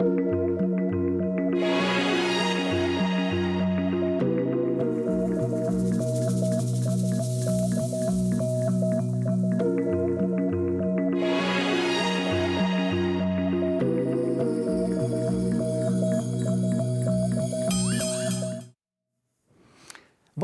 Música 0.00 0.67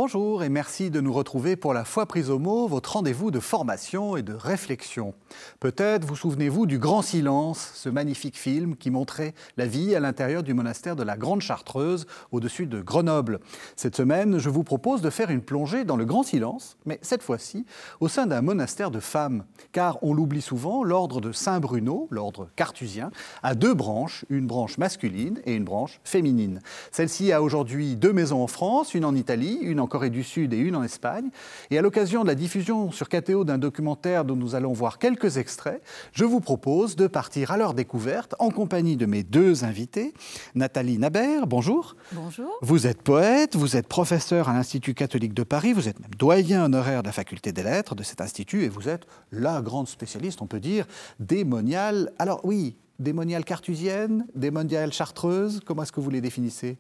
Bonjour 0.05 0.43
et 0.43 0.51
merci 0.51 0.91
de 0.91 1.01
nous 1.01 1.15
retrouver 1.15 1.57
pour 1.57 1.73
la 1.73 1.87
foi 1.87 2.05
prise 2.05 2.29
au 2.29 2.39
mot, 2.39 2.69
votre 2.69 2.93
rendez-vous 2.93 3.31
de 3.31 3.41
formation 3.41 4.19
et 4.19 4.23
de 4.23 4.35
réflexion. 4.35 5.15
Peut-être 5.61 6.05
vous 6.05 6.15
souvenez-vous 6.15 6.67
du 6.67 6.79
Grand 6.79 7.01
Silence, 7.01 7.71
ce 7.73 7.89
magnifique 7.89 8.39
film 8.39 8.77
qui 8.77 8.91
montrait 8.91 9.33
la 9.57 9.65
vie 9.65 9.95
à 9.95 10.01
l'intérieur 10.01 10.43
du 10.43 10.53
monastère 10.53 10.95
de 10.95 11.03
la 11.03 11.17
Grande 11.17 11.41
Chartreuse 11.41 12.07
au-dessus 12.33 12.67
de 12.67 12.83
Grenoble. 12.83 13.41
Cette 13.77 13.97
semaine, 13.97 14.37
je 14.37 14.51
vous 14.51 14.63
propose 14.63 15.01
de 15.01 15.09
faire 15.09 15.31
une 15.31 15.41
plongée 15.41 15.85
dans 15.85 15.97
le 15.97 16.05
Grand 16.05 16.23
Silence, 16.23 16.77
mais 16.85 16.99
cette 17.01 17.23
fois-ci 17.23 17.65
au 18.01 18.09
sein 18.09 18.27
d'un 18.27 18.43
monastère 18.43 18.91
de 18.91 19.01
femmes. 19.01 19.45
Car 19.73 19.97
on 20.03 20.13
l'oublie 20.13 20.43
souvent, 20.43 20.85
l'ordre 20.85 21.23
de 21.23 21.33
Saint-Bruno, 21.33 22.09
l'ordre 22.11 22.51
cartusien, 22.57 23.11
a 23.43 23.55
deux 23.55 23.73
branches, 23.73 24.27
une 24.29 24.47
branche 24.47 24.77
masculine 24.77 25.41
et 25.47 25.55
une 25.55 25.65
branche 25.65 25.99
féminine. 26.05 26.61
Celle-ci 26.93 27.33
a 27.33 27.41
aujourd'hui 27.41 27.97
deux 27.97 28.13
maisons 28.13 28.43
en 28.43 28.49
France, 28.49 28.93
une 28.93 29.07
en 29.07 29.15
Italie, 29.15 29.61
une 29.63 29.81
en 29.81 29.87
Corée 29.95 30.11
du 30.11 30.25
Sud 30.25 30.53
et 30.53 30.57
une 30.57 30.75
en 30.75 30.83
Espagne. 30.83 31.31
Et 31.71 31.79
à 31.79 31.81
l'occasion 31.81 32.23
de 32.23 32.27
la 32.27 32.35
diffusion 32.35 32.91
sur 32.91 33.09
KTO 33.09 33.45
d'un 33.45 33.59
documentaire 33.59 34.25
dont 34.25 34.35
nous 34.35 34.57
allons 34.57 34.73
voir 34.73 34.99
quelques 34.99 35.37
extraits, 35.37 35.81
je 36.11 36.25
vous 36.25 36.41
propose 36.41 36.97
de 36.97 37.07
partir 37.07 37.53
à 37.53 37.57
leur 37.57 37.75
découverte 37.75 38.35
en 38.41 38.51
compagnie 38.51 38.97
de 38.97 39.07
mes 39.07 39.23
deux 39.23 39.63
invités. 39.63 40.13
Nathalie 40.57 40.99
Nabert, 40.99 41.47
bonjour. 41.47 41.95
Bonjour. 42.11 42.51
Vous 42.61 42.89
êtes 42.89 43.03
poète, 43.03 43.55
vous 43.55 43.77
êtes 43.77 43.87
professeur 43.87 44.49
à 44.49 44.53
l'Institut 44.53 44.95
catholique 44.95 45.33
de 45.33 45.45
Paris, 45.45 45.73
vous 45.73 45.89
êtes 45.89 46.01
même 46.01 46.15
doyen 46.19 46.65
honoraire 46.65 47.03
de 47.03 47.07
la 47.07 47.13
faculté 47.13 47.53
des 47.53 47.63
lettres 47.63 47.95
de 47.95 48.03
cet 48.03 48.21
institut 48.21 48.65
et 48.65 48.69
vous 48.69 48.89
êtes 48.89 49.07
la 49.31 49.63
grande 49.63 49.87
spécialiste, 49.87 50.43
on 50.43 50.49
peut 50.49 50.59
dire, 50.59 50.87
des 51.21 51.45
moniales. 51.45 52.11
Alors 52.19 52.41
oui, 52.43 52.75
des 52.99 53.13
moniales 53.13 53.45
cartusiennes, 53.45 54.27
des 54.35 54.51
moniales 54.51 54.93
chartreuses 54.93 55.61
Comment 55.65 55.83
est-ce 55.83 55.93
que 55.93 56.01
vous 56.01 56.11
les 56.11 56.21
définissez? 56.21 56.79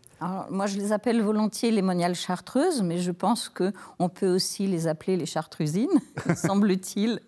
Moi, 0.50 0.66
je 0.66 0.76
les 0.76 0.92
appelle 0.92 1.20
volontiers 1.20 1.70
les 1.70 1.82
moniales 1.82 2.14
chartreuses, 2.14 2.82
mais 2.82 2.98
je 2.98 3.10
pense 3.10 3.48
qu'on 3.48 4.08
peut 4.08 4.34
aussi 4.34 4.66
les 4.66 4.86
appeler 4.86 5.16
les 5.16 5.26
chartrusines, 5.26 6.00
semble-t-il, 6.36 7.20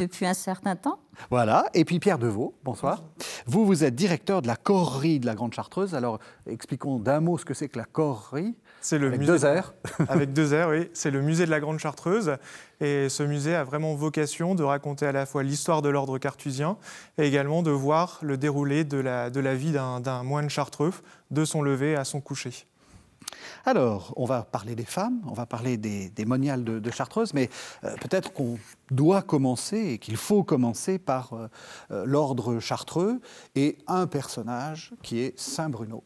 depuis 0.00 0.26
un 0.26 0.34
certain 0.34 0.76
temps. 0.76 0.98
Voilà. 1.30 1.66
Et 1.74 1.84
puis 1.84 1.98
Pierre 1.98 2.18
Deveau, 2.18 2.54
bonsoir. 2.62 3.02
Vous, 3.46 3.64
vous 3.64 3.84
êtes 3.84 3.94
directeur 3.94 4.42
de 4.42 4.46
la 4.46 4.56
corrie 4.56 5.18
de 5.18 5.26
la 5.26 5.34
Grande 5.34 5.54
Chartreuse. 5.54 5.94
Alors, 5.94 6.18
expliquons 6.46 6.98
d'un 6.98 7.20
mot 7.20 7.38
ce 7.38 7.44
que 7.44 7.54
c'est 7.54 7.68
que 7.68 7.78
la 7.78 7.84
corrie. 7.84 8.54
C'est 8.80 8.98
le 8.98 9.08
avec 9.08 9.20
musée, 9.20 9.38
deux 9.38 9.46
R. 9.46 9.74
avec 10.08 10.32
deux 10.32 10.54
oui. 10.68 10.88
C'est 10.92 11.10
le 11.10 11.20
musée 11.20 11.46
de 11.46 11.50
la 11.50 11.60
Grande 11.60 11.78
Chartreuse. 11.78 12.36
Et 12.80 13.08
ce 13.08 13.22
musée 13.22 13.54
a 13.54 13.64
vraiment 13.64 13.94
vocation 13.94 14.54
de 14.54 14.62
raconter 14.62 15.06
à 15.06 15.12
la 15.12 15.26
fois 15.26 15.42
l'histoire 15.42 15.82
de 15.82 15.88
l'ordre 15.88 16.18
cartusien 16.18 16.76
et 17.18 17.26
également 17.26 17.62
de 17.62 17.70
voir 17.70 18.18
le 18.22 18.36
déroulé 18.36 18.84
de 18.84 18.98
la, 18.98 19.30
de 19.30 19.40
la 19.40 19.54
vie 19.54 19.72
d'un 19.72 20.22
moine 20.22 20.50
chartreux, 20.50 20.92
de 21.30 21.44
son 21.44 21.62
lever 21.62 21.96
à 21.96 22.04
son 22.04 22.20
coucher. 22.20 22.66
Alors, 23.64 24.12
on 24.16 24.24
va 24.24 24.42
parler 24.42 24.74
des 24.74 24.84
femmes, 24.84 25.20
on 25.26 25.32
va 25.32 25.46
parler 25.46 25.76
des, 25.76 26.24
moniales 26.24 26.64
de, 26.64 26.90
Chartreuse, 26.90 27.34
mais 27.34 27.50
euh, 27.84 27.94
peut-être 27.96 28.32
qu'on 28.32 28.58
doit 28.90 29.22
commencer 29.22 29.78
et 29.78 29.98
qu'il 29.98 30.16
faut 30.16 30.44
commencer 30.44 30.98
par 30.98 31.32
euh, 31.32 31.48
euh, 31.90 32.04
l'ordre 32.06 32.60
chartreux 32.60 33.20
et 33.54 33.78
un 33.86 34.06
personnage 34.06 34.92
qui 35.02 35.20
est 35.20 35.38
Saint 35.38 35.68
Bruno. 35.68 36.04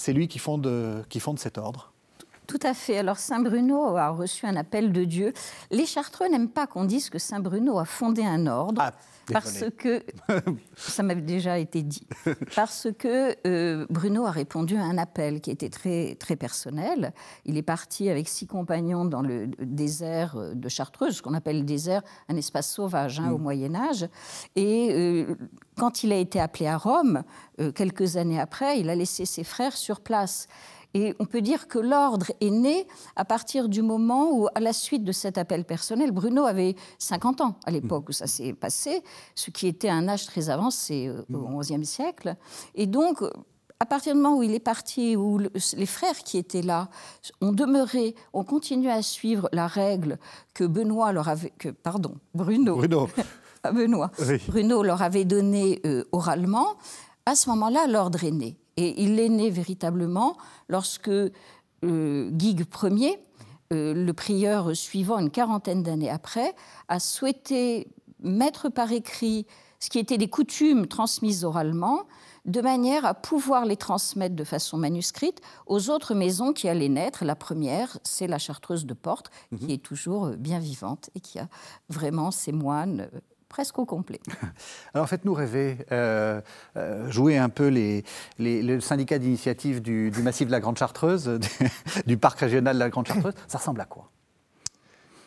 C'est 0.00 0.14
lui 0.14 0.28
qui 0.28 0.38
fonde, 0.38 1.04
qui 1.10 1.20
fonde 1.20 1.38
cet 1.38 1.58
ordre. 1.58 1.92
Tout 2.46 2.58
à 2.62 2.72
fait. 2.72 2.96
Alors 2.96 3.18
Saint 3.18 3.40
Bruno 3.40 3.98
a 3.98 4.08
reçu 4.08 4.46
un 4.46 4.56
appel 4.56 4.92
de 4.92 5.04
Dieu. 5.04 5.34
Les 5.70 5.84
Chartreux 5.84 6.26
n'aiment 6.28 6.48
pas 6.48 6.66
qu'on 6.66 6.86
dise 6.86 7.10
que 7.10 7.18
Saint 7.18 7.40
Bruno 7.40 7.78
a 7.78 7.84
fondé 7.84 8.24
un 8.24 8.46
ordre. 8.46 8.80
Ah, 8.82 8.92
parce 9.32 9.64
que 9.76 10.02
ça 10.76 11.02
m'avait 11.02 11.20
déjà 11.20 11.58
été 11.58 11.82
dit. 11.82 12.06
Parce 12.54 12.88
que 12.98 13.34
euh, 13.46 13.86
Bruno 13.90 14.26
a 14.26 14.30
répondu 14.30 14.76
à 14.76 14.82
un 14.82 14.98
appel 14.98 15.40
qui 15.40 15.50
était 15.50 15.70
très 15.70 16.16
très 16.16 16.36
personnel. 16.36 17.12
Il 17.44 17.56
est 17.56 17.62
parti 17.62 18.08
avec 18.08 18.28
six 18.28 18.46
compagnons 18.46 19.04
dans 19.04 19.22
le 19.22 19.48
désert 19.60 20.36
de 20.54 20.68
Chartreuse, 20.68 21.16
ce 21.16 21.22
qu'on 21.22 21.34
appelle 21.34 21.58
le 21.58 21.64
désert, 21.64 22.02
un 22.28 22.36
espace 22.36 22.70
sauvage 22.70 23.20
hein, 23.20 23.30
au 23.32 23.38
mm. 23.38 23.42
Moyen 23.42 23.74
Âge. 23.74 24.08
Et 24.56 24.88
euh, 24.92 25.36
quand 25.76 26.02
il 26.04 26.12
a 26.12 26.16
été 26.16 26.40
appelé 26.40 26.66
à 26.66 26.76
Rome, 26.76 27.22
euh, 27.60 27.72
quelques 27.72 28.16
années 28.16 28.40
après, 28.40 28.80
il 28.80 28.90
a 28.90 28.94
laissé 28.94 29.24
ses 29.24 29.44
frères 29.44 29.76
sur 29.76 30.00
place. 30.00 30.48
Et 30.94 31.14
on 31.18 31.24
peut 31.24 31.40
dire 31.40 31.68
que 31.68 31.78
l'ordre 31.78 32.26
est 32.40 32.50
né 32.50 32.86
à 33.16 33.24
partir 33.24 33.68
du 33.68 33.82
moment 33.82 34.30
où, 34.32 34.48
à 34.54 34.60
la 34.60 34.72
suite 34.72 35.04
de 35.04 35.12
cet 35.12 35.38
appel 35.38 35.64
personnel, 35.64 36.10
Bruno 36.10 36.44
avait 36.44 36.74
50 36.98 37.40
ans 37.40 37.54
à 37.64 37.70
l'époque 37.70 38.08
où 38.08 38.12
ça 38.12 38.26
s'est 38.26 38.52
passé, 38.52 39.02
ce 39.34 39.50
qui 39.50 39.66
était 39.66 39.88
un 39.88 40.08
âge 40.08 40.26
très 40.26 40.50
avancé 40.50 41.06
euh, 41.08 41.22
au 41.32 41.60
XIe 41.60 41.84
siècle. 41.84 42.36
Et 42.74 42.86
donc, 42.86 43.22
à 43.80 43.86
partir 43.86 44.14
du 44.14 44.20
moment 44.20 44.36
où 44.36 44.42
il 44.42 44.54
est 44.54 44.60
parti, 44.60 45.16
où 45.16 45.38
les 45.38 45.86
frères 45.86 46.18
qui 46.18 46.36
étaient 46.36 46.62
là 46.62 46.88
ont 47.40 47.52
demeuré, 47.52 48.14
ont 48.34 48.44
continué 48.44 48.90
à 48.90 49.00
suivre 49.00 49.48
la 49.52 49.66
règle 49.66 50.18
que 50.52 50.64
Benoît 50.64 51.12
leur 51.12 51.28
avait, 51.28 51.50
que 51.58 51.70
pardon, 51.70 52.14
Bruno, 52.34 52.76
Bruno. 52.76 53.08
Benoît, 53.72 54.10
Bruno 54.48 54.82
leur 54.82 55.02
avait 55.02 55.24
donnée 55.24 55.80
euh, 55.86 56.04
oralement. 56.12 56.76
À 57.26 57.34
ce 57.34 57.48
moment-là, 57.50 57.86
l'ordre 57.86 58.22
est 58.24 58.30
né. 58.30 58.58
Et 58.80 59.02
il 59.02 59.20
est 59.20 59.28
né 59.28 59.50
véritablement 59.50 60.38
lorsque 60.70 61.10
euh, 61.10 62.30
Guigues 62.30 62.64
Ier, 62.82 63.18
euh, 63.74 63.92
le 63.92 64.12
prieur 64.14 64.74
suivant 64.74 65.18
une 65.18 65.30
quarantaine 65.30 65.82
d'années 65.82 66.08
après, 66.08 66.54
a 66.88 66.98
souhaité 66.98 67.88
mettre 68.22 68.70
par 68.70 68.90
écrit 68.90 69.46
ce 69.80 69.90
qui 69.90 69.98
était 69.98 70.16
des 70.16 70.28
coutumes 70.28 70.86
transmises 70.86 71.44
oralement, 71.44 72.04
de 72.46 72.62
manière 72.62 73.04
à 73.04 73.12
pouvoir 73.12 73.66
les 73.66 73.76
transmettre 73.76 74.34
de 74.34 74.44
façon 74.44 74.78
manuscrite 74.78 75.42
aux 75.66 75.90
autres 75.90 76.14
maisons 76.14 76.54
qui 76.54 76.66
allaient 76.66 76.88
naître. 76.88 77.22
La 77.22 77.36
première, 77.36 77.98
c'est 78.02 78.26
la 78.26 78.38
Chartreuse 78.38 78.86
de 78.86 78.94
Porte, 78.94 79.30
qui 79.58 79.64
mhm. 79.64 79.70
est 79.70 79.82
toujours 79.82 80.28
bien 80.38 80.58
vivante 80.58 81.10
et 81.14 81.20
qui 81.20 81.38
a 81.38 81.48
vraiment 81.90 82.30
ses 82.30 82.52
moines 82.52 83.10
presque 83.50 83.78
au 83.78 83.84
complet. 83.84 84.20
Alors 84.94 85.06
faites-nous 85.06 85.34
rêver, 85.34 85.76
euh, 85.92 86.40
euh, 86.76 87.10
jouez 87.10 87.36
un 87.36 87.50
peu 87.50 87.68
les, 87.68 88.04
le 88.38 88.80
syndicat 88.80 89.18
d'initiative 89.18 89.82
du, 89.82 90.10
massif 90.22 90.46
de 90.46 90.52
la 90.52 90.60
Grande 90.60 90.78
Chartreuse, 90.78 91.38
du, 92.06 92.16
parc 92.16 92.40
régional 92.40 92.76
de 92.76 92.80
la 92.80 92.88
Grande 92.88 93.06
Chartreuse, 93.06 93.34
ça 93.48 93.58
ressemble 93.58 93.82
à 93.82 93.84
quoi? 93.84 94.08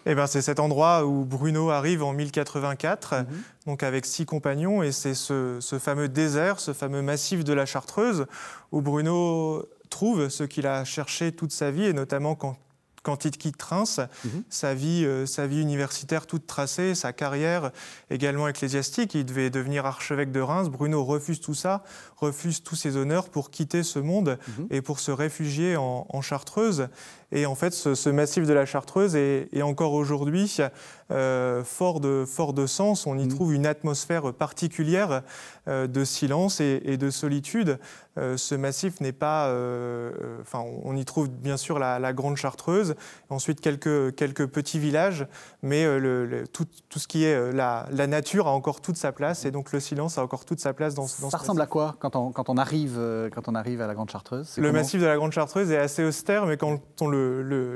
Eh 0.06 0.16
ben, 0.16 0.28
c'est 0.28 0.42
cet 0.42 0.60
endroit 0.60 1.06
où 1.06 1.24
Bruno 1.24 1.70
arrive 1.70 2.04
en 2.04 2.12
1084, 2.12 3.14
mhm. 3.14 3.26
donc 3.68 3.84
avec 3.84 4.06
six 4.06 4.26
compagnons, 4.26 4.84
et 4.84 4.92
c'est 4.92 5.14
ce, 5.14 5.58
ce, 5.62 5.78
fameux 5.78 6.10
désert, 6.10 6.60
ce 6.60 6.74
fameux 6.74 7.02
massif 7.02 7.44
de 7.44 7.54
la 7.54 7.66
Chartreuse, 7.66 8.26
où 8.72 8.82
Bruno 8.82 9.66
trouve 9.90 10.30
ce 10.30 10.44
qu'il 10.44 10.66
a 10.66 10.84
cherché 10.86 11.32
toute 11.32 11.52
sa 11.52 11.72
vie, 11.72 11.86
et 11.86 11.94
notamment 11.94 12.36
quand 12.36 12.58
quand 13.04 13.26
il 13.26 13.32
quitte 13.32 13.62
Reims, 13.62 14.00
mhm. 14.24 14.44
sa, 14.50 14.74
vie, 14.74 15.06
euh, 15.06 15.26
sa 15.26 15.46
vie 15.46 15.62
universitaire 15.62 16.26
toute 16.26 16.48
tracée, 16.48 16.96
sa 16.96 17.14
carrière 17.14 17.72
également 18.10 18.48
ecclésiastique. 18.48 19.14
Il 19.14 19.26
devait 19.26 19.50
devenir 19.50 19.86
archevêque 19.86 20.32
de 20.32 20.40
Reims. 20.40 20.70
Bruno 20.70 21.04
refuse 21.04 21.42
tout 21.42 21.54
ça, 21.54 21.84
refuse 22.18 22.64
tous 22.64 22.76
ses 22.76 22.96
honneurs 22.96 23.30
pour 23.30 23.52
quitter 23.52 23.84
ce 23.84 24.00
monde 24.00 24.40
mhm. 24.48 24.68
et 24.72 24.82
pour 24.82 25.00
se 25.00 25.12
réfugier 25.12 25.76
en, 25.78 26.22
Chartreuse. 26.24 26.88
Et 27.36 27.46
en 27.48 27.56
fait, 27.56 27.74
ce, 27.74 28.10
massif 28.10 28.46
de 28.46 28.54
la 28.54 28.66
Chartreuse 28.66 29.16
est, 29.16 29.62
encore 29.62 29.94
aujourd'hui 29.94 30.58
euh, 31.12 31.64
fort, 31.64 32.00
de, 32.00 32.26
fort 32.28 32.54
de 32.54 32.68
sens. 32.68 33.08
On 33.08 33.18
y 33.18 33.24
mhm. 33.24 33.30
trouve 33.30 33.54
une 33.54 33.66
atmosphère 33.66 34.32
particulière 34.34 35.24
euh, 35.68 35.88
de 35.88 36.06
silence 36.06 36.62
et, 36.62 36.98
de 36.98 37.10
solitude. 37.10 37.80
ce 38.16 38.56
massif 38.56 39.02
n'est 39.02 39.12
pas. 39.12 39.48
enfin, 40.42 40.64
on 40.84 40.96
y 40.96 41.04
trouve 41.06 41.28
bien 41.30 41.58
sûr 41.58 41.80
la, 41.80 41.98
la 41.98 42.14
Grande 42.14 42.38
Chartreuse, 42.38 42.96
ensuite 43.30 43.62
quelques, 43.62 44.16
quelques 44.16 44.46
petits 44.46 44.80
villages, 44.80 45.26
mais 45.62 45.86
euh, 45.86 45.98
le, 46.26 46.48
tout, 46.48 46.66
tout, 46.90 47.00
ce 47.00 47.08
qui 47.08 47.26
est 47.26 47.34
euh, 47.34 47.52
la, 47.52 47.88
la, 47.92 48.08
nature 48.08 48.48
a 48.48 48.52
encore 48.52 48.82
toute 48.82 48.98
sa 48.98 49.12
place 49.12 49.46
et 49.46 49.52
donc 49.52 49.72
le 49.72 49.80
silence 49.80 50.18
a 50.18 50.24
encore 50.24 50.46
toute 50.46 50.60
sa 50.60 50.74
place 50.74 50.94
dans, 50.94 51.08
dans 51.22 51.30
Ça 51.30 51.38
ressemble 51.38 51.62
à 51.62 51.66
quoi 51.66 51.96
quand 52.00 52.16
on, 52.16 52.32
quand 52.32 52.50
on, 52.50 52.58
arrive, 52.58 52.96
euh, 52.98 53.30
quand 53.30 53.48
on 53.48 53.56
arrive 53.56 53.82
à 53.82 53.88
la 53.88 53.94
Grande 53.94 54.10
Chartreuse? 54.10 54.58
Le 54.58 54.72
massif 54.72 55.02
de 55.02 55.06
la 55.06 55.16
Grande 55.16 55.32
Chartreuse 55.32 55.72
est 55.72 55.78
assez 55.78 56.04
austère, 56.04 56.46
mais 56.46 56.58
quand 56.58 56.80
on 57.02 57.08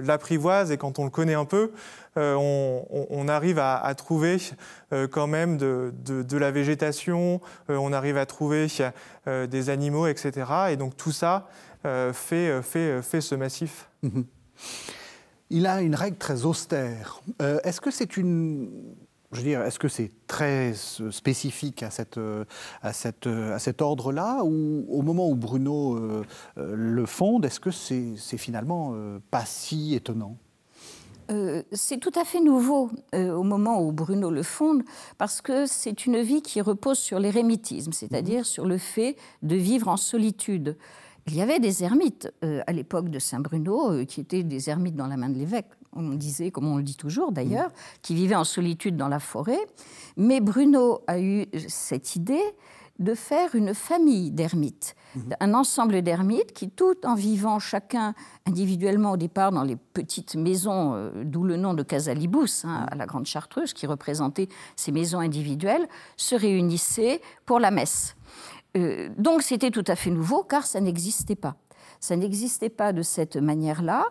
l'apprivoise 0.04 0.72
et 0.72 0.78
quand 0.78 1.00
on 1.00 1.04
le 1.06 1.10
connaît 1.10 1.34
un 1.34 1.46
peu, 1.46 1.72
on, 2.16 3.26
arrive 3.28 3.60
à, 3.60 3.94
trouver 3.96 4.38
quand 5.12 5.28
même 5.28 5.58
de, 5.58 6.38
la 6.38 6.52
végétation, 6.52 7.42
on 7.68 7.94
arrive 7.94 8.18
à 8.18 8.26
trouver 8.26 8.68
des 9.26 9.70
animaux, 9.70 10.08
etc. 10.08 10.52
Et 10.70 10.78
donc 10.78 10.98
tout 10.98 11.12
ça 11.12 11.48
fait, 11.84 12.62
fait, 12.62 13.02
fait 13.02 13.22
ce 13.22 13.36
massif. 13.36 13.90
Mhm 14.04 14.26
il 15.50 15.66
a 15.66 15.82
une 15.82 15.96
règle 15.96 16.18
très 16.18 16.46
austère. 16.46 17.22
Euh, 17.42 17.60
est-ce 17.64 17.82
que 17.82 17.92
c'est 17.92 18.18
une 18.18 18.70
je 19.32 19.38
veux 19.38 19.44
dire, 19.44 19.62
est-ce 19.62 19.80
que 19.80 19.88
c'est 19.90 20.12
très 20.26 20.74
spécifique 20.74 21.84
à, 21.84 21.90
cette, 21.92 22.20
à, 22.82 22.94
cette, 22.94 23.28
à 23.28 23.60
cet 23.60 23.82
ordre-là 23.82 24.44
Ou 24.44 24.86
au 24.90 25.02
moment 25.02 25.30
où 25.30 25.36
Bruno 25.36 26.24
le 26.56 27.06
fonde, 27.06 27.44
est-ce 27.46 27.60
que 27.60 27.72
c'est 27.72 28.38
finalement 28.38 28.96
pas 29.30 29.46
si 29.46 29.96
étonnant? 29.96 30.38
Euh, 31.30 31.62
c'est 31.72 31.98
tout 31.98 32.12
à 32.16 32.24
fait 32.24 32.40
nouveau 32.40 32.90
euh, 33.14 33.34
au 33.34 33.44
moment 33.44 33.82
où 33.84 33.92
Bruno 33.92 34.32
le 34.32 34.44
fonde, 34.44 34.84
parce 35.18 35.42
que 35.42 35.66
c'est 35.66 36.06
une 36.06 36.22
vie 36.22 36.42
qui 36.42 36.62
repose 36.62 36.98
sur 36.98 37.20
l'érémitisme, 37.20 37.92
c'est-à-dire 37.92 38.40
mhm. 38.40 38.46
sur 38.46 38.66
le 38.66 38.78
fait 38.78 39.18
de 39.42 39.56
vivre 39.56 39.90
en 39.90 39.98
solitude. 39.98 40.78
Il 41.28 41.36
y 41.36 41.42
avait 41.42 41.60
des 41.60 41.84
ermites 41.84 42.32
euh, 42.44 42.62
à 42.68 42.72
l'époque 42.72 43.10
de 43.10 43.20
Saint 43.20 43.42
Bruno, 43.42 44.06
qui 44.06 44.22
étaient 44.22 44.44
des 44.44 44.70
ermites 44.70 44.96
dans 44.96 45.08
la 45.08 45.18
main 45.18 45.30
de 45.30 45.38
l'évêque, 45.38 45.68
on 45.98 46.16
disait, 46.16 46.52
comme 46.52 46.68
on 46.68 46.78
le 46.78 46.84
dit 46.84 46.96
toujours 46.96 47.32
d'ailleurs, 47.32 47.68
mhm. 47.68 47.76
qui 48.02 48.16
vivaient 48.16 48.36
en 48.36 48.44
solitude 48.44 48.96
dans 48.98 49.08
la 49.08 49.20
forêt. 49.20 49.60
Mais 50.16 50.40
Bruno 50.40 51.02
a 51.08 51.20
eu 51.20 51.48
cette 51.68 52.16
idée 52.16 52.44
de 53.00 53.14
faire 53.14 53.54
une 53.54 53.76
famille 53.76 54.32
d'ermites, 54.32 54.96
mhm. 55.16 55.36
un 55.40 55.54
ensemble 55.54 56.02
d'ermites 56.02 56.54
qui, 56.54 56.70
tout 56.70 56.96
en 57.06 57.14
vivant 57.14 57.60
chacun 57.60 58.16
individuellement 58.48 59.12
au 59.12 59.18
départ 59.18 59.52
dans 59.52 59.64
les 59.64 59.76
petites 59.76 60.36
maisons, 60.36 60.94
euh, 60.96 61.24
d'où 61.24 61.44
le 61.44 61.58
nom 61.58 61.74
de 61.74 61.84
Casalibus, 61.84 62.66
hein, 62.66 62.82
mhm. 62.82 62.88
à 62.92 62.96
la 62.96 63.06
Grande 63.06 63.26
Chartreuse, 63.26 63.74
qui 63.74 63.86
représentait 63.86 64.50
ces 64.76 64.92
maisons 64.92 65.20
individuelles, 65.20 65.88
se 66.16 66.36
réunissaient 66.36 67.22
pour 67.46 67.60
la 67.60 67.72
messe. 67.72 68.16
Euh, 68.76 69.10
donc 69.18 69.44
c'était 69.44 69.72
tout 69.72 69.86
à 69.88 69.96
fait 69.96 70.12
nouveau 70.12 70.44
car 70.44 70.66
ça 70.66 70.80
n'existait 70.80 71.36
pas. 71.36 71.56
Ça 72.00 72.16
n'existait 72.16 72.70
pas 72.70 72.94
de 72.94 73.02
cette 73.02 73.38
manière-là. 73.38 74.06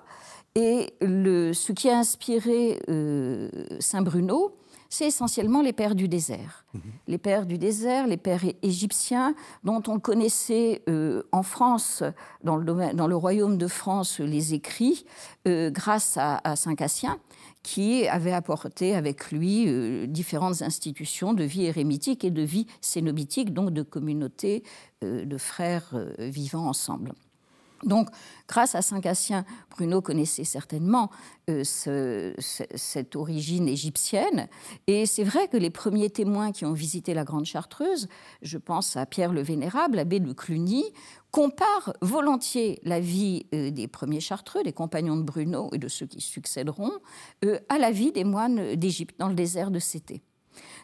Et 0.56 0.94
le, 1.02 1.52
ce 1.52 1.72
qui 1.72 1.90
a 1.90 1.98
inspiré 1.98 2.80
euh, 2.88 3.50
Saint 3.78 4.00
Bruno, 4.00 4.56
c'est 4.88 5.06
essentiellement 5.06 5.60
les 5.60 5.74
pères 5.74 5.94
du 5.94 6.08
désert. 6.08 6.64
Mhm. 6.72 6.80
Les 7.08 7.18
pères 7.18 7.44
du 7.44 7.58
désert, 7.58 8.06
les 8.06 8.16
pères 8.16 8.42
égyptiens, 8.62 9.34
dont 9.64 9.82
on 9.86 9.98
connaissait 9.98 10.82
euh, 10.88 11.24
en 11.30 11.42
France, 11.42 12.02
dans 12.42 12.56
le, 12.56 12.94
dans 12.94 13.06
le, 13.06 13.16
royaume 13.16 13.58
de 13.58 13.66
France, 13.66 14.18
les 14.18 14.54
écrits, 14.54 15.04
euh, 15.46 15.70
grâce 15.70 16.16
à, 16.16 16.56
Saint 16.56 16.74
Cassien, 16.74 17.18
qui 17.62 18.08
avait 18.08 18.32
apporté 18.32 18.94
avec 18.94 19.30
lui 19.30 19.64
euh, 19.66 20.06
différentes 20.06 20.62
institutions 20.62 21.34
de 21.34 21.44
vie 21.44 21.66
érémitique 21.66 22.24
et 22.24 22.30
de 22.30 22.42
vie 22.42 22.66
cénobitique, 22.80 23.52
donc 23.52 23.72
de 23.72 23.82
communautés 23.82 24.62
de 25.02 25.36
frères 25.36 25.94
vivant 26.18 26.66
ensemble. 26.66 27.12
Donc, 27.86 28.08
grâce 28.48 28.74
à 28.74 28.82
Saint 28.82 29.00
Cassien, 29.00 29.44
Bruno 29.70 30.02
connaissait 30.02 30.44
certainement 30.44 31.10
euh, 31.48 31.62
cette 31.64 33.16
origine 33.16 33.68
égyptienne. 33.68 34.48
Et 34.88 35.06
c'est 35.06 35.24
vrai 35.24 35.48
que 35.48 35.56
les 35.56 35.70
premiers 35.70 36.10
témoins 36.10 36.52
qui 36.52 36.64
ont 36.64 36.72
visité 36.72 37.14
la 37.14 37.24
Grande 37.24 37.44
Chartreuse, 37.44 38.08
je 38.42 38.58
pense 38.58 38.96
à 38.96 39.06
Pierre 39.06 39.32
le 39.32 39.42
Vénérable, 39.42 40.00
abbé 40.00 40.18
de 40.18 40.32
Cluny, 40.32 40.84
comparent 41.30 41.92
volontiers 42.02 42.80
la 42.82 42.98
vie 42.98 43.46
euh, 43.54 43.70
des 43.70 43.86
premiers 43.86 44.20
Chartreux, 44.20 44.64
des 44.64 44.72
compagnons 44.72 45.16
de 45.16 45.22
Bruno 45.22 45.70
et 45.72 45.78
de 45.78 45.88
ceux 45.88 46.06
qui 46.06 46.20
succéderont, 46.20 46.92
euh, 47.44 47.58
à 47.68 47.78
la 47.78 47.92
vie 47.92 48.10
des 48.10 48.24
moines 48.24 48.74
d'Égypte 48.74 49.14
dans 49.18 49.28
le 49.28 49.34
désert 49.34 49.70
de 49.70 49.78
Cété. 49.78 50.22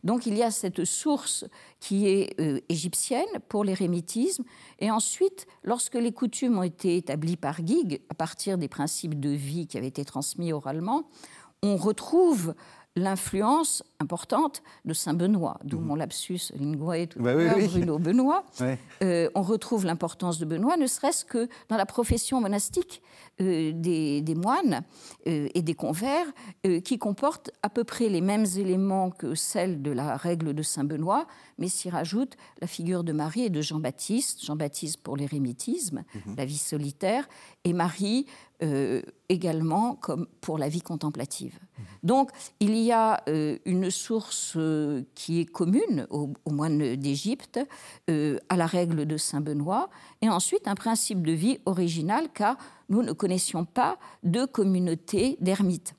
Donc 0.04 0.26
il 0.26 0.36
y 0.36 0.42
a 0.42 0.50
cette 0.50 0.84
source 0.84 1.44
qui 1.80 2.08
est 2.08 2.38
euh, 2.40 2.60
égyptienne 2.68 3.26
pour 3.48 3.64
l'érémitisme. 3.64 4.44
Et 4.78 4.90
ensuite, 4.90 5.46
lorsque 5.64 5.94
les 5.94 6.12
coutumes 6.12 6.58
ont 6.58 6.62
été 6.62 6.96
établies 6.96 7.36
par 7.36 7.62
Guigues, 7.62 8.00
à 8.08 8.14
partir 8.14 8.58
des 8.58 8.68
principes 8.68 9.18
de 9.18 9.30
vie 9.30 9.66
qui 9.66 9.78
avaient 9.78 9.88
été 9.88 10.04
transmis 10.04 10.52
oralement, 10.52 11.08
on 11.62 11.76
retrouve 11.76 12.54
l'influence 12.96 13.82
importante 14.02 14.62
de 14.84 14.92
Saint 14.92 15.14
Benoît, 15.14 15.58
d'où 15.64 15.78
mhm. 15.78 15.86
mon 15.86 15.94
lapsus 15.94 16.52
linguae 16.58 17.06
tout 17.06 17.20
bah 17.20 17.34
Bruno 17.34 17.98
Benoît. 17.98 18.44
Euh, 19.02 19.28
on 19.34 19.42
retrouve 19.42 19.84
l'importance 19.84 20.38
de 20.38 20.44
Benoît, 20.44 20.76
ne 20.76 20.86
serait-ce 20.86 21.24
que 21.24 21.48
dans 21.68 21.76
la 21.76 21.86
profession 21.86 22.40
monastique 22.40 23.02
euh, 23.40 23.72
des, 23.74 24.34
moines 24.36 24.82
euh, 25.26 25.48
et 25.54 25.62
des 25.62 25.74
convers, 25.74 26.26
qui 26.84 26.98
comporte 26.98 27.50
à 27.62 27.68
peu 27.68 27.84
près 27.84 28.08
les 28.08 28.20
mêmes 28.20 28.46
éléments 28.56 29.10
que 29.10 29.34
celle 29.34 29.82
de 29.82 29.90
la 29.90 30.16
règle 30.16 30.54
de 30.54 30.62
Saint 30.62 30.84
Benoît, 30.84 31.26
mais 31.58 31.68
s'y 31.68 31.90
rajoute 31.90 32.36
la 32.60 32.66
figure 32.66 33.02
de 33.02 33.12
Marie 33.12 33.44
et 33.44 33.50
de 33.50 33.60
Jean-Baptiste, 33.60 34.44
Jean-Baptiste 34.44 35.02
pour 35.02 35.16
l'érémitisme, 35.16 36.04
mhm. 36.14 36.36
la 36.36 36.44
vie 36.44 36.58
solitaire, 36.58 37.28
et 37.64 37.72
Marie 37.72 38.26
également 39.28 39.96
comme 39.96 40.28
pour 40.40 40.56
la 40.56 40.68
vie 40.68 40.82
contemplative. 40.82 41.58
Mhm. 41.58 41.84
Donc 42.04 42.30
il 42.60 42.76
y 42.76 42.92
a 42.92 43.24
une 43.64 43.90
source 43.92 44.54
euh, 44.56 45.02
qui 45.14 45.38
est 45.38 45.44
commune 45.44 46.08
aux, 46.10 46.32
moines 46.50 46.96
d'Égypte, 46.96 47.60
à 48.08 48.56
la 48.56 48.66
règle 48.66 49.06
de 49.06 49.16
Saint 49.16 49.40
Benoît, 49.40 49.88
et 50.20 50.28
ensuite 50.28 50.66
un 50.66 50.74
principe 50.74 51.24
de 51.24 51.32
vie 51.32 51.58
original 51.66 52.28
car 52.34 52.56
nous 52.88 53.02
ne 53.02 53.12
connaissions 53.12 53.64
pas 53.64 53.98
de 54.24 54.44
communauté 54.44 55.36
d'ermites. 55.40 55.94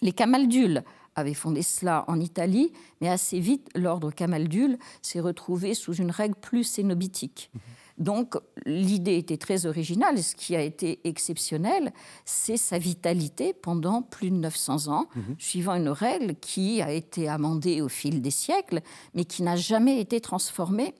Les 0.00 0.12
camaldules 0.12 0.82
avaient 1.14 1.34
fondé 1.34 1.62
cela 1.62 2.04
en 2.08 2.18
Italie, 2.20 2.72
mais 3.00 3.08
assez 3.08 3.38
vite 3.38 3.68
l'ordre 3.74 4.10
camaldule 4.10 4.78
s'est 5.02 5.20
retrouvé 5.20 5.74
sous 5.74 5.94
une 5.94 6.10
règle 6.10 6.34
plus 6.34 6.64
cénobitique. 6.64 7.50
Donc 7.98 8.36
l'idée 8.64 9.16
était 9.16 9.36
très 9.36 9.66
originale. 9.66 10.22
Ce 10.22 10.34
qui 10.34 10.56
a 10.56 10.62
été 10.62 11.00
exceptionnel, 11.04 11.92
c'est 12.24 12.56
sa 12.56 12.78
vitalité 12.78 13.52
pendant 13.52 14.02
plus 14.02 14.30
de 14.30 14.36
900 14.36 14.88
ans, 14.88 15.06
mhm. 15.14 15.36
suivant 15.38 15.74
une 15.74 15.88
règle 15.88 16.34
qui 16.36 16.82
a 16.82 16.92
été 16.92 17.28
amendée 17.28 17.80
au 17.80 17.88
fil 17.88 18.22
des 18.22 18.30
siècles, 18.30 18.80
mais 19.14 19.24
qui 19.24 19.42
n'a 19.42 19.56
jamais 19.56 20.00
été 20.00 20.20
transformée. 20.20 20.94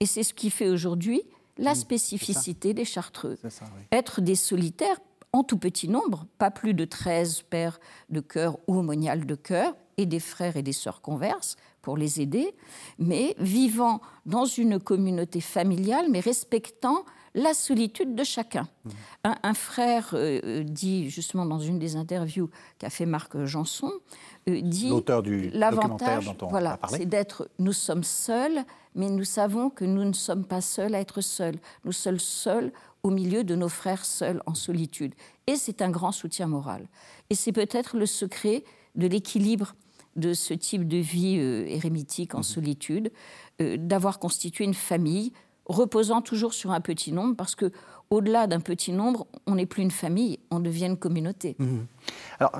Et 0.00 0.06
c'est 0.06 0.22
ce 0.22 0.34
qui 0.34 0.50
fait 0.50 0.68
aujourd'hui 0.68 1.22
la 1.56 1.74
spécificité 1.74 2.72
des 2.72 2.84
Chartreux. 2.84 3.36
Être 3.90 4.20
des 4.20 4.36
solitaires 4.36 4.98
en 5.32 5.42
tout 5.44 5.58
petit 5.58 5.88
nombre, 5.88 6.26
pas 6.38 6.50
plus 6.50 6.72
de 6.72 6.84
13 6.84 7.42
pères 7.42 7.80
de 8.08 8.20
chœur 8.20 8.58
ou 8.66 8.78
aumoniales 8.78 9.26
de 9.26 9.34
chœur, 9.34 9.74
et 9.98 10.06
des 10.06 10.20
frères 10.20 10.56
et 10.56 10.62
des 10.62 10.72
sœurs 10.72 11.02
converses, 11.02 11.56
pour 11.88 11.96
les 11.96 12.20
aider, 12.20 12.54
mais 12.98 13.34
vivant 13.38 14.02
dans 14.26 14.44
une 14.44 14.78
communauté 14.78 15.40
familiale, 15.40 16.08
mais 16.10 16.20
respectant 16.20 17.06
la 17.34 17.54
solitude 17.54 18.14
de 18.14 18.24
chacun. 18.24 18.68
Mmh. 18.84 18.90
Un, 19.42 19.54
frère 19.54 20.10
euh, 20.12 20.62
dit 20.64 21.08
justement 21.08 21.46
dans 21.46 21.58
une 21.58 21.78
des 21.78 21.96
interviews 21.96 22.50
qu'a 22.78 22.90
fait 22.90 23.06
Marc 23.06 23.42
Janson, 23.46 23.90
euh, 24.50 24.60
dit 24.60 24.90
l'auteur 24.90 25.22
du 25.22 25.48
l'avantage, 25.48 26.26
dont 26.26 26.36
on 26.42 26.48
voilà, 26.48 26.78
c'est 26.90 27.06
d'être 27.06 27.48
nous 27.58 27.72
sommes 27.72 28.04
seuls, 28.04 28.66
mais 28.94 29.08
nous 29.08 29.24
savons 29.24 29.70
que 29.70 29.86
nous 29.86 30.04
ne 30.04 30.12
sommes 30.12 30.44
pas 30.44 30.60
seuls 30.60 30.94
à 30.94 31.00
être 31.00 31.22
seuls. 31.22 31.56
Nous 31.86 31.92
sommes 31.92 32.20
seuls 32.20 32.70
au 33.02 33.08
milieu 33.08 33.44
de 33.44 33.54
nos 33.54 33.70
frères 33.70 34.04
seuls 34.04 34.42
en 34.44 34.52
solitude. 34.52 35.14
Et 35.46 35.56
c'est 35.56 35.80
un 35.80 35.88
grand 35.88 36.12
soutien 36.12 36.48
moral. 36.48 36.86
Et 37.30 37.34
c'est 37.34 37.52
peut-être 37.52 37.96
le 37.96 38.04
secret 38.04 38.62
de 38.94 39.06
l'équilibre 39.06 39.74
de 40.18 40.34
ce 40.34 40.54
type 40.54 40.86
de 40.86 40.98
vie 40.98 41.38
euh, 41.38 41.64
érémitique 41.66 42.34
en 42.34 42.38
mhm. 42.38 42.44
solitude, 42.44 43.12
euh, 43.60 43.76
d'avoir 43.78 44.18
constitué 44.18 44.64
une 44.64 44.74
famille 44.74 45.32
reposant 45.66 46.22
toujours 46.22 46.54
sur 46.54 46.70
un 46.72 46.80
petit 46.80 47.12
nombre, 47.12 47.36
parce 47.36 47.54
que 47.54 47.70
au-delà 48.10 48.46
d'un 48.46 48.60
petit 48.60 48.92
nombre, 48.92 49.26
on 49.46 49.56
n'est 49.56 49.66
plus 49.66 49.82
une 49.82 49.90
famille, 49.90 50.38
on 50.50 50.60
devient 50.60 50.86
une 50.86 50.96
communauté. 50.96 51.56
Mhm. 51.58 51.86
Alors, 52.40 52.52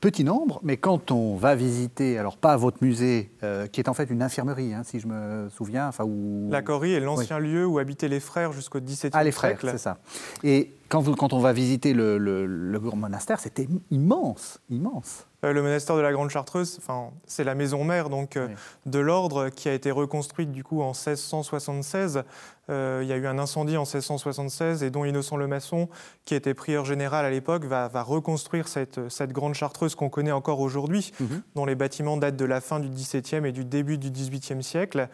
petit 0.00 0.24
nombre, 0.24 0.60
mais 0.62 0.76
quand 0.76 1.10
on 1.12 1.36
va 1.36 1.54
visiter, 1.54 2.18
alors 2.18 2.36
pas 2.36 2.56
votre 2.56 2.78
musée, 2.82 3.30
euh, 3.42 3.66
qui 3.68 3.80
est 3.80 3.88
en 3.88 3.94
fait 3.94 4.10
une 4.10 4.20
infirmerie, 4.20 4.74
hein, 4.74 4.82
si 4.84 5.00
je 5.00 5.06
me 5.06 5.48
souviens, 5.48 5.88
enfin 5.88 6.04
où... 6.04 6.48
La 6.50 6.60
Corie 6.60 6.92
est 6.92 7.00
l'ancien 7.00 7.38
lieu 7.38 7.64
où 7.64 7.78
habitaient 7.78 8.08
les 8.08 8.20
frères 8.20 8.52
jusqu'au 8.52 8.80
XVIIe 8.80 8.96
siècle. 8.96 9.16
Ah, 9.16 9.24
les 9.24 9.32
frères, 9.32 9.58
c'est 9.62 9.78
ça. 9.78 9.98
Et 10.42 10.72
quand, 10.88 11.16
quand 11.16 11.32
on 11.32 11.38
va 11.38 11.52
visiter 11.52 11.94
le, 11.94 12.18
le, 12.18 12.44
le 12.46 12.80
monastère, 12.80 13.40
c'était 13.40 13.68
immense, 13.90 14.60
immense. 14.68 15.26
Euh, 15.44 15.52
le 15.52 15.62
monastère 15.62 15.96
de 15.96 16.00
la 16.00 16.12
Grande 16.12 16.30
Chartreuse, 16.30 16.78
c'est 17.26 17.44
la 17.44 17.54
maison 17.54 17.84
mère 17.84 18.08
donc, 18.08 18.36
euh, 18.36 18.48
de 18.86 18.98
l'ordre 19.00 19.48
qui 19.48 19.68
a 19.68 19.74
été 19.74 19.90
reconstruite 19.90 20.52
du 20.52 20.62
coup 20.62 20.82
en 20.82 20.92
1676. 20.92 22.22
Euh, 22.70 23.00
il 23.02 23.08
y 23.08 23.12
a 23.12 23.16
eu 23.16 23.26
un 23.26 23.38
incendie 23.40 23.76
en 23.76 23.82
1676 23.82 24.84
et 24.84 24.90
dont 24.90 25.04
Innocent 25.04 25.36
le 25.36 25.48
Maçon, 25.48 25.88
qui 26.24 26.36
était 26.36 26.54
prieur 26.54 26.84
général 26.84 27.24
à 27.24 27.30
l'époque, 27.30 27.64
va, 27.64 27.88
reconstruire 28.02 28.68
cette, 28.68 29.00
Grande 29.32 29.54
Chartreuse 29.54 29.96
qu'on 29.96 30.08
connaît 30.08 30.32
encore 30.32 30.60
aujourd'hui, 30.60 31.12
mhm. 31.18 31.42
dont 31.56 31.66
les 31.66 31.74
bâtiments 31.74 32.16
datent 32.16 32.36
de 32.36 32.44
la 32.44 32.60
fin 32.60 32.78
du 32.78 32.88
XVIIe 32.88 33.44
et 33.46 33.52
du 33.52 33.64
début 33.64 33.98
du 33.98 34.10
XVIIIe 34.10 34.62
siècle. 34.62 35.08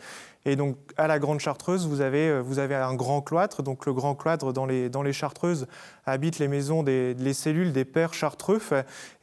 Et 0.44 0.56
donc, 0.56 0.76
à 0.96 1.06
la 1.06 1.18
Grande 1.18 1.40
Chartreuse, 1.40 1.86
vous 1.86 2.00
avez, 2.00 2.28
euh, 2.28 2.40
vous 2.40 2.58
avez 2.58 2.74
un 2.74 2.94
grand 2.94 3.20
cloître. 3.20 3.62
Donc, 3.62 3.86
le 3.86 3.92
grand 3.92 4.14
cloître, 4.14 4.52
dans 4.52 4.66
les, 4.66 4.88
dans 4.88 5.02
les 5.02 5.12
Chartreuses, 5.12 5.66
habite 6.06 6.38
les 6.38 6.48
maisons, 6.48 6.82
des, 6.82 7.14
les 7.14 7.34
cellules 7.34 7.72
des 7.72 7.84
pères 7.84 8.14
chartreux. 8.14 8.60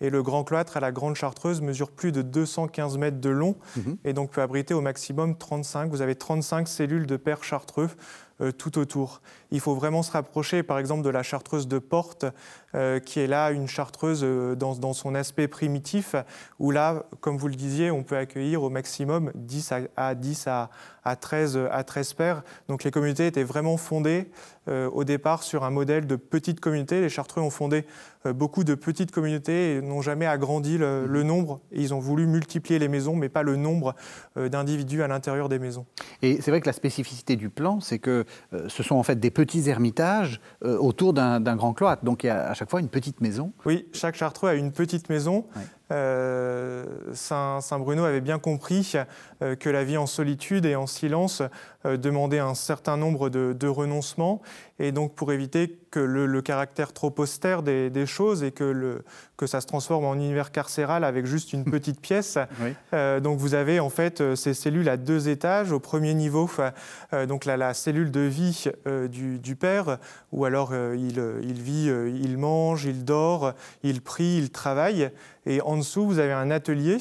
Et 0.02 0.10
le 0.10 0.24
grand 0.24 0.44
cloître 0.44 0.78
à 0.78 0.80
la 0.80 0.92
Grande 0.92 1.16
Chartreuse 1.16 1.62
mesure 1.62 1.90
plus 1.90 2.12
de 2.12 2.22
215 2.22 2.98
mètres 2.98 3.20
de 3.20 3.30
long 3.30 3.56
mhm. 3.78 3.98
et 4.04 4.14
donc 4.14 4.32
peut 4.32 4.42
abriter 4.42 4.74
au 4.74 4.82
maximum 4.82 5.38
35. 5.38 5.90
Vous 5.90 6.02
avez 6.02 6.16
35 6.16 6.68
cellules 6.68 7.08
de 7.08 7.18
pères 7.18 7.44
chartreux 7.44 7.90
tout 8.58 8.78
autour. 8.78 9.22
Il 9.52 9.60
faut 9.60 9.76
vraiment 9.76 10.04
se 10.04 10.12
rapprocher, 10.12 10.64
par 10.64 10.80
exemple, 10.80 11.04
de 11.04 11.10
la 11.10 11.24
chartreuse 11.24 11.68
de 11.68 11.80
Porte, 11.80 12.26
qui 13.06 13.22
est 13.22 13.28
là 13.28 13.52
une 13.52 13.70
chartreuse 13.70 14.22
dans, 14.58 14.94
son 14.94 15.16
aspect 15.16 15.48
primitif, 15.48 16.16
où 16.60 16.72
là, 16.72 17.06
comme 17.22 17.38
vous 17.38 17.48
le 17.48 17.56
disiez, 17.56 17.90
on 17.90 18.04
peut 18.04 18.18
accueillir 18.18 18.64
au 18.64 18.70
maximum 18.70 19.32
10 19.36 19.74
à, 19.96 20.16
10 20.16 20.48
à, 20.48 20.70
à 21.06 21.16
13, 21.16 21.60
à 21.72 21.84
13 21.84 22.14
pères. 22.14 22.44
Donc 22.68 22.84
les 22.84 22.92
communautés 22.92 23.28
étaient 23.28 23.44
vraiment 23.44 23.78
fondées 23.78 24.30
euh, 24.68 24.90
au 24.92 25.04
départ 25.04 25.44
sur 25.44 25.64
un 25.64 25.70
modèle 25.70 26.08
de 26.08 26.16
petite 26.16 26.60
communauté. 26.60 27.00
Les 27.00 27.10
Chartreux 27.10 27.42
ont 27.42 27.52
fondé 27.52 27.86
euh, 28.26 28.34
beaucoup 28.34 28.64
de 28.64 28.74
petites 28.74 29.12
communautés 29.12 29.76
et 29.76 29.82
n'ont 29.82 30.02
jamais 30.02 30.26
agrandi 30.26 30.80
le, 30.80 31.06
mhm. 31.08 31.22
nombre. 31.22 31.62
ils 31.72 31.94
ont 31.94 32.00
voulu 32.00 32.26
multiplier 32.26 32.80
les 32.80 32.88
maisons, 32.88 33.16
mais 33.16 33.30
pas 33.30 33.44
le 33.44 33.58
nombre 33.58 33.94
euh, 34.38 34.50
d'individus 34.50 35.04
à 35.04 35.08
l'intérieur 35.08 35.50
des 35.50 35.60
maisons. 35.60 35.86
Et 36.24 36.42
c'est 36.42 36.50
vrai 36.50 36.62
que 36.62 36.66
la 36.66 36.74
spécificité 36.74 37.36
du 37.36 37.50
plan, 37.50 37.80
c'est 37.80 38.00
que 38.00 38.26
ce 38.68 38.82
sont 38.82 38.96
en 38.96 39.04
fait 39.04 39.20
des 39.20 39.30
petits 39.30 39.45
ermitages 39.68 40.42
autour 40.64 41.14
d'un 41.14 41.56
grand 41.56 41.74
cloître. 41.74 42.04
Donc 42.04 42.24
il 42.24 42.28
y 42.28 42.30
a 42.30 42.50
à 42.50 42.54
chaque 42.54 42.70
fois 42.70 42.80
une 42.80 42.90
petite 42.90 43.22
maison. 43.22 43.54
Oui, 43.66 43.88
chaque 43.94 44.16
Chartreux 44.16 44.50
a 44.50 44.54
une 44.56 44.72
petite 44.72 45.10
maison. 45.10 45.46
Saint, 45.90 47.62
Saint, 47.62 47.80
Bruno 47.80 48.04
avait 48.04 48.22
bien 48.22 48.40
compris 48.40 48.94
que 49.40 49.70
la 49.70 49.84
vie 49.84 49.98
en 49.98 50.08
solitude 50.08 50.66
et 50.66 50.76
en 50.76 50.88
silence 50.88 51.44
demandait 51.84 52.40
un 52.40 52.56
certain 52.56 52.98
nombre 52.98 53.30
de, 53.30 53.54
de 53.54 53.68
renoncements. 53.68 54.42
Et 54.80 54.92
donc 54.92 55.16
pour 55.16 55.32
éviter 55.32 55.80
que 55.96 56.02
le, 56.02 56.42
caractère 56.42 56.92
trop 56.92 57.14
austère 57.20 57.64
des, 57.64 58.06
choses 58.06 58.44
et 58.44 58.52
que, 58.52 58.66
le, 58.66 59.06
que 59.38 59.48
ça 59.48 59.62
se 59.62 59.68
transforme 59.68 60.04
en 60.04 60.16
univers 60.16 60.52
carcéral 60.52 61.06
avec 61.06 61.26
juste 61.26 61.54
une 61.54 61.64
petite 61.72 62.02
pièce. 62.02 62.38
Euh, 62.94 63.22
donc 63.22 63.40
vous 63.40 63.54
avez 63.54 63.80
en 63.80 63.90
fait 63.90 64.20
euh, 64.20 64.36
ces 64.36 64.54
cellules 64.54 64.90
à 64.90 64.98
deux 64.98 65.30
étages. 65.30 65.72
Au 65.72 65.80
premier 65.80 66.14
niveau, 66.14 66.50
euh, 67.14 67.26
donc 67.26 67.46
la, 67.46 67.56
la, 67.56 67.74
cellule 67.74 68.12
de 68.12 68.20
vie 68.20 68.66
du, 69.10 69.56
père, 69.56 70.00
où 70.34 70.44
alors 70.44 70.74
il, 70.76 71.24
il, 71.44 71.62
vit, 71.62 71.88
il 71.88 72.38
mange, 72.38 72.84
il 72.84 73.06
dort, 73.06 73.54
il 73.84 74.02
prie, 74.02 74.38
il 74.38 74.50
travaille. 74.50 75.12
Et 75.46 75.62
en 75.62 75.78
dessous, 75.78 76.06
vous 76.06 76.20
avez 76.20 76.34
un 76.34 76.50
atelier 76.52 76.98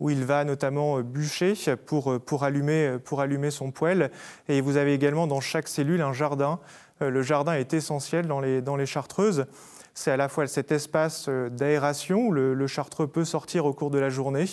où 0.00 0.10
il 0.10 0.24
va 0.24 0.44
notamment 0.44 1.00
bûcher 1.00 1.54
pour, 1.86 2.20
pour, 2.20 2.44
allumer, 2.44 2.96
pour 3.04 3.20
allumer 3.20 3.50
son 3.50 3.70
poêle. 3.70 4.10
Et 4.48 4.60
vous 4.60 4.76
avez 4.76 4.94
également 4.94 5.26
dans 5.26 5.40
chaque 5.40 5.68
cellule 5.68 6.00
un 6.00 6.12
jardin 6.12 6.60
euh, 7.02 7.10
le 7.10 7.22
jardin 7.22 7.54
est 7.54 7.74
essentiel 7.74 8.26
dans 8.26 8.40
les, 8.40 8.62
dans 8.62 8.76
les 8.76 8.86
chartreuses. 8.86 9.46
C'est 9.94 10.10
à 10.10 10.16
la 10.16 10.28
fois 10.28 10.46
cet 10.46 10.72
espace 10.72 11.26
euh, 11.28 11.48
d'aération 11.48 12.26
où 12.26 12.32
le, 12.32 12.66
chartreux 12.66 13.06
peut 13.06 13.24
sortir 13.24 13.66
au 13.66 13.72
cours 13.72 13.90
de 13.90 13.98
la 13.98 14.10
journée, 14.10 14.44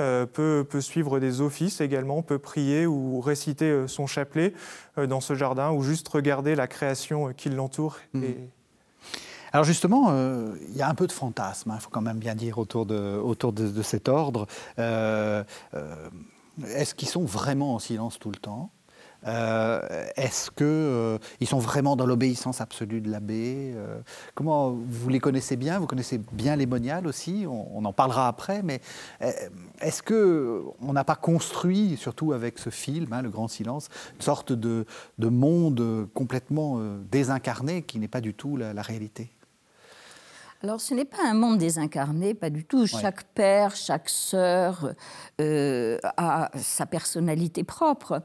euh, 0.00 0.26
peut, 0.26 0.66
peut, 0.68 0.80
suivre 0.80 1.20
des 1.20 1.40
offices 1.40 1.80
également, 1.80 2.22
peut 2.22 2.38
prier 2.38 2.86
ou 2.86 3.20
réciter 3.20 3.86
son 3.86 4.06
chapelet 4.06 4.52
dans 4.96 5.20
ce 5.20 5.34
jardin 5.34 5.70
ou 5.70 5.82
juste 5.82 6.08
regarder 6.08 6.54
la 6.54 6.66
création 6.66 7.32
qui 7.32 7.50
l'entoure. 7.50 7.98
Mmh. 8.12 8.22
Alors 9.54 9.64
justement, 9.64 10.12
il 10.68 10.76
y 10.76 10.82
a 10.82 10.88
un 10.88 10.94
peu 10.94 11.06
de 11.06 11.12
fantasme, 11.12 11.70
il 11.70 11.74
hein, 11.74 11.78
faut 11.78 11.88
quand 11.88 12.02
même 12.02 12.18
bien 12.18 12.34
dire, 12.34 12.58
autour 12.58 12.84
de, 12.84 13.82
cet 13.82 14.10
ordre. 14.10 14.46
Est-ce 14.76 15.44
qu'ils 16.94 17.08
sont 17.08 17.24
vraiment 17.24 17.74
en 17.74 17.78
silence 17.78 18.18
tout 18.18 18.30
le 18.30 18.36
temps? 18.36 18.70
Euh, 19.26 20.06
est-ce 20.16 20.50
qu'ils 20.50 20.66
euh, 20.66 21.18
sont 21.46 21.58
vraiment 21.58 21.96
dans 21.96 22.06
l'obéissance 22.06 22.60
absolue 22.60 23.00
de 23.00 23.10
l'abbé? 23.10 23.72
Euh, 23.74 24.00
Comment 24.34 24.70
vous 24.70 25.08
les 25.08 25.20
connaissez 25.20 25.56
bien? 25.56 25.78
Vous 25.78 25.86
connaissez 25.86 26.20
bien 26.32 26.56
les 26.56 26.66
moniales 26.66 27.06
aussi? 27.06 27.46
On, 27.48 27.84
en 27.84 27.92
parlera 27.92 28.28
après, 28.28 28.62
mais 28.62 28.80
est-ce 29.80 30.02
que 30.02 30.62
on 30.80 30.92
n'a 30.92 31.04
pas 31.04 31.16
construit, 31.16 31.96
surtout 31.98 32.32
avec 32.32 32.58
ce 32.58 32.70
film, 32.70 33.12
hein, 33.12 33.22
Le 33.22 33.30
Grand 33.30 33.48
Silence, 33.48 33.88
une 34.14 34.22
sorte 34.22 34.52
de, 34.52 34.86
monde 35.18 36.08
complètement 36.14 36.80
désincarné 37.10 37.82
qui 37.82 37.98
n'est 37.98 38.08
pas 38.08 38.20
du 38.20 38.34
tout 38.34 38.56
la, 38.56 38.82
réalité? 38.82 39.30
Alors, 40.64 40.80
ce 40.80 40.94
n'est 40.94 41.04
pas 41.04 41.18
un 41.22 41.34
monde 41.34 41.58
désincarné, 41.58 42.32
pas 42.32 42.48
du 42.48 42.64
tout. 42.64 42.86
Chaque 42.86 43.24
père, 43.34 43.76
chaque 43.76 44.08
sœur 44.08 44.94
a 45.38 46.50
sa 46.56 46.86
personnalité 46.86 47.64
propre. 47.64 48.22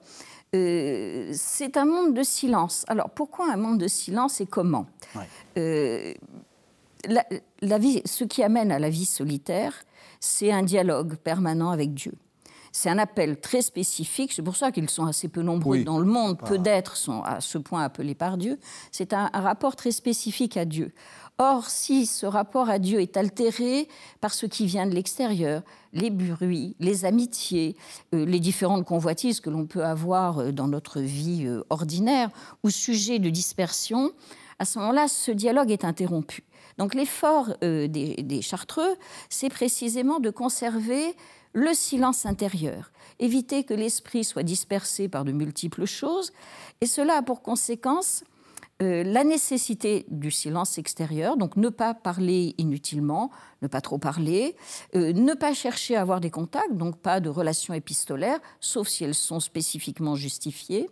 Euh, 0.56 1.32
c'est 1.34 1.78
un 1.78 1.86
monde 1.86 2.14
de 2.14 2.24
silence. 2.24 2.86
Alors 2.88 3.10
pourquoi 3.10 3.52
un 3.52 3.58
monde 3.58 3.78
de 3.78 3.88
silence 3.88 4.42
et 4.42 4.46
comment 4.46 4.88
euh, 5.58 6.14
la, 7.06 7.78
vie, 7.78 8.02
Ce 8.06 8.24
qui 8.24 8.42
amène 8.42 8.72
à 8.72 8.80
la 8.80 8.90
vie 8.90 9.06
solitaire, 9.06 9.74
c'est 10.20 10.52
un 10.52 10.64
dialogue 10.64 11.16
permanent 11.18 11.70
avec 11.70 11.94
Dieu. 11.94 12.14
C'est 12.72 12.90
un 12.90 13.00
appel 13.00 13.40
très 13.40 13.62
spécifique, 13.62 14.32
c'est 14.32 14.44
pour 14.44 14.56
ça 14.56 14.72
qu'ils 14.72 14.90
sont 14.90 15.06
assez 15.06 15.28
peu 15.28 15.42
nombreux 15.42 15.84
dans 15.84 15.98
le 15.98 16.06
monde, 16.06 16.38
peu 16.40 16.60
d'êtres 16.60 16.98
sont 16.98 17.22
à 17.24 17.42
ce 17.42 17.58
point 17.58 17.84
appelés 17.84 18.14
par 18.14 18.38
Dieu. 18.38 18.60
C'est 18.92 19.14
un, 19.14 19.28
rapport 19.34 19.76
très 19.76 19.92
spécifique 19.92 20.56
à 20.56 20.66
Dieu. 20.66 20.94
Or, 21.42 21.70
si 21.70 22.06
ce 22.06 22.26
rapport 22.26 22.70
à 22.70 22.80
Dieu 22.80 23.00
est 23.00 23.16
altéré 23.16 23.88
par 24.20 24.34
ce 24.34 24.46
qui 24.46 24.66
vient 24.66 24.86
de 24.86 24.94
l'extérieur, 24.94 25.62
les 25.94 26.10
bruits, 26.10 26.76
les 26.82 27.06
amitiés, 27.06 27.78
euh, 28.14 28.26
les 28.26 28.42
différentes 28.42 28.86
convoitises 28.86 29.40
que 29.40 29.50
l'on 29.50 29.66
peut 29.66 29.86
avoir 29.86 30.40
euh, 30.40 30.52
dans 30.52 30.68
notre 30.68 31.00
vie 31.00 31.46
euh, 31.46 31.64
ordinaire 31.70 32.30
ou 32.64 32.70
sujet 32.70 33.20
de 33.20 33.30
dispersion, 33.30 34.12
à 34.60 34.66
ce 34.66 34.80
moment-là, 34.80 35.08
ce 35.08 35.32
dialogue 35.32 35.72
est 35.72 35.86
interrompu. 35.86 36.44
Donc 36.78 36.94
l'effort 36.94 37.54
des, 37.62 38.40
Chartreux, 38.42 38.96
c'est 39.30 39.50
précisément 39.50 40.20
de 40.20 40.30
conserver 40.30 41.16
le 41.54 41.74
silence 41.74 42.26
intérieur, 42.26 42.92
éviter 43.20 43.64
que 43.64 43.74
l'esprit 43.74 44.26
soit 44.26 44.44
dispersé 44.44 45.08
par 45.08 45.24
de 45.24 45.32
multiples 45.32 45.86
choses, 45.86 46.32
et 46.82 46.86
cela 46.86 47.18
a 47.18 47.22
pour 47.22 47.42
conséquence 47.42 48.24
euh, 48.82 49.04
la 49.04 49.26
nécessité 49.26 50.06
du 50.08 50.32
silence 50.32 50.78
extérieur, 50.78 51.36
donc 51.36 51.58
ne 51.58 51.68
pas 51.68 51.94
parler 51.94 52.56
inutilement, 52.58 53.30
ne 53.62 53.68
pas 53.68 53.82
trop 53.82 53.98
parler, 53.98 54.56
euh, 54.96 55.12
ne 55.12 55.34
pas 55.34 55.54
chercher 55.54 55.98
à 55.98 56.02
avoir 56.02 56.22
des 56.22 56.30
contacts, 56.30 56.74
donc 56.74 56.98
pas 56.98 57.20
de 57.20 57.28
relations 57.28 57.74
épistolaires, 57.74 58.40
sauf 58.62 58.88
si 58.88 59.04
elles 59.04 59.16
sont 59.16 59.42
spécifiquement 59.42 60.16
justifiées. 60.16 60.90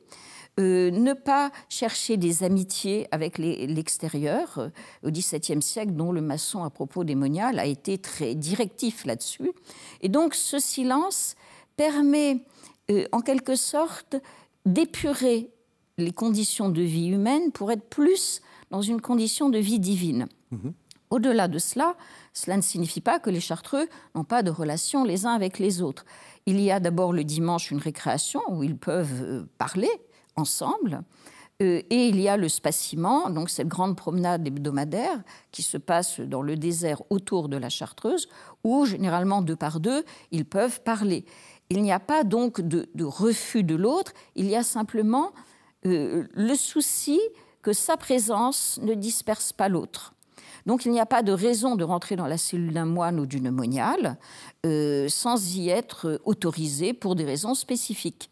Euh, 0.60 0.92
ne 0.92 1.14
pas 1.14 1.50
chercher 1.70 2.18
des 2.18 2.44
amitiés 2.44 3.08
avec 3.12 3.38
l'extérieur. 3.38 4.70
au 5.04 5.10
XVIIe 5.10 5.62
siècle, 5.62 5.94
dont 5.94 6.12
le 6.12 6.20
maçon, 6.20 6.66
à 6.66 6.70
propos 6.70 7.06
des 7.06 7.16
moniales, 7.16 7.58
a 7.58 7.66
été 7.66 8.00
très 8.00 8.36
directif 8.36 9.06
là-dessus. 9.06 9.52
Et 10.02 10.10
donc, 10.10 10.36
ce 10.36 10.60
silence 10.60 11.36
permet, 11.78 12.40
en 13.12 13.22
quelque 13.22 13.56
sorte, 13.56 14.18
d'épurer 14.66 15.52
les 15.98 16.12
conditions 16.12 16.70
de 16.70 16.82
vie 16.82 17.08
humaine 17.08 17.52
pour 17.52 17.72
être 17.72 17.90
plus 17.90 18.42
dans 18.70 18.82
une 18.82 19.02
condition 19.02 19.50
de 19.50 19.58
vie 19.58 19.80
divine. 19.80 20.28
Mhm. 20.52 20.74
Au-delà 21.10 21.48
de 21.48 21.58
cela, 21.58 21.96
cela 22.34 22.58
ne 22.58 22.62
signifie 22.62 23.02
pas 23.02 23.20
que 23.20 23.30
les 23.30 23.40
chartreux 23.40 23.88
n'ont 24.14 24.26
pas 24.26 24.44
de 24.44 24.52
relation 24.52 25.04
les 25.04 25.26
uns 25.26 25.34
avec 25.34 25.58
les 25.58 25.82
autres. 25.82 26.06
Il 26.46 26.60
y 26.60 26.70
a 26.70 26.80
d'abord 26.80 27.14
le 27.14 27.24
dimanche 27.24 27.72
une 27.72 27.80
récréation 27.80 28.42
où 28.50 28.64
ils 28.64 28.78
peuvent 28.78 29.24
euh, 29.24 29.44
parler 29.58 29.90
ensemble. 30.36 31.02
Euh, 31.62 31.82
et 31.90 32.10
il 32.10 32.20
y 32.20 32.28
a 32.28 32.38
le 32.38 32.50
spaciment, 32.50 33.30
donc 33.30 33.50
cette 33.50 33.70
grande 33.70 33.96
promenade 33.96 34.46
hebdomadaire 34.46 35.24
qui 35.52 35.64
se 35.64 35.78
passe 35.78 36.20
dans 36.20 36.42
le 36.42 36.58
désert 36.58 37.02
autour 37.10 37.50
de 37.50 37.58
la 37.58 37.70
Chartreuse, 37.70 38.28
où 38.64 38.86
généralement 38.86 39.42
deux 39.42 39.56
par 39.56 39.80
deux, 39.80 40.04
ils 40.32 40.46
peuvent 40.46 40.82
parler. 40.82 41.26
Il 41.70 41.82
n'y 41.82 41.92
a 41.92 42.00
pas 42.00 42.24
donc 42.24 42.62
de 42.62 43.04
refus 43.04 43.64
de 43.64 43.76
l'autre, 43.76 44.14
il 44.36 44.46
y 44.46 44.56
a 44.56 44.64
simplement 44.64 45.32
euh, 45.88 46.28
le 46.34 46.56
souci 46.56 47.20
que 47.62 47.74
sa 47.74 47.98
présence 47.98 48.80
ne 48.82 48.94
disperse 48.94 49.54
pas 49.54 49.70
l'autre. 49.70 50.14
Donc 50.66 50.86
il 50.86 50.92
n'y 50.92 51.00
a 51.00 51.06
pas 51.06 51.24
de 51.24 51.32
raison 51.32 51.76
de 51.76 51.84
rentrer 51.84 52.16
dans 52.16 52.28
la 52.28 52.38
cellule 52.38 52.74
d'un 52.74 52.86
moine 52.86 53.20
ou 53.20 53.26
d'une 53.26 53.52
moniale 53.52 54.18
euh, 54.66 55.08
sans 55.10 55.56
y 55.56 55.70
être 55.70 56.22
autorisé 56.26 56.94
pour 56.94 57.16
des 57.16 57.26
raisons 57.26 57.54
spécifiques. 57.54 58.30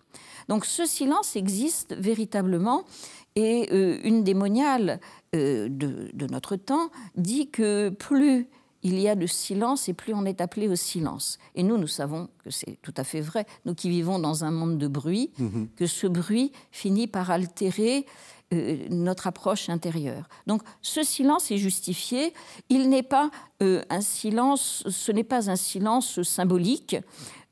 Donc 0.49 0.65
ce 0.65 0.85
silence 0.85 1.35
existe 1.35 1.95
véritablement 1.95 2.83
et 3.35 3.69
euh, 3.71 3.99
une 4.03 4.23
des 4.23 4.33
moniales 4.33 4.99
de, 5.33 6.27
notre 6.29 6.55
temps 6.55 6.89
dit 7.17 7.49
que 7.49 7.89
plus 7.89 8.47
il 8.85 8.99
y 8.99 9.09
a 9.09 9.15
de 9.15 9.25
silence 9.25 9.89
et 9.89 9.93
plus 9.93 10.13
on 10.13 10.25
est 10.25 10.41
appelé 10.41 10.67
au 10.67 10.75
silence. 10.75 11.39
Et 11.55 11.63
nous, 11.63 11.79
nous 11.79 11.87
savons 11.87 12.29
que 12.43 12.51
c'est 12.51 12.77
tout 12.83 12.93
à 12.97 13.03
fait 13.03 13.19
vrai, 13.19 13.47
nous 13.65 13.73
qui 13.73 13.89
vivons 13.89 14.19
dans 14.19 14.45
un 14.45 14.51
monde 14.51 14.77
de 14.77 14.87
bruit, 14.87 15.31
mhm. 15.39 15.69
que 15.75 15.87
ce 15.87 16.05
bruit 16.05 16.51
finit 16.71 17.07
par 17.07 17.31
altérer 17.31 18.05
euh, 18.53 18.85
notre 18.91 19.25
approche 19.25 19.69
intérieure. 19.69 20.29
Donc 20.45 20.61
ce 20.83 21.01
silence 21.01 21.49
est 21.49 21.57
justifié, 21.57 22.31
il 22.69 22.89
n'est 22.89 23.01
pas 23.01 23.31
euh, 23.63 23.81
un 23.89 24.01
silence, 24.01 24.83
ce 24.87 25.11
n'est 25.11 25.23
pas 25.23 25.49
un 25.49 25.55
silence 25.55 26.21
symbolique 26.21 26.95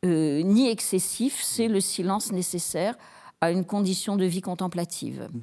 euh, 0.05 0.43
ni 0.43 0.69
excessif, 0.69 1.41
c'est 1.41 1.67
le 1.67 1.81
silence 1.81 2.31
nécessaire 2.31 2.95
à 3.41 3.49
une 3.49 3.65
condition 3.65 4.17
de 4.17 4.25
vie 4.25 4.41
contemplative. 4.41 5.27
Mhm. 5.33 5.41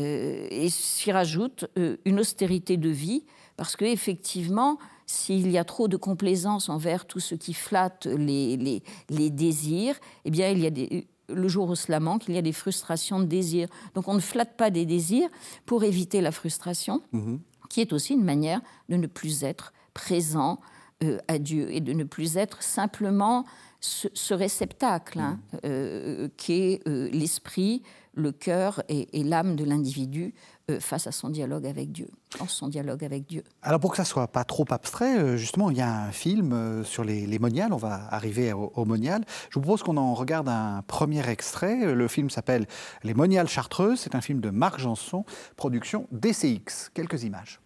et 0.00 0.68
s'y 0.70 1.10
rajoute 1.10 1.66
une 2.04 2.20
austérité 2.20 2.76
de 2.76 2.88
vie, 2.88 3.24
parce 3.56 3.74
que 3.74 3.84
effectivement, 3.84 4.78
s'il 5.08 5.50
y 5.50 5.56
a 5.56 5.64
trop 5.64 5.88
de 5.88 5.96
complaisance 5.96 6.68
envers 6.68 7.06
tout 7.06 7.18
ce 7.18 7.34
qui 7.34 7.54
flatte 7.54 8.06
les, 8.06 8.82
les, 9.08 9.30
désirs, 9.30 9.96
eh 10.26 10.30
bien, 10.30 10.50
il 10.50 10.58
y 10.58 10.66
a 10.66 11.02
le 11.34 11.48
jour 11.48 11.70
où 11.70 11.74
cela 11.74 11.98
manque, 11.98 12.28
il 12.28 12.34
y 12.34 12.38
a 12.38 12.42
des 12.42 12.52
frustrations 12.52 13.18
de 13.18 13.24
désir. 13.24 13.68
Donc 13.94 14.06
on 14.06 14.14
ne 14.14 14.20
flatte 14.20 14.56
pas 14.56 14.70
des 14.70 14.84
désirs 14.84 15.28
pour 15.64 15.82
éviter 15.82 16.20
la 16.20 16.30
frustration, 16.30 17.02
mhm. 17.12 17.40
qui 17.70 17.80
est 17.80 17.94
aussi 17.94 18.12
une 18.12 18.24
manière 18.24 18.60
de 18.90 18.96
ne 18.96 19.06
plus 19.06 19.44
être 19.44 19.72
présent 19.94 20.60
euh, 21.02 21.18
à 21.26 21.38
Dieu 21.38 21.72
et 21.72 21.80
de 21.80 21.94
ne 21.94 22.04
plus 22.04 22.36
être 22.36 22.62
simplement 22.62 23.46
ce, 23.80 24.34
réceptacle 24.34 25.20
hein, 25.20 25.40
mhm. 25.52 25.60
euh, 25.64 26.28
qui 26.36 26.52
est 26.52 26.88
euh, 26.88 27.08
l'esprit, 27.10 27.82
le 28.18 28.32
cœur 28.32 28.82
et, 28.88 29.06
l'âme 29.22 29.56
de 29.56 29.64
l'individu 29.64 30.34
euh, 30.70 30.80
face 30.80 31.06
à 31.06 31.12
son 31.12 31.30
dialogue 31.30 31.66
avec 31.66 31.92
Dieu, 31.92 32.08
en 32.40 32.46
son 32.46 32.68
dialogue 32.68 33.04
avec 33.04 33.26
Dieu. 33.26 33.44
Alors 33.62 33.80
pour 33.80 33.92
que 33.92 33.96
ça 33.96 34.04
soit 34.04 34.26
pas 34.28 34.44
trop 34.44 34.66
abstrait, 34.70 35.18
euh, 35.18 35.36
justement, 35.36 35.70
il 35.70 35.78
y 35.78 35.80
a 35.80 36.02
un 36.02 36.12
film 36.12 36.52
euh, 36.52 36.84
sur 36.84 37.04
les, 37.04 37.38
moniales, 37.38 37.72
on 37.72 37.78
va 37.78 38.08
arriver 38.10 38.52
au, 38.52 38.72
au 38.74 38.84
monial. 38.84 39.24
Je 39.50 39.54
vous 39.54 39.62
propose 39.62 39.82
qu'on 39.82 39.96
en 39.96 40.14
regarde 40.14 40.48
un 40.48 40.82
premier 40.86 41.26
extrait. 41.28 41.94
Le 41.94 42.08
film 42.08 42.28
s'appelle 42.28 42.66
Les 43.04 43.14
moniales 43.14 43.48
chartreuses, 43.48 44.00
c'est 44.00 44.14
un 44.14 44.20
film 44.20 44.40
de 44.40 44.50
Marc 44.50 44.78
Janson, 44.80 45.24
production 45.56 46.06
DCX. 46.10 46.90
Quelques 46.92 47.22
images. 47.22 47.60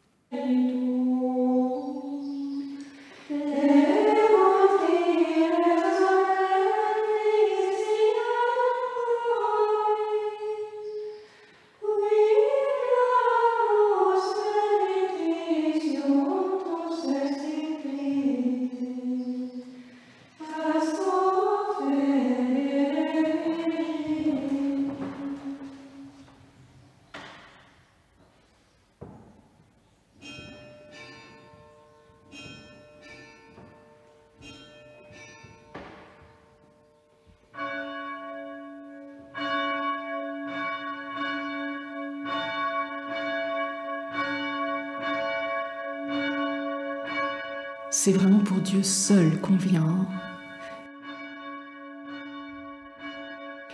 Seul 48.83 49.41
qu'on 49.41 49.57
vient. 49.57 50.07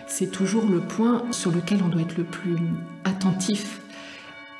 C'est 0.05 0.31
toujours 0.31 0.67
le 0.67 0.81
point 0.81 1.23
sur 1.31 1.51
lequel 1.51 1.81
on 1.83 1.87
doit 1.87 2.01
être 2.01 2.17
le 2.17 2.25
plus 2.25 2.57
attentif. 3.03 3.81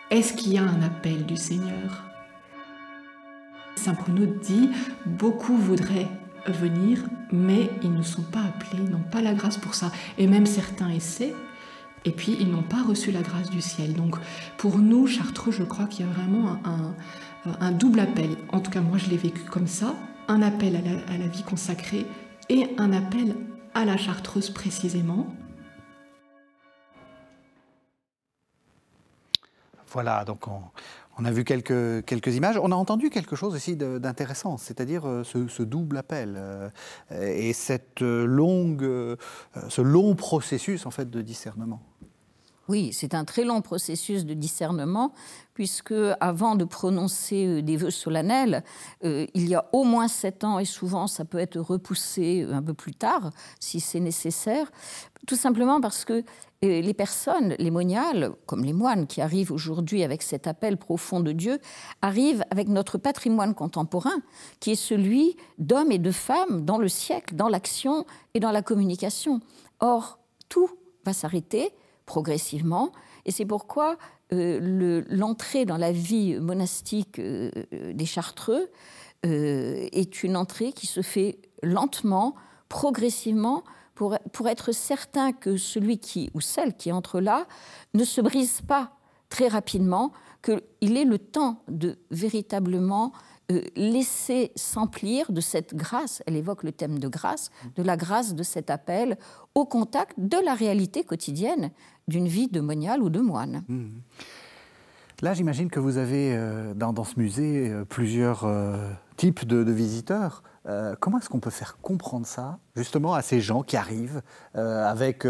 Est-ce 0.09 0.33
qu'il 0.33 0.53
y 0.53 0.57
a 0.57 0.63
un 0.63 0.81
appel 0.81 1.25
du 1.25 1.37
Seigneur? 1.37 2.03
Saint 3.75 3.93
Bruno 3.93 4.25
dit, 4.25 4.71
beaucoup 5.05 5.55
voudraient 5.55 6.07
venir, 6.47 7.03
mais 7.31 7.69
ils 7.83 7.93
ne 7.93 8.01
sont 8.01 8.23
pas 8.23 8.41
appelés, 8.41 8.83
ils 8.83 8.89
n'ont 8.89 8.99
pas 9.11 9.21
la 9.21 9.35
grâce 9.35 9.57
pour 9.57 9.75
ça. 9.75 9.91
Et 10.17 10.25
même 10.25 10.47
certains 10.47 10.89
essaient, 10.89 11.35
et 12.05 12.11
puis 12.11 12.35
ils 12.39 12.49
n'ont 12.49 12.63
pas 12.63 12.81
reçu 12.81 13.11
la 13.11 13.21
grâce 13.21 13.51
du 13.51 13.61
ciel. 13.61 13.93
Donc 13.93 14.15
pour 14.57 14.79
nous, 14.79 15.05
Chartreux, 15.05 15.51
je 15.51 15.63
crois 15.63 15.85
qu'il 15.85 16.05
y 16.05 16.09
a 16.09 16.11
vraiment 16.11 16.57
un 17.61 17.71
double 17.71 17.99
appel. 17.99 18.35
En 18.51 18.59
tout 18.61 18.71
cas, 18.71 18.81
moi, 18.81 18.97
je 18.97 19.09
l'ai 19.09 19.17
vécu 19.17 19.43
comme 19.43 19.67
ça. 19.67 19.93
Un 20.29 20.43
appel 20.43 20.75
à 20.75 21.17
la, 21.17 21.27
vie 21.27 21.41
consacrée 21.41 22.05
et 22.49 22.67
un 22.77 22.93
appel 22.93 23.35
à 23.73 23.83
la 23.83 23.97
chartreuse 23.97 24.51
précisément. 24.51 25.25
Voilà, 29.87 30.23
donc 30.25 30.45
on, 31.17 31.25
a 31.25 31.31
vu 31.31 31.43
quelques, 31.43 32.05
quelques 32.05 32.35
images. 32.35 32.59
On 32.61 32.71
a 32.71 32.75
entendu 32.75 33.09
quelque 33.09 33.35
chose 33.35 33.55
aussi 33.55 33.75
d'intéressant, 33.75 34.57
c'est-à-dire 34.57 35.07
euh, 35.07 35.23
ce, 35.23 35.63
double 35.63 35.97
appel 35.97 36.35
euh, 36.37 36.69
et 37.09 37.53
cette 37.53 38.01
longue, 38.01 39.17
ce 39.67 39.81
long 39.81 40.13
processus 40.13 40.85
en 40.85 40.91
fait 40.91 41.09
de 41.09 41.23
discernement. 41.23 41.81
Oui, 42.69 42.93
c'est 42.93 43.15
un 43.15 43.25
très 43.25 43.45
long 43.45 43.63
processus 43.63 44.25
de 44.25 44.35
discernement, 44.35 45.11
puisque 45.59 45.93
avant 46.21 46.55
de 46.55 46.63
prononcer 46.63 47.45
euh, 47.45 47.61
des 47.61 47.75
vœux 47.75 47.91
solennels, 47.91 48.63
euh, 49.03 49.27
il 49.33 49.49
y 49.49 49.55
a 49.55 49.65
au 49.73 49.83
moins 49.83 50.07
sept 50.07 50.45
ans, 50.45 50.57
et 50.57 50.63
souvent 50.63 51.05
ça 51.05 51.25
peut 51.25 51.37
être 51.37 51.59
repoussé 51.59 52.43
euh, 52.43 52.53
un 52.53 52.63
peu 52.63 52.73
plus 52.73 52.93
tard, 52.93 53.31
si 53.59 53.81
c'est 53.81 53.99
nécessaire, 53.99 54.71
tout 55.27 55.35
simplement 55.35 55.81
parce 55.81 56.05
que 56.05 56.23
les 56.61 56.93
personnes, 56.93 57.55
les 57.59 57.71
moniales, 57.71 58.31
comme 58.45 58.63
les 58.63 58.71
moines 58.71 59.05
qui 59.05 59.19
arrivent 59.19 59.51
aujourd'hui 59.51 60.01
avec 60.03 60.21
cet 60.23 60.47
appel 60.47 60.77
profond 60.77 61.19
de 61.19 61.33
Dieu, 61.33 61.59
arrivent 62.01 62.45
avec 62.51 62.69
notre 62.69 62.97
patrimoine 62.97 63.53
contemporain, 63.53 64.21
qui 64.61 64.71
est 64.71 64.75
celui 64.75 65.35
d'hommes 65.57 65.91
et 65.91 65.99
de 65.99 66.11
femmes 66.11 66.63
dans 66.63 66.77
le 66.77 66.87
siècle, 66.87 67.35
dans 67.35 67.49
l'action 67.49 68.05
et 68.33 68.39
dans 68.39 68.51
la 68.51 68.61
communication. 68.61 69.41
Or, 69.81 70.19
tout 70.47 70.69
va 71.05 71.11
s'arrêter 71.11 71.73
progressivement. 72.05 72.91
Et 73.25 73.31
c'est 73.31 73.45
pourquoi 73.45 73.97
euh, 74.31 75.03
l'entrée 75.09 75.65
dans 75.65 75.77
la 75.77 75.91
vie 75.91 76.39
monastique 76.39 77.17
euh, 77.17 77.49
des 77.93 78.05
Chartreux 78.05 78.69
euh, 79.25 79.87
est 79.91 80.21
une 80.21 80.37
entrée 80.37 80.71
qui 80.71 80.85
se 80.85 81.01
fait 81.01 81.39
lentement, 81.63 82.35
progressivement, 82.69 83.63
pour, 83.95 84.17
pour 84.31 84.47
être 84.47 84.71
certain 84.71 85.33
que 85.33 85.57
celui 85.57 85.97
qui 85.97 86.29
ou 86.35 86.41
celle 86.41 86.77
qui 86.77 86.91
entre 86.91 87.19
là 87.19 87.47
ne 87.95 88.03
se 88.03 88.21
brise 88.21 88.61
pas 88.61 88.91
très 89.29 89.47
rapidement, 89.47 90.11
qu'il 90.43 90.95
ait 90.95 91.05
le 91.05 91.17
temps 91.17 91.63
de 91.67 91.97
véritablement 92.11 93.11
laisser 93.75 94.51
s'emplir 94.55 95.31
de 95.31 95.41
cette 95.41 95.73
grâce, 95.73 96.21
elle 96.27 96.35
évoque 96.35 96.63
le 96.63 96.71
thème 96.71 96.99
de 96.99 97.07
grâce, 97.07 97.49
de 97.75 97.81
la 97.81 97.97
grâce 97.97 98.35
de 98.35 98.43
cet 98.43 98.69
appel 98.69 99.17
au 99.55 99.65
contact 99.65 100.13
de 100.19 100.37
la 100.37 100.53
réalité 100.53 101.03
quotidienne 101.03 101.71
d'une 102.09 102.27
vie 102.27 102.47
de 102.47 102.59
monial 102.59 103.01
ou 103.01 103.09
de 103.09 103.19
moine. 103.19 103.63
Mmh. 103.67 103.87
Là, 105.21 105.33
j'imagine 105.33 105.69
que 105.69 105.81
vous 105.81 105.97
avez 105.97 106.33
euh, 106.33 106.73
dans, 106.73 107.03
ce 107.03 107.19
musée 107.19 107.69
euh, 107.69 107.83
plusieurs 107.83 108.45
euh, 108.45 108.89
types 109.17 109.45
de, 109.45 109.69
visiteurs. 109.69 110.43
comment 111.01 111.17
est-ce 111.17 111.29
qu'on 111.29 111.41
peut 111.41 111.49
faire 111.49 111.77
comprendre 111.81 112.25
ça, 112.25 112.59
justement, 112.75 113.13
à 113.13 113.21
ces 113.21 113.41
gens 113.41 113.63
qui 113.63 113.75
arrivent 113.75 114.21
avec. 114.53 115.27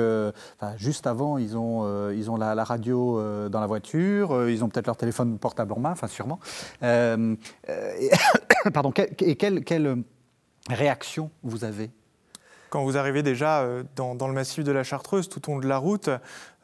juste 0.75 1.07
avant, 1.07 1.37
ils 1.37 1.57
ont, 1.57 2.11
ils 2.11 2.29
ont 2.29 2.35
la, 2.35 2.63
radio 2.63 3.19
dans 3.49 3.59
la 3.59 3.65
voiture, 3.65 4.49
ils 4.49 4.63
ont 4.63 4.69
peut-être 4.69 4.87
leur 4.87 4.97
téléphone 4.97 5.39
portable 5.39 5.73
en 5.73 5.79
main, 5.79 5.91
enfin, 5.91 6.07
sûrement. 6.07 6.39
Et, 6.83 8.11
pardon, 8.73 8.91
et 8.95 9.35
quelle, 9.35 9.63
quelle 9.63 10.03
réaction 10.69 11.31
vous 11.41 11.63
avez 11.63 11.89
quand 12.69 12.83
vous 12.83 12.97
arrivez 12.97 13.23
déjà 13.23 13.61
euh, 13.61 13.83
dans, 13.95 14.27
le 14.27 14.33
massif 14.33 14.63
de 14.63 14.71
la 14.71 14.83
Chartreuse, 14.83 15.29
tout 15.29 15.49
au 15.49 15.53
long 15.53 15.59
de 15.59 15.67
la 15.67 15.77
route, 15.77 16.09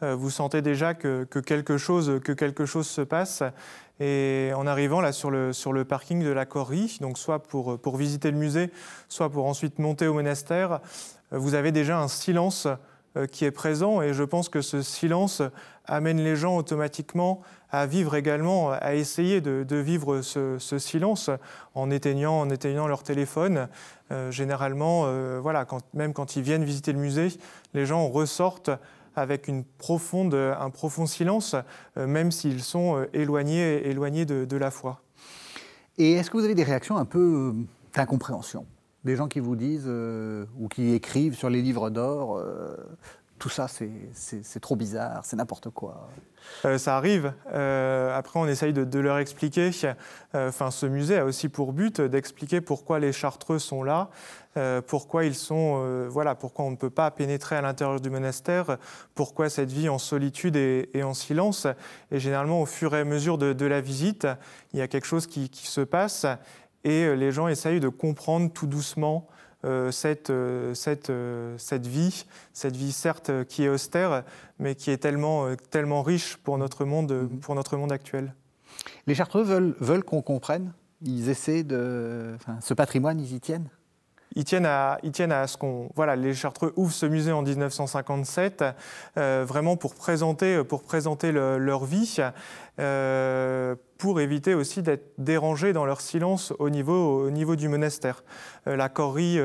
euh, 0.03 0.15
vous 0.15 0.29
sentez 0.29 0.61
déjà 0.61 0.93
que, 0.93 1.23
quelque, 1.23 1.77
chose, 1.77 2.21
se 2.87 3.01
passe. 3.01 3.43
Et 3.99 4.51
en 4.55 4.67
arrivant 4.67 5.01
là 5.01 5.11
sur 5.11 5.31
le, 5.31 5.83
parking 5.83 6.23
de 6.23 6.29
la 6.29 6.45
Corrie, 6.45 6.97
donc 7.01 7.17
soit 7.17 7.39
pour, 7.39 7.79
pour 7.79 7.97
visiter 7.97 8.29
le 8.29 8.37
musée, 8.37 8.69
soit 9.07 9.29
pour 9.29 9.45
ensuite 9.45 9.79
monter 9.79 10.07
au 10.07 10.13
monastère, 10.13 10.79
euh, 11.33 11.37
vous 11.37 11.55
avez 11.55 11.71
déjà 11.71 11.99
un 11.99 12.07
silence 12.07 12.67
qui 13.31 13.45
est 13.45 13.51
présent 13.51 14.01
et 14.01 14.13
je 14.13 14.23
pense 14.23 14.49
que 14.49 14.61
ce 14.61 14.81
silence 14.81 15.41
amène 15.85 16.21
les 16.21 16.35
gens 16.35 16.57
automatiquement 16.57 17.41
à 17.71 17.85
vivre 17.85 18.15
également, 18.15 18.71
à 18.71 18.93
essayer 18.95 19.41
de, 19.41 19.75
vivre 19.75 20.21
ce, 20.21 20.57
silence 20.79 21.29
en 21.73 21.91
éteignant, 21.91 22.39
en 22.39 22.49
éteignant 22.49 22.87
leur 22.87 23.03
téléphone. 23.03 23.67
Euh, 24.11 24.29
généralement, 24.31 25.03
euh, 25.05 25.39
voilà, 25.41 25.65
même 25.93 26.13
quand 26.13 26.35
ils 26.35 26.43
viennent 26.43 26.63
visiter 26.63 26.93
le 26.93 26.99
musée, 26.99 27.29
les 27.73 27.85
gens 27.85 28.07
ressortent 28.07 28.69
avec 29.15 29.49
un 29.49 29.63
profond 29.77 31.05
silence, 31.07 31.55
euh, 31.97 32.05
même 32.05 32.31
s'ils 32.31 32.61
sont 32.61 33.05
éloignés, 33.13 33.87
éloignés 33.87 34.25
de, 34.25 34.57
la 34.57 34.69
foi. 34.69 35.01
Et 35.97 36.13
est-ce 36.13 36.29
que 36.29 36.37
vous 36.37 36.43
avez 36.43 36.55
des 36.55 36.63
réactions 36.63 36.97
un 36.97 37.05
peu 37.05 37.53
d'incompréhension? 37.93 38.65
Des 39.05 39.15
gens 39.15 39.27
qui 39.27 39.39
vous 39.39 39.55
disent, 39.55 39.87
ou 39.87 40.67
qui 40.67 40.93
écrivent 40.93 41.35
sur 41.35 41.49
les 41.49 41.61
livres 41.61 41.89
d'or, 41.89 42.41
tout 43.37 43.49
ça, 43.49 43.67
c'est 43.67 44.59
trop 44.61 44.75
bizarre, 44.75 45.25
c'est 45.25 45.35
n'importe 45.35 45.69
quoi. 45.69 46.09
Euh, 46.63 46.77
ça 46.77 46.95
arrive. 46.95 47.33
Euh, 47.53 48.15
après, 48.17 48.39
on 48.39 48.47
essaye 48.47 48.71
de, 48.71 48.99
leur 48.99 49.17
expliquer. 49.17 49.71
Euh, 49.83 50.49
enfin, 50.49 50.71
ce 50.71 50.85
musée 50.85 51.17
a 51.17 51.25
aussi 51.25 51.49
pour 51.49 51.73
but 51.73 51.99
d'expliquer 51.99 52.61
pourquoi 52.61 52.99
les 52.99 53.11
Chartreux 53.11 53.59
sont 53.59 53.83
là, 53.83 54.09
pourquoi 54.87 55.25
ils 55.25 55.35
sont, 55.35 56.07
voilà, 56.09 56.33
pourquoi 56.33 56.63
on 56.63 56.71
ne 56.71 56.77
peut 56.77 56.89
pas 56.89 57.11
pénétrer 57.11 57.57
à 57.57 57.61
l'intérieur 57.61 57.99
du 57.99 58.09
monastère, 58.09 58.77
pourquoi 59.13 59.49
cette 59.49 59.71
vie 59.71 59.89
en 59.89 59.97
solitude 59.97 60.55
et, 60.55 61.03
en 61.03 61.13
silence. 61.13 61.67
Et 62.09 62.19
généralement, 62.19 62.61
au 62.61 62.65
fur 62.65 62.95
et 62.95 63.01
à 63.01 63.03
mesure 63.03 63.37
de, 63.37 63.65
la 63.65 63.81
visite, 63.81 64.27
il 64.71 64.79
y 64.79 64.81
a 64.81 64.87
quelque 64.87 65.07
chose 65.07 65.27
qui, 65.27 65.49
qui, 65.49 65.67
se 65.67 65.81
passe 65.81 66.25
et 66.85 67.13
les 67.17 67.33
gens 67.33 67.49
essayent 67.49 67.81
de 67.81 67.89
comprendre 67.89 68.49
tout 68.53 68.67
doucement 68.67 69.27
cette, 69.91 70.31
cette, 70.73 71.11
cette 71.57 71.87
vie, 71.87 72.25
cette 72.53 72.75
vie 72.75 72.91
certes 72.91 73.31
qui 73.47 73.63
est 73.63 73.69
austère, 73.69 74.23
mais 74.59 74.75
qui 74.75 74.91
est 74.91 74.97
tellement, 74.97 75.47
tellement 75.71 76.03
riche 76.03 76.37
pour 76.37 76.57
notre 76.57 76.85
monde, 76.85 77.11
mm-hmm. 77.11 77.39
pour 77.39 77.55
notre 77.55 77.77
monde 77.77 77.91
actuel. 77.91 78.33
Les 79.07 79.15
Chartreux 79.15 79.43
veulent, 79.43 79.75
veulent 79.79 80.03
qu'on 80.03 80.21
comprenne 80.21 80.73
Ils 81.01 81.29
essaient 81.29 81.63
de... 81.63 82.33
Enfin, 82.35 82.57
ce 82.61 82.73
patrimoine, 82.73 83.19
ils 83.19 83.33
y 83.33 83.39
tiennent 83.39 83.69
ils 84.35 84.43
tiennent 84.43 84.65
à, 84.65 84.97
ce 85.47 85.57
qu'on. 85.57 85.89
Voilà, 85.95 86.15
les 86.15 86.33
Chartreux 86.33 86.73
ouvrent 86.75 86.93
ce 86.93 87.05
musée 87.05 87.31
en 87.31 87.41
1957, 87.41 88.63
euh, 89.17 89.45
vraiment 89.47 89.77
pour 89.77 89.95
présenter, 89.95 90.63
pour 90.63 90.83
présenter 90.83 91.31
leur 91.31 91.85
vie, 91.85 92.17
euh, 92.79 93.75
pour 93.97 94.19
éviter 94.19 94.53
aussi 94.53 94.81
d'être 94.81 95.13
dérangés 95.17 95.71
dans 95.71 95.85
leur 95.85 96.01
silence 96.01 96.53
au 96.59 96.69
niveau, 96.69 97.25
au 97.25 97.31
niveau 97.31 97.55
du 97.55 97.69
monastère. 97.69 98.23
Euh, 98.67 98.75
la 98.75 98.89
corrie, 98.89 99.39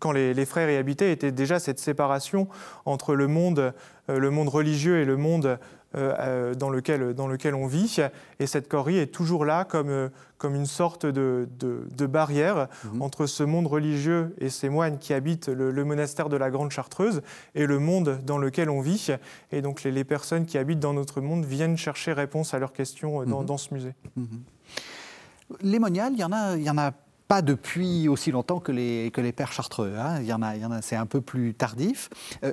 quand 0.00 0.12
les, 0.12 0.46
frères 0.46 0.70
y 0.70 0.76
habitaient, 0.76 1.12
était 1.12 1.32
déjà 1.32 1.60
cette 1.60 1.78
séparation 1.78 2.48
entre 2.84 3.14
le 3.14 3.28
monde, 3.28 3.72
le 4.08 4.30
monde 4.30 4.48
religieux 4.48 5.00
et 5.00 5.04
le 5.04 5.16
monde 5.16 5.46
euh, 5.46 5.56
euh, 5.56 5.56
dans, 5.94 6.70
lequel, 6.70 7.14
dans 7.14 7.26
lequel 7.26 7.54
on 7.54 7.66
vit. 7.66 7.98
Et 8.38 8.46
cette 8.46 8.68
corrie 8.68 8.98
est 8.98 9.12
toujours 9.12 9.44
là 9.44 9.64
comme, 9.64 9.90
euh, 9.90 10.08
comme 10.38 10.54
une 10.54 10.66
sorte 10.66 11.06
de, 11.06 11.48
de, 11.58 12.06
barrière 12.06 12.68
mhm. 12.84 13.02
entre 13.02 13.26
ce 13.26 13.42
monde 13.42 13.66
religieux 13.66 14.34
et 14.38 14.50
ces 14.50 14.68
moines 14.68 14.98
qui 14.98 15.14
habitent 15.14 15.48
le, 15.48 15.84
monastère 15.84 16.28
de 16.28 16.36
la 16.36 16.50
Grande 16.50 16.70
Chartreuse 16.70 17.22
et 17.54 17.66
le 17.66 17.78
monde 17.78 18.20
dans 18.24 18.38
lequel 18.38 18.70
on 18.70 18.80
vit. 18.80 19.08
Et 19.52 19.62
donc 19.62 19.82
les, 19.82 20.04
personnes 20.04 20.46
qui 20.46 20.58
habitent 20.58 20.80
dans 20.80 20.94
notre 20.94 21.20
monde 21.20 21.44
viennent 21.44 21.76
chercher 21.76 22.12
réponse 22.12 22.54
à 22.54 22.58
leurs 22.58 22.72
questions 22.72 23.24
dans, 23.24 23.40
mhm. 23.40 23.46
dans 23.46 23.58
ce 23.58 23.72
musée. 23.72 23.94
Mhm. 24.16 24.42
Les 25.60 25.78
moniales, 25.78 26.12
il 26.14 26.18
y 26.18 26.24
en 26.24 26.32
a, 26.32 26.56
il 26.56 26.62
y 26.62 26.70
en 26.70 26.78
a 26.78 26.92
pas 27.28 27.42
depuis 27.42 28.08
aussi 28.08 28.30
longtemps 28.30 28.58
que 28.58 28.72
les, 28.72 29.10
que 29.12 29.20
les 29.20 29.32
pères 29.32 29.52
chartreux. 29.52 29.94
Hein. 29.98 30.20
Il 30.20 30.26
y 30.26 30.32
en 30.32 30.42
a, 30.42 30.56
il 30.56 30.62
y 30.62 30.64
en 30.64 30.72
a 30.72 30.82
c'est 30.82 30.96
un 30.96 31.06
peu 31.06 31.20
plus 31.20 31.54
tardif. 31.54 32.10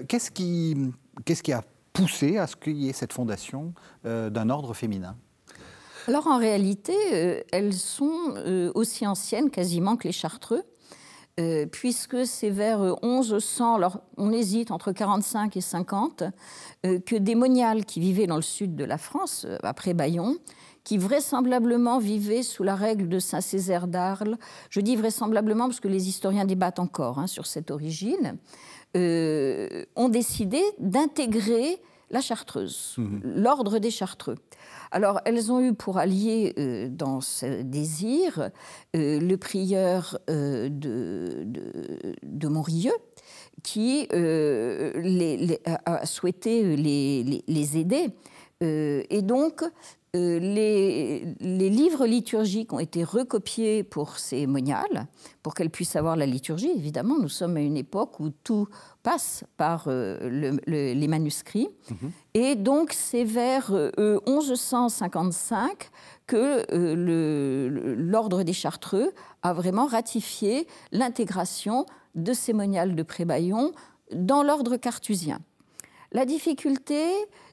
qu'est-ce 0.07 0.31
qui, 0.31 0.91
qu'est-ce 1.25 1.43
qui 1.43 1.53
a 1.53 1.63
poussé 1.93 2.37
à 2.37 2.47
ce 2.47 2.55
qu'il 2.55 2.77
y 2.77 2.89
ait 2.89 2.93
cette 2.93 3.13
fondation 3.13 3.73
euh, 4.05 4.29
d'un 4.29 4.49
ordre 4.49 4.73
féminin 4.73 5.15
Alors 6.07 6.27
en 6.27 6.37
réalité, 6.37 6.95
euh, 7.13 7.41
elles 7.51 7.73
sont 7.73 8.33
euh, 8.35 8.71
aussi 8.75 9.05
anciennes 9.07 9.49
quasiment 9.49 9.95
que 9.95 10.07
les 10.07 10.13
Chartreux. 10.13 10.63
puisque 11.71 12.25
c'est 12.25 12.49
vers 12.49 12.81
1100, 13.01 13.75
alors 13.75 14.01
on 14.17 14.33
hésite 14.33 14.71
entre 14.71 14.91
45 14.91 15.55
et 15.55 15.61
50, 15.61 16.23
que 16.83 17.15
des 17.15 17.35
moniales 17.35 17.85
qui 17.85 18.01
vivaient 18.01 18.27
dans 18.27 18.35
le 18.35 18.41
sud 18.41 18.75
de 18.75 18.83
la 18.83 18.97
France, 18.97 19.47
après 19.63 19.93
Bayonne, 19.93 20.35
qui 20.83 20.97
vraisemblablement 20.97 21.99
vivaient 21.99 22.43
sous 22.43 22.63
la 22.63 22.75
règle 22.75 23.07
de 23.07 23.19
Saint-Césaire 23.19 23.87
d'Arles. 23.87 24.37
Je 24.69 24.81
dis 24.81 24.95
vraisemblablement 24.95 25.67
parce 25.67 25.79
que 25.79 25.87
les 25.87 26.09
historiens 26.09 26.45
débattent 26.45 26.79
encore 26.79 27.19
hein, 27.19 27.27
sur 27.27 27.45
cette 27.45 27.71
origine. 27.71 28.37
Euh, 28.97 29.85
ont 29.95 30.09
décidé 30.09 30.59
d'intégrer 30.79 31.77
la 32.09 32.21
chartreuse, 32.21 32.95
mhm. 32.97 33.21
l'ordre 33.23 33.77
des 33.77 33.91
chartreux. 33.91 34.33
Alors, 34.89 35.21
elles 35.25 35.51
ont 35.51 35.59
eu 35.59 35.75
pour 35.75 35.99
allié 35.99 36.55
euh, 36.57 36.87
dans 36.89 37.21
ce 37.21 37.61
désir 37.61 38.49
euh, 38.95 39.19
le 39.19 39.37
prieur 39.37 40.17
de, 40.27 41.45
de, 42.23 42.47
Montrieux, 42.47 42.95
qui 43.61 44.07
les, 44.11 45.59
a 45.85 46.05
souhaité 46.07 46.75
les, 46.75 47.43
les 47.47 47.77
aider. 47.77 48.07
et 48.61 49.21
donc, 49.21 49.63
euh, 50.15 50.39
les, 50.39 51.69
livres 51.69 52.07
liturgiques 52.07 52.73
ont 52.73 52.79
été 52.79 53.03
recopiés 53.03 53.83
pour 53.83 54.17
ces 54.17 54.47
moniales, 54.47 55.05
pour 55.43 55.53
qu'elles 55.53 55.69
puissent 55.69 55.95
avoir 55.95 56.15
la 56.15 56.25
liturgie. 56.25 56.71
Évidemment, 56.75 57.19
nous 57.19 57.29
sommes 57.29 57.57
à 57.57 57.59
une 57.59 57.77
époque 57.77 58.19
où 58.19 58.31
tout 58.31 58.67
passe 59.03 59.43
par 59.55 59.83
euh, 59.85 60.57
les 60.65 61.07
manuscrits. 61.07 61.69
Mhm. 61.91 62.11
Et 62.33 62.55
donc, 62.55 62.91
c'est 62.91 63.23
vers 63.23 63.71
1155 63.71 65.69
euh, 66.33 66.65
que 66.65 67.95
l'ordre 67.95 68.41
des 68.41 68.53
Chartreux 68.53 69.11
a 69.43 69.53
vraiment 69.53 69.85
ratifié 69.85 70.65
l'intégration 70.91 71.85
de 72.15 72.33
ces 72.33 72.53
moniales 72.53 72.95
de 72.95 73.03
Prébaillon 73.03 73.73
dans 74.11 74.41
l'ordre 74.41 74.75
cartusien. 74.77 75.39
La 76.11 76.25
difficulté, 76.25 77.05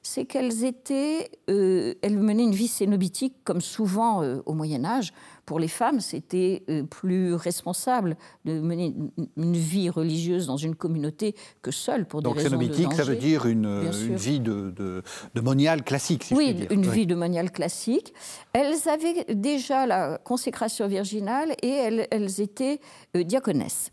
c'est 0.03 0.25
qu'elles 0.25 0.65
étaient, 0.65 1.31
euh, 1.51 1.95
elles 2.01 2.17
menaient 2.19 2.45
une 2.45 2.55
vie 2.55 2.69
cénobitique 2.69 3.35
comme 3.45 3.61
souvent 3.61 4.23
euh, 4.23 4.39
au 4.47 4.55
Moyen 4.55 4.83
Âge. 4.87 5.13
Pour 5.45 5.61
les 5.61 5.69
femmes, 5.69 6.01
c'était 6.01 6.63
euh, 6.71 6.83
plus 6.83 7.35
responsable 7.35 8.17
de 8.47 8.59
mener 8.59 8.95
une, 9.37 9.57
vie 9.57 9.91
religieuse 9.91 10.47
dans 10.47 10.57
une 10.57 10.75
communauté 10.75 11.35
que 11.61 11.71
seule 11.71 12.07
pour 12.07 12.23
des 12.23 12.25
Donc, 12.25 12.37
raisons 12.37 12.49
cénobitique, 12.49 12.95
ça 12.95 13.05
veut 13.05 13.17
dire 13.17 13.45
une, 13.45 13.91
vie 13.91 14.41
de, 14.41 14.71
de, 14.71 15.41
moniale 15.43 15.85
classique, 15.85 16.25
si 16.25 16.35
oui, 16.35 16.49
je 16.49 16.53
dire. 16.55 16.73
une 16.73 16.87
vie 16.87 17.07
de 17.07 17.15
moniale 17.15 17.51
classique. 17.51 18.15
Elles 18.55 18.89
avaient 18.89 19.35
déjà 19.35 19.87
la 19.87 20.17
consécration 20.17 20.89
virginale 20.89 21.55
et 21.63 21.69
elles, 21.69 22.09
elles 22.11 22.41
étaient 22.41 22.81
diaconesses. 23.15 23.91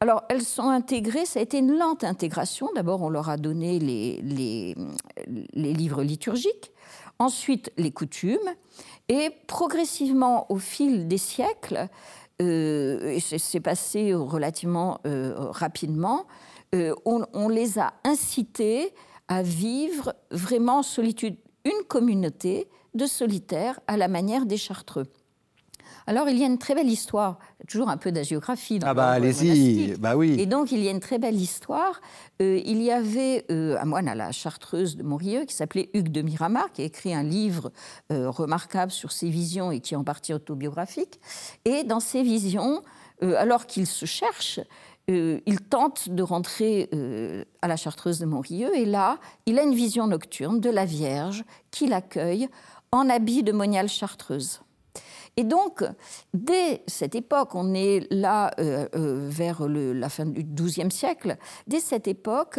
Alors, 0.00 0.22
elles 0.28 0.42
sont 0.42 0.68
intégrées, 0.68 1.26
ça 1.26 1.40
a 1.40 1.42
été 1.42 1.58
une 1.58 1.76
lente 1.76 2.04
intégration. 2.04 2.68
D'abord, 2.74 3.02
on 3.02 3.08
leur 3.08 3.28
a 3.28 3.36
donné 3.36 3.80
les, 3.80 4.76
livres 5.54 6.04
liturgiques, 6.04 6.70
ensuite 7.18 7.72
les 7.76 7.90
coutumes, 7.90 8.38
et 9.08 9.30
progressivement, 9.48 10.46
au 10.52 10.58
fil 10.58 11.08
des 11.08 11.18
siècles, 11.18 11.88
euh, 12.40 13.18
c'est 13.20 13.60
passé 13.60 14.14
relativement 14.14 15.00
euh, 15.04 15.34
rapidement, 15.36 16.26
euh, 16.74 16.94
on, 17.04 17.24
on, 17.32 17.48
les 17.48 17.80
a 17.80 17.94
incitées 18.04 18.94
à 19.26 19.42
vivre 19.42 20.14
vraiment 20.30 20.78
en 20.78 20.82
solitude, 20.84 21.36
une 21.64 21.84
communauté 21.88 22.68
de 22.94 23.06
solitaires 23.06 23.80
à 23.88 23.96
la 23.96 24.06
manière 24.06 24.46
des 24.46 24.58
Chartreux. 24.58 25.06
Alors, 26.08 26.30
il 26.30 26.38
y 26.38 26.42
a 26.42 26.46
une 26.46 26.56
très 26.56 26.74
belle 26.74 26.88
histoire, 26.88 27.38
toujours 27.68 27.90
un 27.90 27.98
peu 27.98 28.10
d'agiographie. 28.10 28.78
Ah 28.82 28.94
bah 28.94 29.10
allez-y, 29.10 29.94
bah 29.98 30.16
oui. 30.16 30.36
Et 30.40 30.46
donc, 30.46 30.72
il 30.72 30.82
y 30.82 30.88
a 30.88 30.90
une 30.90 31.00
très 31.00 31.18
belle 31.18 31.36
histoire. 31.36 32.00
Euh, 32.40 32.58
il 32.64 32.80
y 32.80 32.90
avait 32.90 33.44
euh, 33.50 33.76
un 33.78 33.84
moine 33.84 34.08
à 34.08 34.14
la 34.14 34.32
Chartreuse 34.32 34.96
de 34.96 35.02
Montrieux 35.02 35.44
qui 35.44 35.54
s'appelait 35.54 35.90
Hugues 35.92 36.10
de 36.10 36.22
Miramar, 36.22 36.72
qui 36.72 36.80
a 36.80 36.86
écrit 36.86 37.12
un 37.12 37.22
livre 37.22 37.72
euh, 38.10 38.30
remarquable 38.30 38.90
sur 38.90 39.12
ses 39.12 39.28
visions 39.28 39.70
et 39.70 39.80
qui 39.80 39.92
est 39.92 39.98
en 39.98 40.04
partie 40.04 40.32
autobiographique. 40.32 41.20
Et 41.66 41.84
dans 41.84 42.00
ses 42.00 42.22
visions, 42.22 42.82
alors 43.20 43.66
qu'il 43.66 43.86
se 43.86 44.06
cherche, 44.06 44.60
il 45.08 45.60
tente 45.68 46.08
de 46.08 46.22
rentrer 46.22 46.88
à 47.60 47.68
la 47.68 47.76
Chartreuse 47.76 48.18
de 48.18 48.24
Montrieux 48.24 48.74
et 48.74 48.86
là, 48.86 49.18
il 49.44 49.58
a 49.58 49.62
une 49.62 49.74
vision 49.74 50.06
nocturne 50.06 50.58
de 50.58 50.70
la 50.70 50.86
Vierge 50.86 51.44
qui 51.70 51.86
l'accueille 51.86 52.48
en 52.92 53.10
habit 53.10 53.42
de 53.42 53.52
moniale 53.52 53.88
chartreuse. 53.88 54.60
Et 55.38 55.44
donc, 55.44 55.84
dès 56.34 56.82
cette 56.88 57.14
époque, 57.14 57.54
on 57.54 57.72
est 57.72 58.08
là 58.10 58.50
euh, 58.58 58.88
euh, 58.96 59.28
vers 59.30 59.68
la 59.68 60.08
fin 60.08 60.26
du 60.26 60.42
XIIe 60.42 60.90
siècle, 60.90 61.36
dès 61.68 61.78
cette 61.78 62.08
époque, 62.08 62.58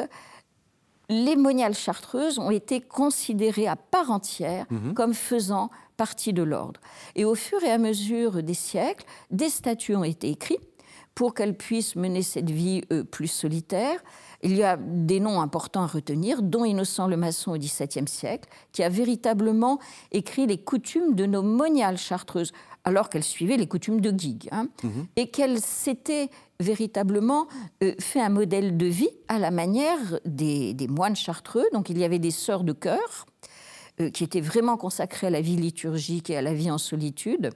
les 1.10 1.36
moniales 1.36 1.74
chartreuses 1.74 2.40
ont 2.40 2.52
été 2.52 2.80
considérées 2.80 3.68
à 3.68 3.76
part 3.76 4.12
entière 4.12 4.66
mhm. 4.70 4.94
comme 4.94 5.14
faisant 5.14 5.72
partie 5.98 6.32
de 6.32 6.42
l'ordre. 6.42 6.80
Et 7.18 7.26
au 7.26 7.36
fur 7.36 7.62
et 7.66 7.72
à 7.72 7.78
mesure 7.78 8.42
des 8.42 8.54
siècles, 8.54 9.04
des 9.30 9.50
statuts 9.50 9.98
ont 9.98 10.06
été 10.06 10.30
écrits 10.30 10.60
pour 11.16 11.34
qu'elles 11.34 11.58
puissent 11.58 11.98
mener 11.98 12.22
cette 12.22 12.50
vie 12.50 12.82
euh, 12.94 13.04
plus 13.04 13.28
solitaire. 13.28 14.00
Il 14.42 14.56
y 14.56 14.64
a 14.64 14.78
des 14.78 15.20
noms 15.20 15.42
importants 15.42 15.84
à 15.84 15.88
retenir, 15.88 16.42
dont 16.42 16.64
Innocent 16.64 17.08
le 17.08 17.18
Maçon 17.18 17.52
au 17.52 17.58
XVIIe 17.58 18.08
siècle, 18.08 18.48
qui 18.72 18.84
a 18.84 18.90
véritablement 18.90 19.80
écrit 20.14 20.48
les 20.48 20.58
coutumes 20.58 21.16
de 21.16 21.26
nos 21.26 21.42
moniales 21.42 21.98
chartreuses 21.98 22.54
alors 22.90 23.10
qu'elle 23.10 23.24
suivait 23.24 23.56
les 23.56 23.68
coutumes 23.68 24.02
de 24.02 24.12
Guigues, 24.12 24.50
hein, 24.52 24.68
mhm. 24.84 25.06
et 25.16 25.30
qu'elle 25.30 25.62
s'était 25.62 26.30
véritablement 26.60 27.48
euh, 27.84 27.94
fait 28.00 28.20
un 28.20 28.30
modèle 28.30 28.78
de 28.78 28.86
vie 28.86 29.10
à 29.28 29.40
la 29.40 29.52
manière 29.52 30.20
des, 30.26 30.76
moines 30.90 31.16
chartreux. 31.16 31.66
Donc 31.72 31.90
il 31.90 31.98
y 31.98 32.04
avait 32.04 32.20
des 32.20 32.32
sœurs 32.32 32.64
de 32.64 32.74
cœur 32.74 33.26
euh, 34.02 34.10
qui 34.10 34.24
étaient 34.24 34.42
vraiment 34.42 34.76
consacrées 34.76 35.28
à 35.28 35.30
la 35.30 35.42
vie 35.42 35.56
liturgique 35.56 36.30
et 36.30 36.38
à 36.38 36.42
la 36.42 36.54
vie 36.54 36.72
en 36.72 36.78
solitude 36.78 37.52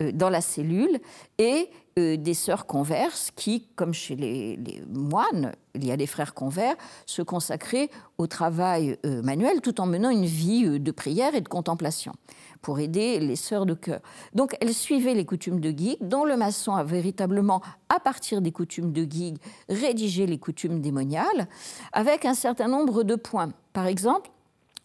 euh, 0.00 0.12
dans 0.12 0.30
la 0.30 0.40
cellule, 0.40 0.98
et 1.38 1.68
des 1.98 2.34
sœurs 2.34 2.66
converses 2.66 3.30
qui, 3.34 3.68
comme 3.74 3.94
chez 3.94 4.16
les, 4.16 4.82
moines, 4.86 5.52
il 5.74 5.86
y 5.86 5.90
a 5.90 5.96
des 5.96 6.06
frères 6.06 6.34
convers, 6.34 6.74
se 7.06 7.22
consacraient 7.22 7.88
au 8.18 8.26
travail 8.26 8.98
manuel 9.22 9.62
tout 9.62 9.80
en 9.80 9.86
menant 9.86 10.10
une 10.10 10.26
vie 10.26 10.78
de 10.78 10.90
prière 10.90 11.34
et 11.34 11.40
de 11.40 11.48
contemplation 11.48 12.12
pour 12.62 12.80
aider 12.80 13.20
les 13.20 13.36
sœurs 13.36 13.66
de 13.66 13.74
cœur. 13.74 14.00
Donc 14.34 14.56
elle 14.60 14.74
suivait 14.74 15.14
les 15.14 15.24
coutumes 15.24 15.60
de 15.60 15.70
Guigues, 15.70 15.98
dont 16.00 16.24
le 16.24 16.36
maçon 16.36 16.74
a 16.74 16.84
véritablement, 16.84 17.62
à 17.88 18.00
partir 18.00 18.40
des 18.40 18.52
coutumes 18.52 18.92
de 18.92 19.04
Guigues, 19.04 19.38
rédigé 19.68 20.26
les 20.26 20.38
coutumes 20.38 20.80
démoniales, 20.80 21.48
avec 21.92 22.24
un 22.24 22.34
certain 22.34 22.68
nombre 22.68 23.02
de 23.02 23.14
points. 23.14 23.52
Par 23.72 23.86
exemple, 23.86 24.30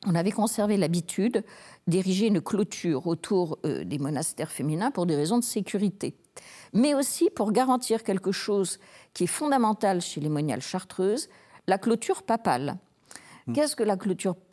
on 0.07 0.15
avait 0.15 0.31
conservé 0.31 0.77
l'habitude 0.77 1.43
d'ériger 1.87 2.27
une 2.27 2.41
clôture 2.41 3.05
autour 3.07 3.59
euh, 3.65 3.83
des 3.83 3.99
monastères 3.99 4.51
féminins 4.51 4.91
pour 4.91 5.05
des 5.05 5.15
raisons 5.15 5.37
de 5.37 5.43
sécurité. 5.43 6.15
mais 6.73 6.93
aussi 6.93 7.29
pour 7.29 7.51
garantir 7.51 8.03
quelque 8.03 8.31
chose 8.31 8.79
qui 9.13 9.25
est 9.25 9.27
fondamental 9.27 10.01
chez 10.01 10.21
les 10.21 10.29
moniales 10.29 10.61
chartreuses, 10.61 11.27
la 11.67 11.77
clôture 11.77 12.23
papale. 12.23 12.77
Hmm. 13.45 13.53
Qu'est-ce 13.53 13.75
que 13.75 13.83
la 13.83 13.97
clôture 13.97 14.35
papale 14.35 14.50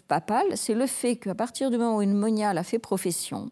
C'est 0.55 0.75
le 0.75 0.87
fait 0.87 1.17
qu'à 1.17 1.35
partir 1.35 1.71
du 1.71 1.79
moment 1.79 1.97
où 1.97 2.03
une 2.03 2.15
moniale 2.15 2.59
a 2.59 2.63
fait 2.63 2.79
profession 2.79 3.51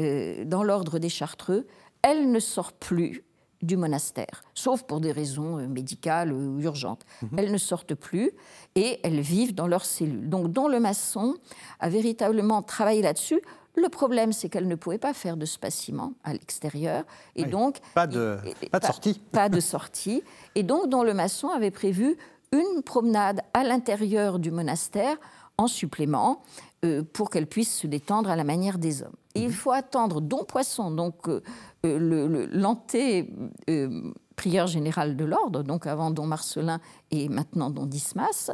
euh, 0.00 0.44
dans 0.44 0.64
l'ordre 0.64 0.98
des 0.98 1.08
chartreux, 1.08 1.66
elle 2.02 2.30
ne 2.30 2.40
sort 2.40 2.72
plus 2.72 3.24
du 3.62 3.76
monastère, 3.76 4.42
sauf 4.54 4.82
pour 4.82 5.00
des 5.00 5.12
raisons 5.12 5.58
euh, 5.58 5.68
médicales 5.68 6.32
ou 6.32 6.60
urgentes. 6.60 7.04
Mhm. 7.22 7.38
Elles 7.38 7.52
ne 7.52 7.58
sortent 7.58 7.94
plus 7.94 8.32
et 8.74 8.98
elles 9.04 9.20
vivent 9.20 9.54
dans 9.54 9.68
leurs 9.68 9.84
cellules. 9.84 10.28
Donc, 10.28 10.50
dont 10.50 10.66
le 10.66 10.80
maçon 10.80 11.36
a 11.78 11.88
véritablement 11.88 12.62
travaillé 12.62 13.02
là-dessus. 13.02 13.40
Le 13.76 13.88
problème, 13.88 14.32
c'est 14.32 14.48
qu'elle 14.48 14.68
ne 14.68 14.74
pouvait 14.74 14.98
pas 14.98 15.14
faire 15.14 15.36
de 15.36 15.46
spaciment 15.46 16.12
à 16.24 16.32
l'extérieur. 16.32 17.04
Et 17.36 17.44
donc. 17.44 17.78
Pas 17.94 18.06
de, 18.06 18.38
pas 18.70 18.80
de 18.80 18.84
sortie. 18.84 19.22
Pas 19.30 19.48
de 19.48 19.60
sortie. 19.60 20.22
Et 20.56 20.62
donc, 20.62 20.88
dont 20.88 21.04
le 21.04 21.14
maçon 21.14 21.48
avait 21.48 21.70
prévu 21.70 22.16
une 22.52 22.82
promenade 22.82 23.40
à 23.54 23.64
l'intérieur 23.64 24.38
du 24.38 24.50
monastère 24.50 25.16
en 25.58 25.66
supplément 25.66 26.42
euh, 26.84 27.04
pour 27.12 27.30
qu'elle 27.30 27.46
puisse 27.46 27.72
se 27.72 27.86
détendre 27.86 28.28
à 28.28 28.34
la 28.34 28.42
manière 28.42 28.76
des 28.76 29.02
hommes. 29.02 29.14
il 29.36 29.44
mhm. 29.44 29.52
faut 29.52 29.70
attendre 29.70 30.20
Don 30.20 30.44
Poisson, 30.44 30.90
donc 30.90 31.28
euh, 31.28 31.40
euh, 31.86 32.48
l'anté-prieur 32.50 34.66
général 34.66 35.16
de 35.16 35.24
l'ordre, 35.24 35.62
donc 35.62 35.86
avant 35.86 36.10
Don 36.10 36.26
Marcelin 36.26 36.80
et 37.12 37.28
maintenant 37.28 37.70
Don 37.70 37.86
Dismas. 37.86 38.50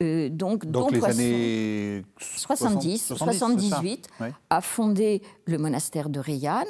donc, 0.00 0.64
Don 0.64 0.88
les 0.88 1.04
années 1.04 2.02
70, 2.18 3.12
78, 3.14 4.08
a 4.48 4.60
fondé 4.62 5.20
le 5.44 5.58
monastère 5.58 6.08
de 6.08 6.18
Rayanne, 6.18 6.64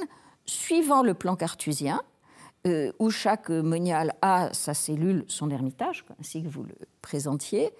suivant 0.44 1.04
le 1.04 1.14
plan 1.14 1.36
cartusien, 1.36 2.02
où 2.98 3.10
chaque 3.10 3.50
monial 3.50 4.12
a 4.22 4.52
sa 4.52 4.74
cellule, 4.74 5.24
son 5.28 5.50
ermitage, 5.50 6.04
ainsi 6.20 6.42
que 6.42 6.48
vous 6.48 6.64
le 6.64 6.74
présentiez 7.00 7.70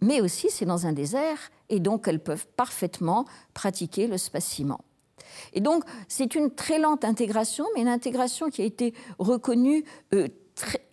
mais 0.00 0.20
aussi 0.20 0.48
c'est 0.50 0.66
dans 0.66 0.86
un 0.86 0.92
désert, 0.92 1.50
et 1.68 1.80
donc 1.80 2.08
elles 2.08 2.22
peuvent 2.22 2.46
parfaitement 2.56 3.24
pratiquer 3.54 4.06
le 4.06 4.18
spaciment. 4.18 4.80
Et 5.52 5.60
donc 5.60 5.84
c'est 6.08 6.34
une 6.34 6.50
très 6.50 6.78
lente 6.78 7.04
intégration, 7.04 7.64
mais 7.74 7.82
une 7.82 7.88
intégration 7.88 8.50
qui 8.50 8.62
a 8.62 8.64
été 8.64 8.94
reconnue 9.18 9.84
euh, 10.14 10.28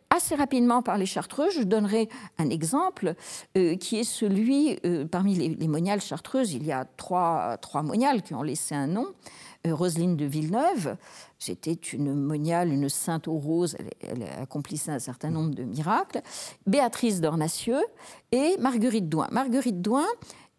assez 0.09 0.35
rapidement 0.35 0.81
par 0.81 0.97
les 0.97 1.05
Chartreux. 1.05 1.49
Je 1.49 1.63
donnerai 1.63 2.07
un 2.37 2.49
exemple 2.49 3.15
euh, 3.57 3.75
qui 3.75 3.99
est 3.99 4.03
celui, 4.03 4.77
euh, 4.85 5.05
parmi 5.05 5.35
les, 5.35 5.67
moniales 5.67 6.01
chartreuses, 6.01 6.53
il 6.53 6.65
y 6.65 6.71
a 6.71 6.85
trois, 6.97 7.57
trois 7.57 7.81
moniales 7.81 8.21
qui 8.21 8.33
ont 8.33 8.43
laissé 8.43 8.75
un 8.75 8.87
nom. 8.87 9.07
Roseline 9.71 10.17
de 10.17 10.25
Villeneuve, 10.25 10.97
c'était 11.39 11.71
une 11.71 12.13
moniale, 12.13 12.69
une 12.69 12.89
sainte 12.89 13.27
aux 13.27 13.37
roses, 13.37 13.77
elle, 14.01 14.23
accomplissait 14.41 14.91
un 14.91 14.99
certain 14.99 15.29
nombre 15.29 15.55
de 15.55 15.63
miracles. 15.63 16.21
Béatrice 16.67 17.21
d'Ornacieux 17.21 17.81
et 18.31 18.57
Marguerite 18.59 19.07
Douin. 19.07 19.27
Marguerite 19.31 19.81
Douin 19.81 20.05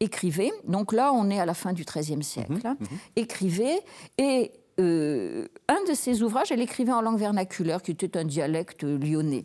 écrivait, 0.01 0.53
donc 0.67 0.93
là 0.93 1.13
on 1.13 1.29
est 1.31 1.39
à 1.39 1.47
la 1.47 1.55
fin 1.55 1.73
du 1.73 1.85
XIIIe 1.85 2.23
siècle, 2.23 2.53
mhm, 2.53 2.77
mhm. 2.81 2.99
écrivait 3.17 3.81
et 4.19 4.53
euh, 4.81 5.47
un 5.69 5.85
de 5.89 5.95
ses 5.95 6.23
ouvrages, 6.23 6.51
elle 6.51 6.63
écrivait 6.63 6.93
en 6.93 7.01
langue 7.01 7.19
vernaculaire, 7.19 7.83
qui 7.83 7.93
était 7.93 8.17
un 8.17 8.25
dialecte 8.25 8.83
lyonnais. 8.83 9.45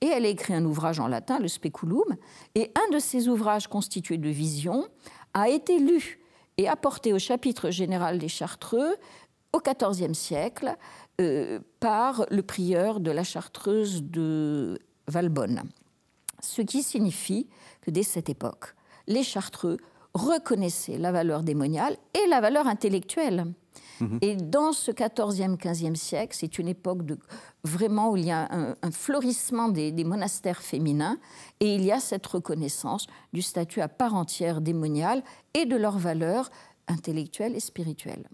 Et 0.00 0.06
elle 0.06 0.24
a 0.24 0.28
écrit 0.28 0.54
un 0.54 0.64
ouvrage 0.64 1.00
en 1.00 1.08
latin, 1.08 1.40
le 1.40 1.48
Speculum, 1.48 2.16
et 2.54 2.70
un 2.76 2.92
de 2.92 3.00
ses 3.00 3.28
ouvrages 3.28 3.66
constitué 3.66 4.18
de 4.18 4.28
visions 4.28 4.86
a 5.34 5.48
été 5.48 5.78
lu 5.80 6.20
et 6.58 6.68
apporté 6.68 7.12
au 7.12 7.18
chapitre 7.18 7.70
général 7.70 8.18
des 8.18 8.28
Chartreux 8.28 8.96
au 9.52 9.60
XIVe 9.60 10.12
siècle 10.12 10.76
euh, 11.20 11.60
par 11.80 12.26
le 12.30 12.42
prieur 12.42 13.00
de 13.00 13.10
la 13.10 13.24
Chartreuse 13.24 14.02
de 14.02 14.78
Valbonne. 15.06 15.62
Ce 16.40 16.60
qui 16.60 16.82
signifie 16.82 17.48
que 17.80 17.90
dès 17.90 18.02
cette 18.02 18.28
époque, 18.28 18.74
les 19.06 19.22
Chartreux 19.22 19.78
reconnaissaient 20.14 20.98
la 20.98 21.12
valeur 21.12 21.42
démoniale 21.42 21.96
et 22.14 22.28
la 22.28 22.40
valeur 22.40 22.66
intellectuelle. 22.66 23.46
Mhm. 24.00 24.18
Et 24.22 24.36
dans 24.36 24.72
ce 24.72 24.90
14e, 24.90 25.56
15e 25.56 25.94
siècle, 25.94 26.36
c'est 26.38 26.58
une 26.58 26.68
époque 26.68 27.04
de, 27.04 27.18
vraiment 27.64 28.10
où 28.10 28.16
il 28.16 28.26
y 28.26 28.30
a 28.30 28.48
un, 28.50 28.90
florissement 28.90 29.68
des, 29.68 29.92
monastères 30.04 30.62
féminins 30.62 31.18
et 31.60 31.74
il 31.74 31.84
y 31.84 31.92
a 31.92 32.00
cette 32.00 32.26
reconnaissance 32.26 33.06
du 33.32 33.42
statut 33.42 33.80
à 33.80 33.88
part 33.88 34.14
entière 34.14 34.60
démonial 34.60 35.22
et 35.54 35.66
de 35.66 35.76
leur 35.76 35.98
valeur 35.98 36.50
intellectuelle 36.86 37.54
et 37.54 37.60
spirituelle. 37.60 38.26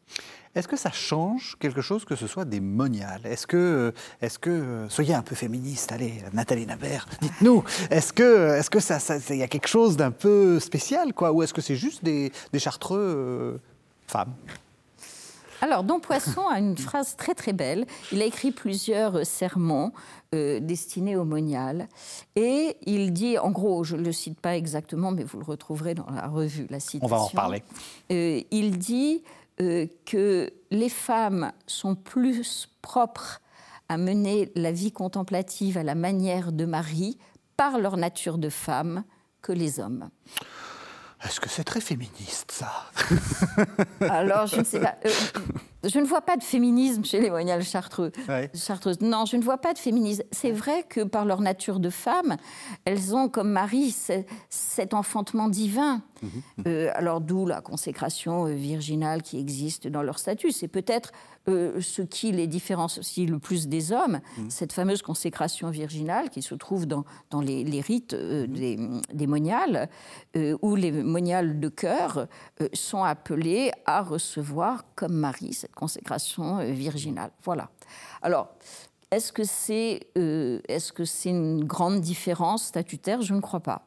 Est-ce 0.55 0.69
que 0.69 0.77
ça 0.77 0.93
change 0.93 1.57
quelque 1.59 1.81
chose 1.81 2.05
que 2.05 2.15
ce 2.15 2.29
soit 2.29 2.45
des 2.45 2.61
moniales 2.61 3.23
Est-ce 3.25 3.47
que, 3.47 3.93
est-ce 4.21 4.39
que, 4.39 4.87
soyez 4.89 5.15
un 5.15 5.23
peu 5.23 5.35
féministe, 5.35 5.91
allez, 5.91 6.23
Nathalie 6.33 6.65
Nabert, 6.65 7.07
dites-nous, 7.21 7.65
est-ce 7.91 8.13
que, 8.13 8.57
est-ce 8.57 8.71
que 8.71 8.79
ça, 8.79 8.99
il 9.31 9.37
y 9.37 9.43
a 9.43 9.49
quelque 9.49 9.67
chose 9.67 9.97
d'un 9.97 10.13
peu 10.13 10.61
spécial, 10.61 11.13
quoi, 11.13 11.33
ou 11.33 11.43
est-ce 11.43 11.53
que 11.53 11.61
c'est 11.61 11.75
juste 11.75 12.05
des, 12.05 12.31
des 12.53 12.59
chartreux 12.61 12.99
euh, 13.01 13.59
femmes? 14.07 14.35
Alors, 15.61 15.85
Don 15.85 16.01
Poisson 16.01 16.47
a 16.49 16.59
une 16.59 16.77
phrase 16.77 17.17
très 17.17 17.35
très 17.35 17.53
belle. 17.53 17.87
Il 18.12 18.21
a 18.23 18.25
écrit 18.25 18.51
plusieurs 18.51 19.27
sermons 19.27 19.93
euh, 20.35 20.61
destinés 20.61 21.17
aux 21.17 21.25
moniales. 21.25 21.88
Et 22.37 22.77
il 22.87 23.12
dit, 23.12 23.38
en 23.38 23.51
gros, 23.51 23.85
je 23.85 23.97
ne 23.97 24.03
le 24.03 24.12
cite 24.12 24.40
pas 24.40 24.57
exactement, 24.57 25.11
mais 25.11 25.25
vous 25.25 25.38
le 25.38 25.45
retrouverez 25.45 25.95
dans 25.95 26.11
la 26.11 26.29
revue, 26.29 26.67
la 26.71 26.81
citation. 26.81 27.07
On 27.07 27.09
va 27.09 27.23
en 27.23 27.27
reparler. 27.27 27.62
Euh, 28.11 28.40
il 28.51 28.79
dit 28.79 29.23
euh, 29.61 29.87
que 30.05 30.53
les 30.71 30.88
femmes 30.88 31.53
sont 31.67 31.95
plus 31.95 32.69
propres 32.83 33.40
à 33.88 33.97
mener 33.97 34.51
la 34.57 34.73
vie 34.73 34.93
contemplative 34.93 35.79
à 35.79 35.83
la 35.83 35.95
manière 35.95 36.53
de 36.53 36.64
Marie 36.64 37.19
par 37.57 37.79
leur 37.79 37.97
nature 37.97 38.38
de 38.38 38.49
femme 38.49 39.05
que 39.43 39.53
les 39.53 39.79
hommes. 39.79 40.09
Est-ce 41.25 41.41
que 41.41 41.49
c'est 41.49 41.65
très 41.65 41.81
féministe, 41.81 42.53
ça? 42.53 42.91
Alors, 44.09 44.47
je 44.47 44.57
ne 44.57 44.65
sais 44.65 44.81
pas. 44.81 44.97
Euh, 45.07 45.11
je 45.88 45.99
ne 45.99 46.05
vois 46.05 46.23
pas 46.23 46.37
de 46.37 46.42
féminisme 46.42 47.05
chez 47.05 47.20
les 47.20 47.31
moniales 47.31 47.62
chartreux. 47.62 48.12
chartreuses. 48.55 49.01
Non, 49.01 49.25
je 49.25 49.37
ne 49.37 49.42
vois 49.42 49.59
pas 49.59 49.73
de 49.73 49.79
féminisme. 49.79 50.23
C'est 50.31 50.51
vrai 50.51 50.85
que 50.88 51.03
par 51.03 51.25
leur 51.25 51.40
nature 51.40 51.81
de 51.81 51.90
femme, 51.90 52.37
elles 52.85 53.14
ont, 53.14 53.29
comme 53.29 53.51
Marie, 53.51 53.94
cet 54.51 54.94
enfantement 54.94 55.49
divin. 55.49 56.03
Mhm, 56.23 56.31
mhm. 56.31 56.64
Euh, 56.66 56.90
alors, 56.94 57.20
d'où 57.20 57.47
la 57.47 57.61
consécration 57.61 58.47
euh, 58.47 58.55
virginale 58.55 59.23
qui 59.23 59.38
existe 59.38 59.88
dans 59.88 60.03
leur 60.03 60.18
statut. 60.18 60.53
C'est 60.53 60.68
peut-être 60.68 61.12
euh, 61.47 61.79
ce 61.83 62.01
qui 62.01 62.33
les 62.33 62.47
différencie 62.47 63.29
le 63.29 63.38
plus 63.38 63.68
des 63.68 63.92
hommes, 63.92 64.20
mmh. 64.38 64.42
cette 64.49 64.73
fameuse 64.73 65.03
consécration 65.03 65.68
virginale 65.68 66.31
qui 66.31 66.40
se 66.40 66.55
trouve 66.55 66.87
dans, 66.87 67.05
dans 67.29 67.42
les, 67.42 67.83
rites 67.83 68.14
euh, 68.14 68.47
mmh. 68.47 69.03
des, 69.12 69.27
moniales, 69.27 69.90
euh, 70.37 70.57
où 70.62 70.75
les 70.75 70.90
moniales 70.90 71.61
de 71.61 71.68
cœur 71.68 72.29
sont 72.73 73.05
appelés 73.05 73.73
à 73.85 74.01
recevoir, 74.01 74.85
comme 74.94 75.12
Marie, 75.12 75.53
cette 75.53 75.74
consécration 75.75 76.59
virginale. 76.73 77.31
Voilà. 77.43 77.71
Alors, 78.23 78.49
est-ce 79.11 79.33
que 79.33 79.45
c'est 79.45 80.09
est 80.17 80.79
-ce 80.79 81.05
c'est 81.05 81.31
une 81.31 81.65
grande 81.65 82.01
différence 82.01 82.65
statutaire? 82.65 83.23
Je 83.23 83.35
ne 83.35 83.41
crois 83.41 83.61
pas. 83.61 83.87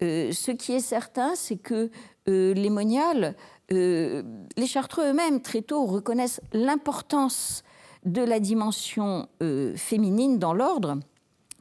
Mmh. 0.00 0.32
ce 0.32 0.50
qui 0.52 0.72
est 0.72 0.80
certain, 0.80 1.34
c'est 1.34 1.56
que 1.58 1.90
les 2.26 2.70
moniales 2.70 3.34
euh, 3.72 4.22
les 4.56 4.66
Chartreux 4.66 5.10
eux-mêmes, 5.10 5.40
très 5.40 5.62
tôt, 5.62 5.86
reconnaissent 5.86 6.40
l'importance 6.52 7.62
de 8.04 8.22
la 8.22 8.40
dimension 8.40 9.28
euh, 9.42 9.76
féminine 9.76 10.38
dans 10.38 10.52
l'ordre, 10.52 10.98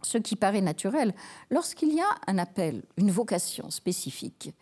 ce 0.02 0.18
qui 0.18 0.36
paraît 0.36 0.62
naturel. 0.62 1.14
Lorsqu'il 1.50 1.94
y 1.94 2.02
a 2.02 2.10
un 2.28 2.38
appel, 2.38 2.84
une 2.98 3.12
vocation 3.12 3.70
spécifique, 3.70 4.54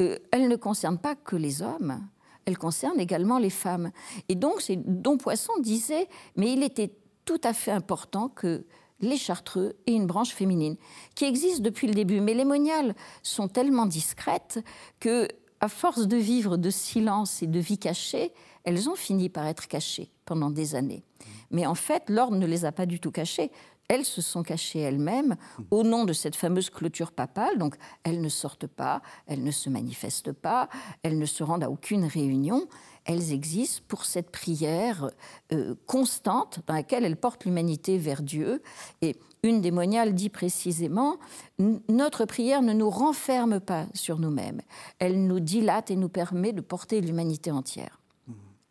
euh, 0.00 0.18
elle 0.30 0.48
ne 0.48 0.56
concerne 0.56 0.98
pas 0.98 1.14
que 1.14 1.36
les 1.36 1.62
hommes, 1.62 2.00
elle 2.46 2.58
concerne 2.58 3.00
également 3.00 3.38
les 3.38 3.50
femmes. 3.50 3.90
Et 4.28 4.34
donc, 4.34 4.62
Don 4.86 5.16
Poisson 5.16 5.52
disait, 5.60 6.08
mais 6.36 6.52
il 6.52 6.62
était 6.62 6.92
tout 7.24 7.40
à 7.42 7.52
fait 7.52 7.70
important 7.70 8.28
que 8.28 8.64
les 9.00 9.16
Chartreux 9.16 9.76
aient 9.86 9.94
une 9.94 10.06
branche 10.06 10.32
féminine, 10.32 10.76
qui 11.14 11.24
existe 11.24 11.62
depuis 11.62 11.86
le 11.86 11.94
début. 11.94 12.20
Mais 12.20 12.34
les 12.34 12.44
moniales 12.44 12.94
sont 13.22 13.48
tellement 13.48 13.86
discrètes 13.86 14.60
que 15.00 15.28
à 15.60 15.68
force 15.68 16.06
de 16.06 16.16
vivre 16.16 16.56
de 16.56 16.68
silence 16.68 17.42
et 17.42 17.46
de 17.46 17.58
vie 17.58 17.78
cachée, 17.78 18.32
elles 18.64 18.88
ont 18.88 18.94
fini 18.94 19.28
par 19.28 19.46
être 19.46 19.66
cachées 19.66 20.10
pendant 20.26 20.50
des 20.50 20.74
années. 20.74 21.04
Mais 21.50 21.66
en 21.66 21.74
fait, 21.74 22.10
l'ordre 22.10 22.36
ne 22.36 22.46
les 22.46 22.64
a 22.64 22.72
pas 22.72 22.86
du 22.86 23.00
tout 23.00 23.10
cachées. 23.10 23.50
Elles 23.88 24.04
se 24.04 24.22
sont 24.22 24.42
cachées 24.42 24.80
elles-mêmes 24.80 25.36
au 25.70 25.82
nom 25.82 26.04
de 26.04 26.12
cette 26.12 26.36
fameuse 26.36 26.70
clôture 26.70 27.12
papale. 27.12 27.58
Donc, 27.58 27.76
elles 28.02 28.20
ne 28.20 28.28
sortent 28.28 28.66
pas, 28.66 29.02
elles 29.26 29.42
ne 29.42 29.50
se 29.50 29.68
manifestent 29.68 30.32
pas, 30.32 30.68
elles 31.02 31.18
ne 31.18 31.26
se 31.26 31.42
rendent 31.42 31.64
à 31.64 31.70
aucune 31.70 32.04
réunion. 32.04 32.66
Elles 33.04 33.32
existent 33.32 33.82
pour 33.86 34.06
cette 34.06 34.30
prière 34.30 35.10
euh, 35.52 35.74
constante 35.86 36.60
dans 36.66 36.72
laquelle 36.72 37.04
elles 37.04 37.18
portent 37.18 37.44
l'humanité 37.44 37.98
vers 37.98 38.22
Dieu. 38.22 38.62
Et 39.02 39.16
une 39.42 39.60
des 39.60 39.72
dit 40.12 40.30
précisément 40.30 41.18
Notre 41.58 42.24
prière 42.24 42.62
ne 42.62 42.72
nous 42.72 42.88
renferme 42.88 43.60
pas 43.60 43.86
sur 43.92 44.18
nous-mêmes, 44.18 44.62
elle 44.98 45.26
nous 45.26 45.40
dilate 45.40 45.90
et 45.90 45.96
nous 45.96 46.08
permet 46.08 46.52
de 46.52 46.62
porter 46.62 47.02
l'humanité 47.02 47.50
entière. 47.50 48.00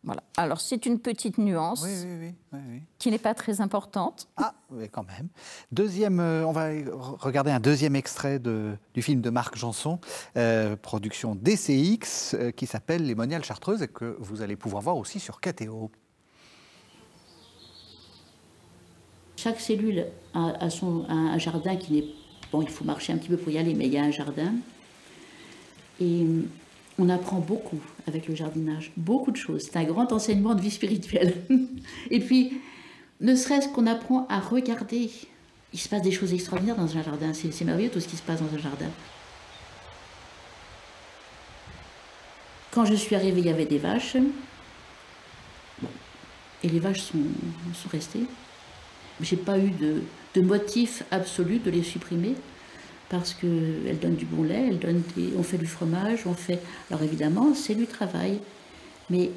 Voilà. 0.04 0.22
Alors 0.36 0.60
c'est 0.60 0.84
une 0.84 0.98
petite 0.98 1.38
nuance 1.38 1.82
Oui, 1.82 1.90
oui, 2.04 2.16
oui. 2.20 2.34
oui, 2.52 2.58
oui. 2.72 2.82
qui 2.98 3.10
n'est 3.10 3.18
pas 3.18 3.32
très 3.32 3.62
importante. 3.62 4.28
Ah, 4.36 4.54
mais 4.70 4.88
quand 4.88 5.02
même. 5.04 5.28
Deuxième, 5.72 6.20
euh, 6.20 6.44
on 6.46 6.52
va 6.52 6.68
regarder 7.18 7.50
un 7.50 7.58
deuxième 7.60 7.96
extrait 7.96 8.38
de- 8.38 8.76
du 8.92 9.00
film 9.00 9.22
de 9.22 9.30
Marc 9.30 9.56
Janson, 9.56 9.98
euh, 10.36 10.76
production 10.76 11.34
DCX, 11.34 12.34
euh, 12.34 12.50
qui 12.50 12.66
s'appelle 12.66 13.06
Les 13.06 13.14
Moniales 13.14 13.44
Chartreuses 13.44 13.80
et 13.82 13.88
que 13.88 14.16
vous 14.20 14.42
allez 14.42 14.56
pouvoir 14.56 14.82
voir 14.82 14.96
aussi 14.98 15.20
sur 15.20 15.40
KTO. 15.40 15.90
Chaque 19.36 19.60
cellule 19.60 20.06
a, 20.34 20.50
a 20.64 20.70
son, 20.70 21.04
a 21.08 21.12
un 21.12 21.38
jardin 21.38 21.76
qui 21.76 21.92
n'est... 21.92 22.04
Bon, 22.52 22.62
il 22.62 22.68
faut 22.68 22.84
marcher 22.84 23.12
un 23.12 23.18
petit 23.18 23.28
peu 23.28 23.36
pour 23.36 23.50
y 23.52 23.58
aller, 23.58 23.74
mais 23.74 23.86
il 23.86 23.92
y 23.92 23.98
a 23.98 24.02
un 24.04 24.10
jardin. 24.10 24.54
Et 26.00 26.26
on 26.98 27.08
apprend 27.08 27.38
beaucoup 27.38 27.80
avec 28.06 28.28
le 28.28 28.34
jardinage, 28.34 28.92
beaucoup 28.96 29.30
de 29.30 29.36
choses. 29.36 29.62
C'est 29.62 29.76
un 29.76 29.84
grand 29.84 30.12
enseignement 30.12 30.54
de 30.54 30.60
vie 30.60 30.70
spirituelle. 30.70 31.34
Et 32.10 32.20
puis, 32.20 32.60
ne 33.20 33.34
serait-ce 33.34 33.68
qu'on 33.68 33.86
apprend 33.86 34.26
à 34.28 34.38
regarder. 34.38 35.10
Il 35.72 35.78
se 35.78 35.88
passe 35.88 36.02
des 36.02 36.12
choses 36.12 36.32
extraordinaires 36.32 36.76
dans 36.76 36.96
un 36.96 37.02
jardin. 37.02 37.32
C'est 37.32 37.64
merveilleux 37.64 37.90
tout 37.90 38.00
ce 38.00 38.08
qui 38.08 38.16
se 38.16 38.22
passe 38.22 38.40
dans 38.40 38.54
un 38.54 38.60
jardin. 38.60 38.88
Quand 42.70 42.84
je 42.84 42.94
suis 42.94 43.16
arrivée, 43.16 43.40
il 43.40 43.46
y 43.46 43.50
avait 43.50 43.66
des 43.66 43.78
vaches. 43.78 44.16
Et 46.62 46.68
les 46.68 46.78
vaches 46.78 47.02
sont, 47.02 47.18
sont 47.74 47.88
restées. 47.90 48.26
J'ai 49.20 49.36
pas 49.36 49.58
eu 49.58 49.70
de, 49.70 50.02
de 50.34 50.40
motif 50.40 51.04
absolu 51.10 51.58
de 51.58 51.70
les 51.70 51.82
supprimer 51.82 52.34
parce 53.08 53.34
qu'elles 53.34 53.98
donnent 54.00 54.14
du 54.16 54.24
bon 54.24 54.42
lait, 54.42 54.66
elles 54.68 54.78
donnent 54.78 55.02
des- 55.16 55.32
on 55.38 55.42
fait 55.42 55.58
du 55.58 55.66
fromage, 55.66 56.20
on 56.26 56.34
fait. 56.34 56.60
Alors 56.90 57.02
évidemment, 57.02 57.54
c'est 57.54 57.74
du 57.74 57.86
travail. 57.86 58.38
Mais 59.10 59.30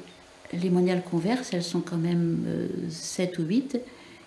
les 0.52 0.70
moniales 0.70 1.02
converses, 1.02 1.50
elles 1.52 1.62
sont 1.62 1.80
quand 1.80 1.98
même 1.98 2.44
7 2.90 3.38
ou 3.38 3.42
8, 3.44 3.78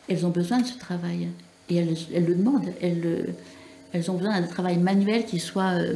elles 0.07 0.25
ont 0.25 0.29
besoin 0.29 0.59
de 0.59 0.67
ce 0.67 0.77
travail. 0.77 1.27
Et 1.69 1.75
elles, 1.77 1.97
elles 2.13 2.25
le 2.25 2.35
demandent. 2.35 2.71
Elles, 2.81 3.01
euh, 3.05 3.23
elles 3.93 4.09
ont 4.11 4.15
besoin 4.15 4.39
d'un 4.39 4.47
travail 4.47 4.77
manuel 4.77 5.25
qui 5.25 5.39
soit, 5.39 5.71
euh, 5.79 5.95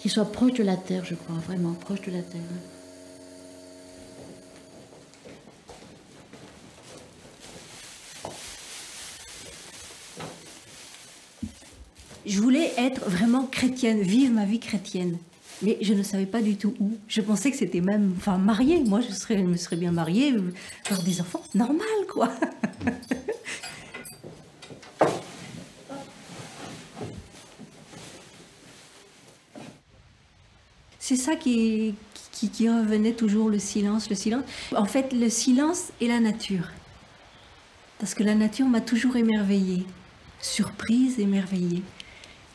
qui 0.00 0.08
soit 0.08 0.30
proche 0.30 0.54
de 0.54 0.62
la 0.64 0.76
terre, 0.76 1.04
je 1.04 1.14
crois, 1.14 1.36
vraiment 1.46 1.72
proche 1.72 2.00
de 2.02 2.10
la 2.10 2.22
terre. 2.22 2.40
Je 12.26 12.40
voulais 12.40 12.72
être 12.76 13.08
vraiment 13.08 13.46
chrétienne, 13.46 14.02
vivre 14.02 14.34
ma 14.34 14.44
vie 14.44 14.60
chrétienne. 14.60 15.16
Mais 15.62 15.78
je 15.80 15.94
ne 15.94 16.02
savais 16.02 16.26
pas 16.26 16.42
du 16.42 16.56
tout 16.56 16.74
où. 16.80 16.96
Je 17.08 17.20
pensais 17.20 17.50
que 17.50 17.56
c'était 17.56 17.80
même, 17.80 18.14
enfin, 18.16 18.38
mariée. 18.38 18.82
Moi, 18.84 19.00
je, 19.00 19.12
serais, 19.12 19.42
me 19.42 19.56
serais 19.56 19.76
bien 19.76 19.92
mariée, 19.92 20.34
avoir 20.86 21.02
des 21.02 21.20
enfants, 21.20 21.42
normal, 21.54 21.86
quoi. 22.08 22.30
C'est 30.98 31.16
ça 31.16 31.34
qui, 31.34 31.94
qui, 32.30 32.50
qui 32.50 32.68
revenait 32.68 33.14
toujours, 33.14 33.50
le 33.50 33.58
silence, 33.58 34.08
le 34.08 34.14
silence. 34.14 34.44
En 34.76 34.84
fait, 34.84 35.12
le 35.12 35.28
silence 35.28 35.90
et 36.00 36.06
la 36.06 36.20
nature. 36.20 36.70
Parce 37.98 38.14
que 38.14 38.22
la 38.22 38.36
nature 38.36 38.66
m'a 38.66 38.80
toujours 38.80 39.16
émerveillée, 39.16 39.84
surprise, 40.40 41.18
émerveillée. 41.18 41.82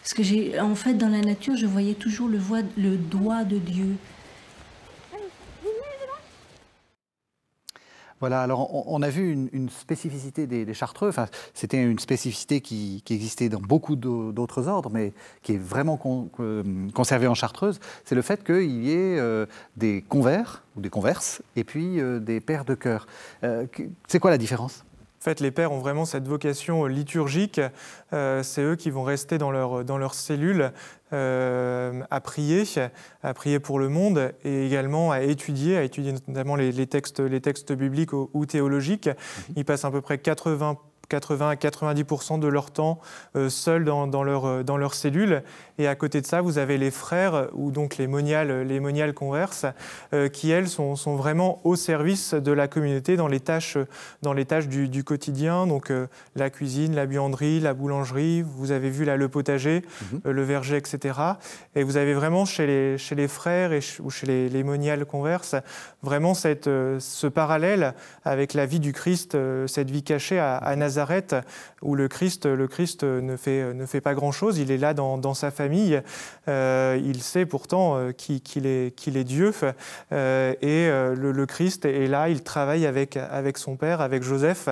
Parce 0.05 0.13
que 0.13 0.21
j'ai, 0.21 0.59
en 0.59 0.75
fait, 0.75 0.93
dans 0.93 1.09
la 1.09 1.21
nature, 1.21 1.55
je 1.57 1.65
voyais 1.65 1.95
toujours 1.95 2.27
le, 2.27 2.95
doigt 2.95 3.43
de 3.43 3.57
Dieu. 3.57 3.95
Voilà, 8.19 8.43
alors 8.43 8.87
on, 8.87 9.01
a 9.01 9.09
vu 9.09 9.31
une, 9.51 9.67
spécificité 9.71 10.45
des, 10.45 10.63
des 10.63 10.73
Chartreux. 10.75 11.09
Enfin, 11.09 11.25
c'était 11.55 11.81
une 11.81 11.97
spécificité 11.97 12.61
qui, 12.61 13.01
existait 13.09 13.49
dans 13.49 13.59
beaucoup 13.59 13.95
d'au- 13.95 14.31
d'autres 14.31 14.67
ordres, 14.67 14.91
mais 14.93 15.11
qui 15.41 15.53
est 15.53 15.57
vraiment 15.57 15.97
con- 15.97 16.29
conservée 16.93 17.25
en 17.25 17.33
Chartreuse. 17.33 17.79
C'est 18.03 18.13
le 18.13 18.21
fait 18.21 18.43
qu'il 18.43 18.85
y 18.85 18.91
ait 18.91 19.17
euh, 19.17 19.47
des 19.75 20.03
convers 20.03 20.61
ou 20.75 20.81
des 20.81 20.91
converses 20.91 21.41
et 21.55 21.63
puis 21.63 21.99
euh, 21.99 22.19
des 22.19 22.41
pères 22.41 22.65
de 22.65 22.75
chœur. 22.75 23.07
Euh, 23.43 23.65
c'est 24.07 24.19
quoi 24.19 24.29
la 24.29 24.37
différence? 24.37 24.83
En 24.83 24.94
fait, 25.25 25.39
les 25.41 25.51
pères 25.51 25.71
ont 25.71 25.79
vraiment 25.79 26.05
cette 26.05 26.27
vocation 26.27 26.85
liturgique. 26.85 27.59
Euh, 28.13 28.43
c'est 28.43 28.61
eux 28.61 28.75
qui 28.75 28.91
vont 28.91 29.03
rester 29.03 29.37
dans 29.37 29.51
leur, 29.51 29.83
dans 29.83 29.97
leur 29.97 30.13
cellule 30.13 30.71
euh, 31.13 32.01
à 32.11 32.21
prier, 32.21 32.63
à 33.23 33.33
prier 33.33 33.59
pour 33.59 33.79
le 33.79 33.89
monde 33.89 34.33
et 34.43 34.65
également 34.65 35.11
à 35.11 35.21
étudier, 35.21 35.77
à 35.77 35.83
étudier 35.83 36.13
notamment 36.27 36.55
les, 36.55 36.71
les 36.71 36.87
textes, 36.87 37.19
les 37.19 37.41
textes 37.41 37.73
bibliques 37.73 38.13
ou, 38.13 38.29
ou 38.33 38.45
théologiques. 38.45 39.09
Ils 39.55 39.65
passent 39.65 39.85
à 39.85 39.91
peu 39.91 40.01
près 40.01 40.17
80 40.19 40.77
80 41.07 41.49
à 41.49 41.55
90 41.55 42.39
de 42.39 42.47
leur 42.47 42.71
temps 42.71 42.99
euh, 43.35 43.49
seuls 43.49 43.85
dans, 43.85 44.07
dans 44.07 44.23
leur, 44.23 44.45
euh, 44.45 44.63
dans 44.63 44.77
leur 44.77 44.93
cellule. 44.93 45.43
Et 45.77 45.87
à 45.87 45.95
côté 45.95 46.21
de 46.21 46.25
ça, 46.25 46.41
vous 46.41 46.57
avez 46.57 46.77
les 46.77 46.91
frères, 46.91 47.49
ou 47.53 47.71
donc 47.71 47.97
les 47.97 48.07
moniales, 48.07 48.61
les 48.61 48.79
moniales 48.79 49.13
converses, 49.13 49.65
euh, 50.13 50.29
qui, 50.29 50.51
elles, 50.51 50.67
sont, 50.67 50.95
sont 50.95 51.15
vraiment 51.15 51.59
au 51.63 51.75
service 51.75 52.33
de 52.33 52.51
la 52.51 52.67
communauté 52.67 53.17
dans 53.17 53.27
les 53.27 53.39
tâches, 53.39 53.77
dans 54.21 54.33
les 54.33 54.45
tâches 54.45 54.67
du, 54.67 54.87
du 54.87 55.03
quotidien, 55.03 55.67
donc 55.67 55.91
euh, 55.91 56.07
la 56.35 56.49
cuisine, 56.49 56.95
la 56.95 57.05
buanderie, 57.05 57.59
la 57.59 57.73
boulangerie, 57.73 58.41
vous 58.41 58.71
avez 58.71 58.89
vu 58.89 59.05
là 59.05 59.17
le 59.17 59.27
potager, 59.29 59.83
euh, 60.25 60.31
le 60.31 60.43
verger, 60.43 60.77
etc. 60.77 61.19
Et 61.75 61.83
vous 61.83 61.97
avez 61.97 62.13
vraiment 62.13 62.45
chez 62.45 62.67
les, 62.67 62.97
chez 62.97 63.15
les 63.15 63.27
frères 63.27 63.73
et 63.73 63.79
ou 63.99 64.09
chez 64.09 64.25
les, 64.25 64.49
les 64.49 64.63
moniales 64.63 65.05
converses, 65.05 65.55
vraiment 66.01 66.33
cette, 66.33 66.67
euh, 66.67 66.99
ce 66.99 67.27
parallèle 67.27 67.93
avec 68.23 68.53
la 68.53 68.65
vie 68.65 68.79
du 68.79 68.93
Christ, 68.93 69.35
euh, 69.35 69.67
cette 69.67 69.91
vie 69.91 70.03
cachée 70.03 70.39
à, 70.39 70.57
à 70.57 70.75
Nazareth, 70.75 70.94
où 71.81 71.95
le 71.95 72.07
Christ, 72.07 72.45
le 72.45 72.67
Christ 72.67 73.03
ne, 73.03 73.35
fait, 73.35 73.73
ne 73.73 73.85
fait 73.85 74.01
pas 74.01 74.13
grand-chose, 74.13 74.57
il 74.57 74.71
est 74.71 74.77
là 74.77 74.93
dans, 74.93 75.33
sa 75.33 75.51
famille, 75.51 76.01
Euh, 76.47 76.99
il 77.03 77.21
sait 77.23 77.45
pourtant 77.45 77.97
euh, 77.97 78.11
qu'il 78.11 78.67
est, 78.67 78.95
qu'il 78.95 79.17
est 79.17 79.23
Dieu, 79.23 79.51
Euh, 80.11 80.53
et 80.61 80.89
le, 81.15 81.45
Christ 81.45 81.85
est 81.85 82.07
là, 82.07 82.29
il 82.29 82.43
travaille 82.43 82.85
avec, 82.85 83.17
avec 83.17 83.57
son 83.57 83.75
père, 83.75 84.01
avec 84.01 84.23
Joseph, 84.23 84.69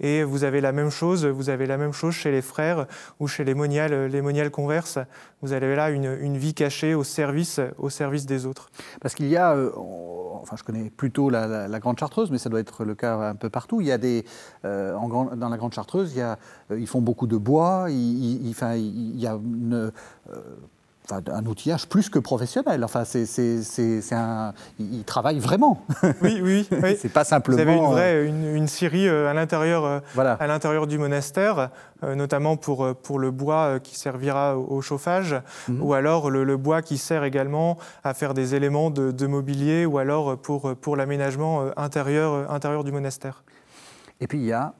et 0.00 0.22
vous 0.22 0.44
avez 0.44 0.60
la 0.60 0.72
même 0.72 0.90
chose, 0.90 1.26
vous 1.26 1.50
avez 1.50 1.66
la 1.66 1.76
même 1.76 1.92
chose 1.92 2.14
chez 2.14 2.30
les 2.30 2.42
frères 2.42 2.86
ou 3.20 3.28
chez 3.28 3.44
les 3.44 3.54
moniales, 3.54 4.06
les 4.06 4.20
moniales 4.20 4.50
converses, 4.50 4.98
vous 5.40 5.52
avez 5.52 5.74
là 5.74 5.90
une, 5.90 6.16
une 6.20 6.36
vie 6.36 6.54
cachée 6.54 6.94
au 6.94 7.04
service, 7.04 7.60
au 7.78 7.90
service 7.90 8.26
des 8.26 8.46
autres. 8.46 8.70
Parce 9.00 9.14
qu'il 9.14 9.28
y 9.28 9.36
a, 9.36 9.56
enfin 10.42 10.56
je 10.56 10.64
connais 10.64 10.90
plutôt 10.90 11.30
la, 11.30 11.78
Grande 11.78 11.98
Chartreuse, 11.98 12.30
mais 12.30 12.38
ça 12.38 12.50
doit 12.50 12.60
être 12.60 12.84
le 12.84 12.94
cas 12.94 13.16
un 13.16 13.34
peu 13.34 13.48
partout. 13.48 13.80
Il 13.80 13.86
y 13.86 13.92
a 13.92 13.98
des, 13.98 14.24
euh, 14.64 14.94
en 14.94 15.36
dans 15.36 15.48
la 15.48 15.56
Grande 15.56 15.72
Chartreuse, 15.72 16.12
il 16.14 16.18
y 16.18 16.22
a, 16.22 16.38
euh, 16.70 16.78
ils 16.78 16.86
font 16.86 17.00
beaucoup 17.00 17.26
de 17.26 17.36
bois, 17.36 17.86
il, 17.88 18.46
il 18.46 19.20
y 19.20 19.26
a 19.26 19.34
une, 19.34 19.74
euh, 19.74 19.90
enfin, 21.12 21.22
un 21.32 21.46
outillage 21.46 21.86
plus 21.88 22.08
que 22.08 22.18
professionnel. 22.18 22.82
Enfin, 22.84 23.04
c'est, 23.04 23.26
c'est, 23.26 23.62
c'est- 23.62 24.00
c'est 24.00 24.14
un, 24.14 24.54
ils 24.78 25.04
travaillent 25.04 25.38
vraiment. 25.38 25.82
Oui, 26.22 26.40
oui, 26.42 26.68
oui. 26.82 26.96
c'est 27.00 27.12
pas 27.12 27.24
simplement. 27.24 27.56
Vous 27.56 27.62
avez 27.62 27.76
une 27.76 27.84
euh, 27.84 27.88
vraie 27.88 28.26
une, 28.26 28.56
une 28.56 28.66
scierie 28.68 29.08
euh, 29.08 29.28
à 29.30 29.34
l'intérieur 29.34 29.84
euh, 29.84 30.00
Voilà. 30.14 30.32
à 30.34 30.46
l'intérieur 30.46 30.86
du 30.86 30.98
monastère, 30.98 31.70
euh, 32.04 32.14
notamment 32.14 32.56
pour, 32.56 32.84
euh, 32.84 32.94
pour 32.94 33.18
le 33.18 33.30
bois 33.30 33.64
euh, 33.64 33.78
qui 33.78 33.96
servira 33.98 34.56
au, 34.58 34.66
au 34.76 34.80
chauffage, 34.82 35.36
Mhm. 35.68 35.82
ou 35.82 35.94
alors 35.94 36.30
le, 36.30 36.44
le 36.44 36.56
bois 36.56 36.82
qui 36.82 36.98
sert 36.98 37.24
également 37.24 37.78
à 38.04 38.14
faire 38.14 38.34
des 38.34 38.54
éléments 38.54 38.90
de, 38.90 39.10
de 39.10 39.26
mobilier, 39.26 39.86
ou 39.86 39.98
alors 39.98 40.36
pour, 40.38 40.74
pour 40.76 40.96
l'aménagement 40.96 41.62
euh, 41.62 41.70
intérieur, 41.76 42.32
euh, 42.32 42.44
intérieur 42.48 42.84
du 42.84 42.92
monastère. 42.92 43.44
Et 44.20 44.26
puis 44.26 44.38
il 44.38 44.44
y 44.44 44.52
a, 44.52 44.72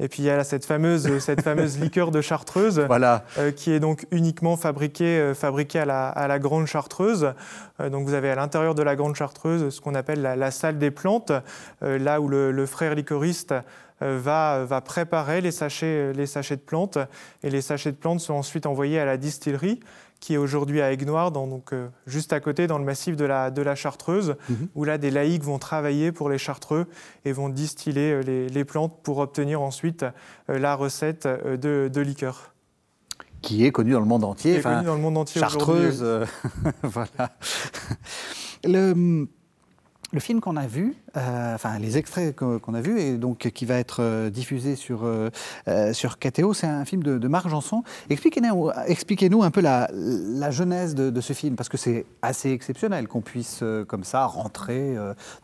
Et 0.00 0.08
puis 0.08 0.22
il 0.22 0.26
y 0.26 0.30
a 0.30 0.36
là 0.36 0.44
cette 0.44 0.64
fameuse, 0.64 1.18
cette 1.18 1.42
fameuse 1.42 1.78
liqueur 1.78 2.10
de 2.10 2.20
chartreuse. 2.20 2.80
voilà, 2.86 3.24
euh, 3.38 3.52
qui 3.52 3.72
est 3.72 3.80
donc 3.80 4.06
uniquement 4.10 4.56
fabriquée, 4.56 5.18
euh, 5.18 5.34
fabriquée 5.34 5.80
à, 5.80 5.84
la, 5.84 6.08
à 6.08 6.26
la 6.28 6.38
grande 6.38 6.66
chartreuse. 6.66 7.32
Euh, 7.80 7.90
donc 7.90 8.06
vous 8.06 8.14
avez 8.14 8.30
à 8.30 8.34
l'intérieur 8.34 8.74
de 8.74 8.82
la 8.82 8.96
grande 8.96 9.14
chartreuse 9.14 9.70
ce 9.70 9.80
qu'on 9.80 9.94
appelle 9.94 10.22
la, 10.22 10.36
la 10.36 10.50
salle 10.50 10.78
des 10.78 10.90
plantes, 10.90 11.32
euh, 11.82 11.98
là 11.98 12.20
où 12.20 12.28
le, 12.28 12.52
le 12.52 12.66
frère 12.66 12.94
liquoriste 12.94 13.54
euh, 14.02 14.18
va, 14.20 14.64
va 14.64 14.80
préparer 14.80 15.40
les 15.40 15.52
sachets, 15.52 16.12
les 16.12 16.26
sachets 16.26 16.56
de 16.56 16.62
plantes. 16.62 16.98
Et 17.42 17.50
les 17.50 17.62
sachets 17.62 17.92
de 17.92 17.96
plantes 17.96 18.20
sont 18.20 18.34
ensuite 18.34 18.66
envoyés 18.66 18.98
à 18.98 19.04
la 19.04 19.16
distillerie 19.16 19.80
qui 20.22 20.34
est 20.34 20.36
aujourd'hui 20.36 20.80
à 20.80 20.92
donc, 21.48 21.72
euh, 21.72 21.88
juste 22.06 22.32
à 22.32 22.38
côté 22.38 22.68
dans 22.68 22.78
le 22.78 22.84
massif 22.84 23.16
de 23.16 23.24
la, 23.24 23.50
de 23.50 23.60
la 23.60 23.74
Chartreuse, 23.74 24.36
Mhm. 24.48 24.68
où 24.76 24.84
là 24.84 24.96
des 24.96 25.10
laïcs 25.10 25.42
vont 25.42 25.58
travailler 25.58 26.12
pour 26.12 26.30
les 26.30 26.38
chartreux 26.38 26.86
et 27.24 27.32
vont 27.32 27.48
distiller 27.48 28.12
euh, 28.12 28.20
les, 28.22 28.48
les 28.48 28.64
plantes 28.64 29.02
pour 29.02 29.18
obtenir 29.18 29.60
ensuite 29.60 30.04
euh, 30.48 30.58
la 30.60 30.76
recette 30.76 31.26
euh, 31.26 31.56
de, 31.56 31.90
de 31.92 32.00
liqueur. 32.00 32.54
qui 33.42 33.66
est 33.66 33.72
connu 33.72 33.90
dans 33.90 34.00
le 34.00 34.06
monde 34.06 34.22
entier. 34.22 34.52
Qui 34.52 34.56
est 34.58 34.60
Enfin, 34.60 34.74
connue 34.76 34.86
dans 34.86 34.94
le 34.94 35.00
monde 35.00 35.18
entier. 35.18 35.40
Chartreuse, 35.40 36.00
euh, 36.04 36.24
voilà. 36.84 37.32
Le, 38.62 39.26
le 40.12 40.20
film 40.20 40.40
qu'on 40.40 40.56
a 40.56 40.66
vu, 40.66 40.94
euh, 41.16 41.54
enfin 41.54 41.78
les 41.78 41.96
extraits 41.96 42.36
qu'on 42.36 42.74
a 42.74 42.80
vus 42.80 43.00
et 43.00 43.16
donc 43.16 43.38
qui 43.38 43.64
va 43.64 43.76
être 43.76 44.02
euh, 44.02 44.30
diffusé 44.30 44.76
sur 44.76 45.04
euh, 45.04 45.30
sur 45.92 46.18
KTO, 46.18 46.52
c'est 46.52 46.66
un 46.66 46.84
film 46.84 47.02
de, 47.02 47.32
Janson. 47.48 47.82
Expliquez-nous, 48.10 48.70
expliquez-nous 48.86 49.42
un 49.42 49.50
peu 49.50 49.62
la, 49.62 49.88
genèse 50.50 50.94
de, 50.94 51.20
ce 51.20 51.32
film 51.32 51.56
parce 51.56 51.68
que 51.68 51.78
c'est 51.78 52.04
assez 52.20 52.50
exceptionnel 52.50 53.08
qu'on 53.08 53.22
puisse 53.22 53.64
comme 53.88 54.04
ça 54.04 54.26
rentrer 54.26 54.94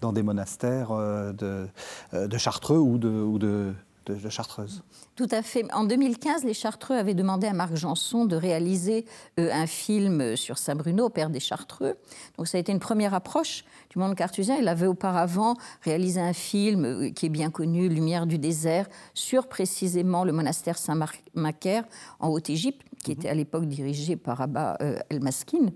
dans 0.00 0.12
des 0.12 0.22
monastères 0.22 0.90
de, 0.92 1.66
de 2.12 2.38
Chartreux 2.38 2.98
de, 2.98 3.08
ou 3.08 3.38
de 3.38 3.72
de, 4.12 4.28
Chartreuse. 4.28 4.82
Tout 5.16 5.28
à 5.30 5.42
fait. 5.42 5.64
En 5.72 5.84
2015, 5.84 6.44
les 6.44 6.54
Chartreux 6.54 6.96
avaient 6.96 7.14
demandé 7.14 7.46
à 7.46 7.52
Marc 7.52 7.76
Janson 7.76 8.24
de 8.24 8.36
réaliser 8.36 9.04
euh, 9.38 9.50
un 9.52 9.66
film 9.66 10.36
sur 10.36 10.58
Saint-Bruno, 10.58 11.08
père 11.08 11.30
des 11.30 11.40
Chartreux. 11.40 11.96
Donc 12.36 12.48
ça 12.48 12.58
a 12.58 12.60
été 12.60 12.72
une 12.72 12.80
première 12.80 13.14
approche 13.14 13.64
du 13.90 13.98
monde 13.98 14.14
cartusien. 14.14 14.56
Il 14.56 14.68
avait 14.68 14.86
auparavant 14.86 15.54
réalisé 15.82 16.20
un 16.20 16.32
film 16.32 16.84
euh, 16.84 17.10
qui 17.10 17.26
est 17.26 17.30
bien 17.30 17.50
connu, 17.50 17.88
Lumière 17.88 18.26
du 18.26 18.38
désert, 18.38 18.86
sur 19.14 19.48
précisément 19.48 20.24
le 20.24 20.32
monastère 20.32 20.78
Saint-Macaire 20.78 21.84
en 22.20 22.28
Haute-Égypte, 22.28 22.82
qui 23.02 23.12
était 23.12 23.28
à 23.28 23.34
l'époque 23.34 23.66
dirigé 23.66 24.16
par 24.16 24.40
Abba 24.40 24.76
euh, 24.80 24.98
El-Maskin. 25.10 25.70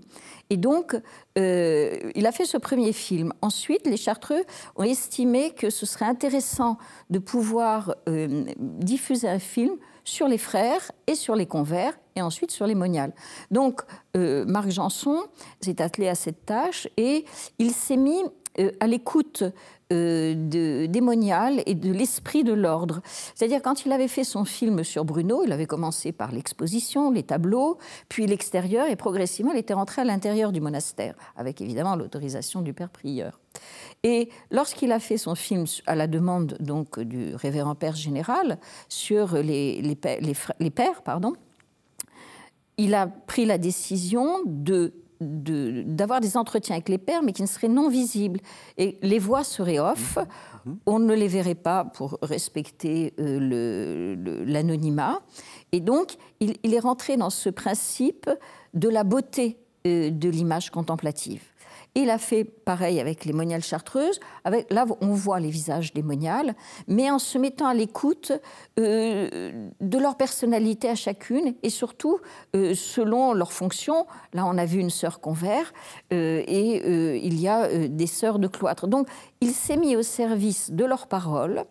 Et 0.49 0.57
donc, 0.57 0.95
euh, 1.37 2.11
il 2.15 2.25
a 2.25 2.31
fait 2.31 2.45
ce 2.45 2.57
premier 2.57 2.93
film. 2.93 3.33
Ensuite, 3.41 3.87
les 3.87 3.97
Chartreux 3.97 4.43
ont 4.75 4.83
estimé 4.83 5.51
que 5.51 5.69
ce 5.69 5.85
serait 5.85 6.05
intéressant 6.05 6.77
de 7.09 7.19
pouvoir 7.19 7.95
euh, 8.07 8.45
diffuser 8.57 9.27
un 9.27 9.39
film 9.39 9.75
sur 10.03 10.27
les 10.27 10.37
frères 10.37 10.91
et 11.07 11.15
sur 11.15 11.35
les 11.35 11.45
convers, 11.45 11.97
et 12.15 12.21
ensuite 12.21 12.51
sur 12.51 12.67
les 12.67 12.75
moniales. 12.75 13.13
Donc, 13.51 13.81
Marc 14.15 14.69
Janson 14.69 15.23
s'est 15.61 15.81
attelé 15.81 16.09
à 16.09 16.15
cette 16.15 16.45
tâche 16.45 16.89
et 16.97 17.23
il 17.57 17.71
s'est 17.71 17.95
mis 17.95 18.21
à 18.81 18.85
l'écoute 18.85 19.43
euh, 19.93 20.87
démonial 20.87 21.61
et 21.65 21.75
de 21.75 21.91
l'esprit 21.91 22.43
de 22.43 22.53
l'ordre. 22.53 23.01
C'est-à-dire 23.35 23.61
quand 23.61 23.85
il 23.85 23.91
avait 23.91 24.07
fait 24.07 24.23
son 24.23 24.45
film 24.45 24.83
sur 24.83 25.05
Bruno, 25.05 25.43
il 25.45 25.51
avait 25.51 25.65
commencé 25.65 26.11
par 26.11 26.31
l'exposition, 26.31 27.11
les 27.11 27.23
tableaux, 27.23 27.77
puis 28.09 28.25
l'extérieur, 28.25 28.87
et 28.87 28.95
progressivement 28.95 29.51
il 29.51 29.59
était 29.59 29.73
rentré 29.73 30.01
à 30.01 30.05
l'intérieur 30.05 30.51
du 30.51 30.61
monastère, 30.61 31.15
avec 31.37 31.61
évidemment 31.61 31.95
l'autorisation 31.95 32.61
du 32.61 32.73
père 32.73 32.89
prieur. 32.89 33.39
Et 34.03 34.29
lorsqu'il 34.51 34.91
a 34.91 34.99
fait 34.99 35.17
son 35.17 35.35
film 35.35 35.65
à 35.85 35.95
la 35.95 36.07
demande 36.07 36.57
donc 36.59 36.99
du 36.99 37.35
révérend 37.35 37.75
père 37.75 37.95
général 37.95 38.57
sur 38.89 39.35
les, 39.35 39.81
les, 39.81 39.97
les 40.59 40.69
pères, 40.71 41.03
pardon, 41.03 41.33
il 42.77 42.95
a 42.95 43.07
pris 43.07 43.45
la 43.45 43.57
décision 43.57 44.39
de 44.45 44.93
d'avoir 45.19 46.21
des 46.21 46.37
entretiens 46.37 46.75
avec 46.75 46.89
les 46.89 46.97
pères, 46.97 47.23
mais 47.23 47.33
qui 47.33 47.41
ne 47.41 47.47
seraient 47.47 47.67
non 47.67 47.89
visibles. 47.89 48.39
Et 48.77 48.97
les 49.01 49.19
voix 49.19 49.43
seraient 49.43 49.79
off, 49.79 50.17
mmh. 50.17 50.69
Mmh. 50.69 50.75
on 50.85 50.99
ne 50.99 51.13
les 51.13 51.27
verrait 51.27 51.55
pas 51.55 51.85
pour 51.85 52.17
respecter 52.21 53.13
euh, 53.19 54.15
l'anonymat. 54.45 55.21
Et 55.71 55.79
donc, 55.79 56.15
il, 56.39 56.73
est 56.73 56.79
rentré 56.79 57.17
dans 57.17 57.29
ce 57.29 57.49
principe 57.49 58.29
de 58.73 58.89
la 58.89 59.03
beauté 59.03 59.57
euh, 59.87 60.09
de 60.09 60.29
l'image 60.29 60.69
contemplative. 60.69 61.43
Il 61.95 62.09
a 62.09 62.17
fait 62.17 62.43
pareil 62.43 62.99
avec 62.99 63.23
les 63.25 63.33
moniales 63.33 63.63
chartreuses. 63.63 64.19
Là, 64.71 64.85
on 65.01 65.13
voit 65.13 65.39
les 65.39 65.51
visages 65.51 65.93
des 65.93 66.01
moniales, 66.01 66.55
mais 66.87 67.11
en 67.11 67.19
se 67.19 67.37
mettant 67.37 67.67
à 67.67 67.75
l'écoute 67.75 68.31
euh, 68.79 69.69
de 69.79 69.97
leur 69.99 70.17
personnalité 70.17 70.89
à 70.89 70.95
chacune 70.95 71.53
et 71.61 71.69
surtout 71.69 72.19
euh, 72.55 72.73
selon 72.73 73.33
leur 73.33 73.53
fonction. 73.53 74.07
Là, 74.33 74.45
on 74.47 74.57
a 74.57 74.65
vu 74.65 74.79
une 74.79 74.89
sœur 74.89 75.19
convert 75.19 75.71
euh, 76.11 76.43
et 76.47 77.17
il 77.23 77.39
y 77.39 77.47
a 77.47 77.87
des 77.87 78.07
sœurs 78.07 78.39
de 78.39 78.47
cloître. 78.47 78.87
Donc, 78.87 79.07
il 79.41 79.51
s'est 79.51 79.77
mis 79.77 79.95
au 79.95 80.01
service 80.01 80.71
de 80.71 80.85
leurs 80.85 81.07
paroles 81.07 81.65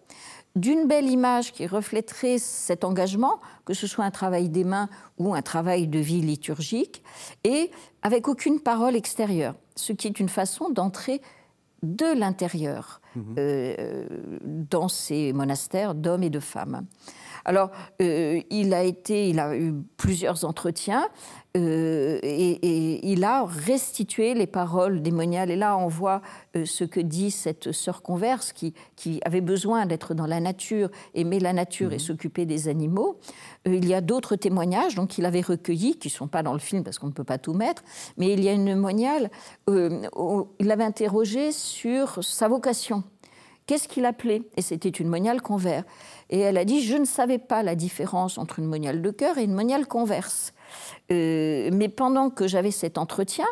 d'une 0.55 0.87
belle 0.87 1.09
image 1.09 1.53
qui 1.53 1.67
reflèterait 1.67 2.39
cet 2.39 2.85
engagement, 2.85 3.41
que 3.65 3.75
ce 3.75 3.87
soit 3.87 4.05
un 4.05 4.11
travail 4.11 4.49
des 4.49 4.65
mains 4.65 4.89
ou 5.19 5.35
un 5.35 5.43
travail 5.43 5.87
de 5.89 5.99
vie 5.99 6.21
liturgique, 6.21 7.03
et 7.45 7.71
avec 8.03 8.29
aucune 8.29 8.61
parole 8.61 8.95
extérieure, 8.95 9.55
ce 9.77 9.93
qui 9.93 10.07
est 10.07 10.21
une 10.21 10.29
façon 10.29 10.71
d'entrer 10.71 11.21
de 11.83 12.19
l'intérieur 12.19 13.01
mhm. 13.17 13.35
euh, 13.39 14.07
dans 14.45 14.89
ces 14.89 15.33
monastères 15.33 15.95
d'hommes 15.95 16.23
et 16.23 16.31
de 16.31 16.41
femmes. 16.41 16.87
Alors, 17.45 17.71
euh, 18.01 18.41
il 18.51 18.75
a 18.75 18.83
été, 18.83 19.29
il 19.29 19.41
a 19.41 19.57
eu 19.57 19.75
plusieurs 19.97 20.45
entretiens 20.45 21.09
euh, 21.57 22.19
et, 22.23 23.13
il 23.13 23.25
a 23.25 23.45
restitué 23.45 24.35
les 24.35 24.47
paroles 24.47 25.03
démoniales. 25.03 25.51
Et 25.51 25.57
là, 25.57 25.77
on 25.77 25.89
voit 25.89 26.23
euh, 26.57 26.65
ce 26.65 26.85
que 26.85 27.01
dit 27.01 27.31
cette 27.31 27.73
sœur 27.73 28.03
converse 28.03 28.53
qui, 28.53 28.75
qui 28.97 29.21
avait 29.25 29.41
besoin 29.41 29.87
d'être 29.87 30.15
dans 30.15 30.27
la 30.27 30.41
nature, 30.41 30.91
aimer 31.15 31.41
la 31.41 31.53
nature 31.53 31.93
et 31.93 31.97
mhm. 31.97 32.01
s'occuper 32.01 32.47
des 32.47 32.69
animaux. 32.69 33.19
Il 33.67 33.87
y 33.87 33.95
a 33.95 34.01
d'autres 34.01 34.37
témoignages 34.37 34.95
donc 34.95 35.11
qu'il 35.11 35.27
avait 35.27 35.41
recueillis, 35.41 35.97
qui 35.97 36.09
ne 36.09 36.13
sont 36.13 36.29
pas 36.29 36.43
dans 36.43 36.53
le 36.53 36.59
film 36.59 36.85
parce 36.85 36.99
qu'on 36.99 37.09
ne 37.09 37.13
peut 37.13 37.25
pas 37.25 37.39
tout 37.39 37.55
mettre, 37.55 37.83
mais 38.17 38.33
il 38.33 38.43
y 38.43 38.49
a 38.49 38.53
une 38.53 38.75
moniale 38.75 39.31
où 39.69 40.49
il 40.59 40.71
avait 40.71 40.85
interrogé 40.85 41.53
sur 41.53 42.23
sa 42.25 42.49
vocation. 42.49 43.05
Qu'est-ce 43.67 43.87
qu'il 43.87 44.05
appelait? 44.05 44.43
Et 44.57 44.63
c'était 44.63 44.89
une 44.89 45.09
moniale 45.09 45.41
convers. 45.41 45.85
Et 46.33 46.41
elle 46.41 46.57
a 46.57 46.65
dit 46.65 46.83
Je 46.83 46.97
ne 46.97 47.05
savais 47.05 47.39
pas 47.39 47.63
la 47.63 47.77
différence 47.77 48.39
entre 48.39 48.59
une 48.59 48.67
moniale 48.67 49.01
de 49.01 49.11
cœur 49.11 49.39
et 49.39 49.45
une 49.45 49.55
moniale 49.55 49.87
converse. 49.87 50.53
Euh, 51.13 51.71
mais 51.73 51.89
pendant 51.89 52.31
que 52.31 52.49
j'avais 52.49 52.71
cet 52.73 52.99
entretien 52.99 53.47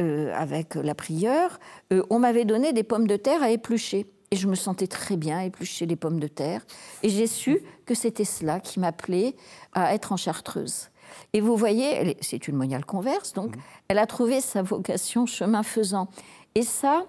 euh, 0.00 0.34
avec 0.34 0.74
la 0.74 0.94
prieure, 0.94 1.60
euh, 1.92 2.02
on 2.10 2.18
m'avait 2.18 2.46
donné 2.46 2.72
des 2.72 2.82
pommes 2.82 3.06
de 3.06 3.16
terre 3.16 3.42
à 3.42 3.50
éplucher. 3.50 4.06
Et 4.32 4.36
je 4.36 4.48
me 4.48 4.56
sentais 4.56 4.88
très 4.88 5.16
bien 5.16 5.38
à 5.38 5.44
éplucher 5.44 5.86
les 5.86 5.94
pommes 5.94 6.18
de 6.18 6.26
terre. 6.26 6.62
Et 7.04 7.10
j'ai 7.10 7.28
su 7.28 7.60
que 7.84 7.94
c'était 7.94 8.24
cela 8.24 8.58
qui 8.58 8.80
m'appelait 8.80 9.36
à 9.72 9.94
être 9.94 10.10
en 10.10 10.16
chartreuse. 10.16 10.88
Et 11.32 11.40
vous 11.40 11.56
voyez, 11.56 12.16
c'est 12.20 12.48
une 12.48 12.56
moniale 12.56 12.84
converse, 12.84 13.32
donc 13.34 13.54
mmh. 13.54 13.60
elle 13.88 13.98
a 13.98 14.06
trouvé 14.06 14.40
sa 14.40 14.62
vocation 14.62 15.24
chemin 15.26 15.62
faisant. 15.62 16.08
Et 16.56 16.62
ça, 16.62 17.06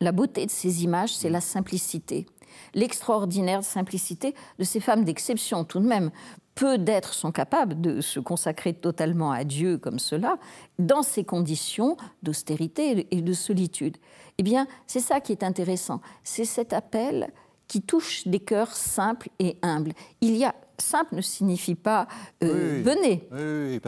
la 0.00 0.12
beauté 0.12 0.44
de 0.44 0.50
ces 0.50 0.84
images, 0.84 1.14
c'est 1.16 1.30
la 1.30 1.40
simplicité. 1.40 2.26
L'extraordinaire 2.74 3.64
simplicité 3.64 4.34
de 4.58 4.64
ces 4.64 4.80
femmes 4.80 5.04
d'exception, 5.04 5.64
tout 5.64 5.80
de 5.80 5.86
même. 5.86 6.10
Peu 6.54 6.78
d'êtres 6.78 7.14
sont 7.14 7.32
capables 7.32 7.80
de 7.80 8.00
se 8.00 8.20
consacrer 8.20 8.74
totalement 8.74 9.32
à 9.32 9.44
Dieu 9.44 9.78
comme 9.78 9.98
cela, 9.98 10.38
dans 10.78 11.02
ces 11.02 11.24
conditions 11.24 11.96
d'austérité 12.22 13.08
et 13.10 13.22
de 13.22 13.32
solitude. 13.32 13.96
Eh 14.38 14.42
bien, 14.42 14.66
c'est 14.86 15.00
ça 15.00 15.20
qui 15.20 15.32
est 15.32 15.42
intéressant. 15.42 16.00
C'est 16.22 16.44
cet 16.44 16.72
appel 16.72 17.32
qui 17.66 17.82
touche 17.82 18.26
des 18.28 18.40
cœurs 18.40 18.74
simples 18.74 19.30
et 19.38 19.56
humbles. 19.62 19.92
Il 20.20 20.36
y 20.36 20.44
a 20.44 20.54
simple 20.78 21.14
ne 21.14 21.20
signifie 21.20 21.74
pas 21.74 22.06
euh, 22.42 22.82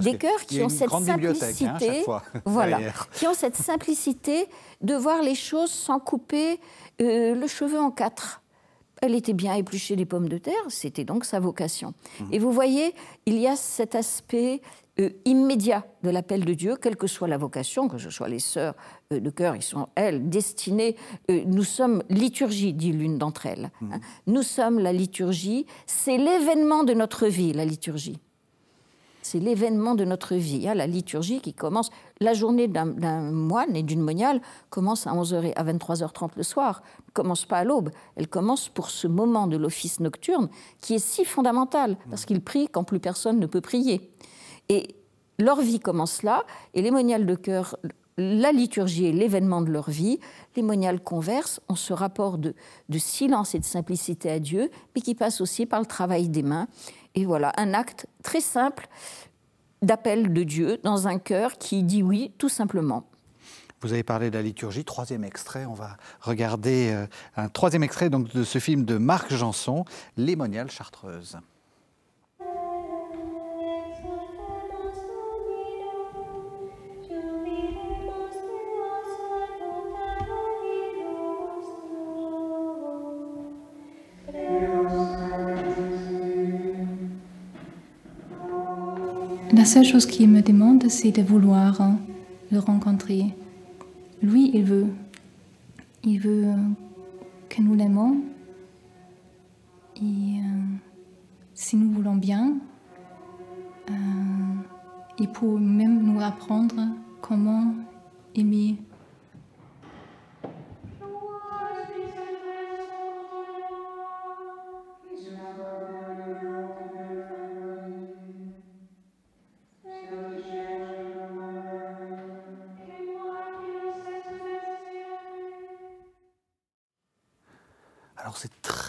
des 0.02 0.18
cœurs 0.18 0.46
qui 0.46 0.62
ont 0.62 0.68
cette 0.68 0.92
hein, 0.92 1.04
simplicité, 1.04 2.04
voilà, 2.44 2.78
qui 3.12 3.26
ont 3.26 3.34
cette 3.34 3.56
simplicité 3.56 4.46
de 4.80 4.94
voir 4.94 5.22
les 5.22 5.34
choses 5.34 5.70
sans 5.70 5.98
couper 5.98 6.60
euh, 7.00 7.34
le 7.34 7.46
cheveu 7.46 7.78
en 7.78 7.90
quatre. 7.90 8.42
Elle 9.02 9.14
était 9.14 9.34
bien 9.34 9.54
éplucher 9.54 9.94
des 9.96 10.06
pommes 10.06 10.28
de 10.28 10.38
terre, 10.38 10.54
c'était 10.68 11.04
donc 11.04 11.24
sa 11.24 11.38
vocation. 11.38 11.94
Mhm. 12.20 12.28
Et 12.32 12.38
vous 12.38 12.50
voyez, 12.50 12.94
il 13.26 13.38
y 13.38 13.46
a 13.46 13.56
cet 13.56 13.94
aspect 13.94 14.62
euh, 14.98 15.10
immédiat 15.26 15.84
de 16.02 16.08
l'appel 16.08 16.44
de 16.46 16.54
Dieu, 16.54 16.76
quelle 16.80 16.96
que 16.96 17.06
soit 17.06 17.28
la 17.28 17.36
vocation, 17.36 17.88
que 17.88 17.98
ce 17.98 18.08
soit 18.08 18.28
les 18.28 18.38
sœurs 18.38 18.74
euh, 19.12 19.20
de 19.20 19.28
cœur, 19.28 19.54
ils 19.54 19.62
sont, 19.62 19.88
elles, 19.94 20.30
destinées. 20.30 20.96
Euh, 21.30 21.42
nous 21.46 21.64
sommes 21.64 22.02
liturgie, 22.08 22.72
dit 22.72 22.92
l'une 22.92 23.18
d'entre 23.18 23.44
elles. 23.44 23.70
Mhm. 23.82 23.92
Hein. 23.92 24.00
Nous 24.26 24.42
sommes 24.42 24.78
la 24.78 24.94
liturgie, 24.94 25.66
c'est 25.86 26.16
l'événement 26.16 26.84
de 26.84 26.94
notre 26.94 27.26
vie, 27.26 27.52
la 27.52 27.66
liturgie 27.66 28.18
c'est 29.26 29.40
l'événement 29.40 29.94
de 29.94 30.04
notre 30.04 30.36
vie. 30.36 30.68
Hein, 30.68 30.74
la 30.74 30.86
liturgie 30.86 31.40
qui 31.40 31.52
commence, 31.52 31.90
la 32.20 32.32
journée 32.32 32.68
d'un 32.68 33.32
moine 33.32 33.74
et 33.74 33.82
d'une 33.82 34.00
moniale 34.00 34.40
commence 34.70 35.06
à 35.06 35.12
11h 35.12 35.44
et 35.44 35.56
à 35.56 35.64
23h30 35.64 36.30
le 36.36 36.42
soir, 36.42 36.82
ne 37.08 37.12
commence 37.12 37.44
pas 37.44 37.58
à 37.58 37.64
l'aube, 37.64 37.90
elle 38.14 38.28
commence 38.28 38.68
pour 38.68 38.90
ce 38.90 39.08
moment 39.08 39.46
de 39.46 39.56
l'office 39.56 40.00
nocturne 40.00 40.48
qui 40.80 40.94
est 40.94 41.04
si 41.04 41.24
fondamental, 41.24 41.96
parce 42.08 42.24
qu'ils 42.24 42.40
prient 42.40 42.68
quand 42.68 42.84
plus 42.84 43.00
personne 43.00 43.40
ne 43.40 43.46
peut 43.46 43.60
prier. 43.60 44.12
Et 44.68 44.94
leur 45.38 45.60
vie 45.60 45.80
commence 45.80 46.22
là, 46.22 46.44
et 46.74 46.82
les 46.82 46.90
moniales 46.90 47.26
de 47.26 47.34
cœur 47.34 47.76
la 48.18 48.50
liturgie 48.50 49.06
est 49.06 49.12
l'événement 49.12 49.60
de 49.60 49.70
leur 49.70 49.90
vie. 49.90 50.18
Les 50.56 50.62
moniales 50.62 51.00
conversent 51.00 51.60
ont 51.68 51.74
ce 51.74 51.92
rapport 51.92 52.38
de, 52.38 52.54
silence 52.96 53.54
et 53.54 53.58
de 53.58 53.64
simplicité 53.64 54.30
à 54.30 54.38
Dieu, 54.38 54.70
mais 54.94 55.02
qui 55.02 55.14
passe 55.14 55.40
aussi 55.40 55.66
par 55.66 55.80
le 55.80 55.86
travail 55.86 56.28
des 56.28 56.42
mains. 56.42 56.66
Et 57.16 57.24
voilà, 57.24 57.52
un 57.56 57.74
acte 57.74 58.06
très 58.22 58.40
simple 58.40 58.86
d'appel 59.82 60.32
de 60.32 60.42
Dieu 60.42 60.78
dans 60.84 61.08
un 61.08 61.18
cœur 61.18 61.58
qui 61.58 61.82
dit 61.82 62.02
oui, 62.02 62.32
tout 62.38 62.50
simplement. 62.50 63.08
Vous 63.80 63.92
avez 63.92 64.02
parlé 64.02 64.30
de 64.30 64.36
la 64.36 64.42
liturgie, 64.42 64.84
troisième 64.84 65.24
extrait. 65.24 65.66
On 65.66 65.74
va 65.74 65.96
regarder 66.20 66.92
euh, 66.92 67.06
un 67.36 67.48
troisième 67.48 67.82
extrait 67.82 68.10
donc, 68.10 68.32
de 68.32 68.44
ce 68.44 68.58
film 68.58 68.84
de 68.84 68.98
Marc 68.98 69.32
Janson, 69.34 69.84
Les 70.16 70.36
moniales 70.36 70.70
seule 89.66 89.84
chose 89.84 90.06
qu'il 90.06 90.28
me 90.28 90.42
demande, 90.42 90.88
c'est 90.88 91.10
de 91.10 91.22
vouloir 91.22 91.80
le 92.50 92.58
rencontrer. 92.58 93.34
Lui, 94.22 94.50
il 94.54 94.64
veut. 94.64 94.86
Il 96.04 96.20
veut 96.20 96.54
que 97.48 97.60
nous 97.60 97.74
l'aimons. 97.74 98.20
Et 99.96 100.00
euh, 100.00 100.62
si 101.54 101.76
nous 101.76 101.90
voulons 101.90 102.16
bien, 102.16 102.54
euh, 103.90 103.92
il 105.18 105.28
peut 105.28 105.58
même 105.58 106.02
nous 106.02 106.20
apprendre 106.20 106.74
comment 107.20 107.74
aimer 108.34 108.76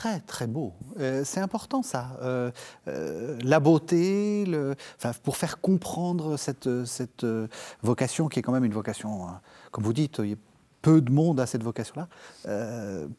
très 0.08 0.20
très 0.22 0.48
beau. 0.48 0.74
Euh, 1.00 1.24
c'est 1.26 1.40
important 1.40 1.82
ça. 1.84 2.18
Euh, 2.22 2.52
euh, 2.88 3.38
la 3.42 3.60
beauté, 3.60 4.46
le, 4.46 4.76
enfin, 4.98 5.12
pour 5.24 5.38
faire 5.38 5.60
comprendre 5.60 6.38
cette, 6.38 6.86
cette 6.86 7.26
vocation 7.82 8.28
qui 8.28 8.40
est 8.40 8.42
quand 8.42 8.52
même 8.52 8.66
une 8.66 8.74
vocation, 8.74 9.28
hein, 9.28 9.42
comme 9.72 9.84
vous 9.84 9.94
dites, 9.94 10.20
il 10.20 10.30
y 10.30 10.34
a 10.34 10.38
peu 10.82 11.02
de 11.02 11.12
monde 11.12 11.40
à 11.40 11.46
cette 11.46 11.64
vocation-là. 11.64 12.08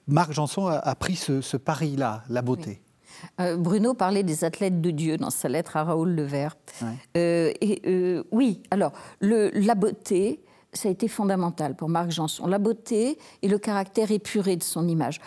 Marc 0.07 0.33
Janson 0.33 0.67
a, 0.69 0.95
pris 0.95 1.17
ce, 1.17 1.57
pari-là, 1.57 2.23
la 2.29 2.41
beauté. 2.41 2.81
Bruno 3.39 3.95
parlait 3.95 4.23
des 4.23 4.45
athlètes 4.45 4.81
de 4.81 4.91
Dieu 4.91 5.17
dans 5.17 5.31
sa 5.31 5.49
lettre 5.49 5.77
à 5.77 5.85
Raoul 5.85 6.11
Levert. 6.11 6.57
et 7.15 8.23
oui, 8.31 8.63
alors 8.71 8.93
le, 9.21 9.51
la 9.51 9.75
beauté, 9.75 10.41
ça 10.73 10.89
a 10.89 10.93
été 10.93 11.09
fondamental 11.09 11.75
pour 11.75 11.89
Marc 11.89 12.11
Janson. 12.11 12.47
La 12.47 12.59
beauté 12.59 13.19
et 13.43 13.49
le 13.49 13.59
caractère 13.59 14.11
épuré 14.11 14.57
de 14.57 14.63
son 14.63 14.87
image. 14.87 15.21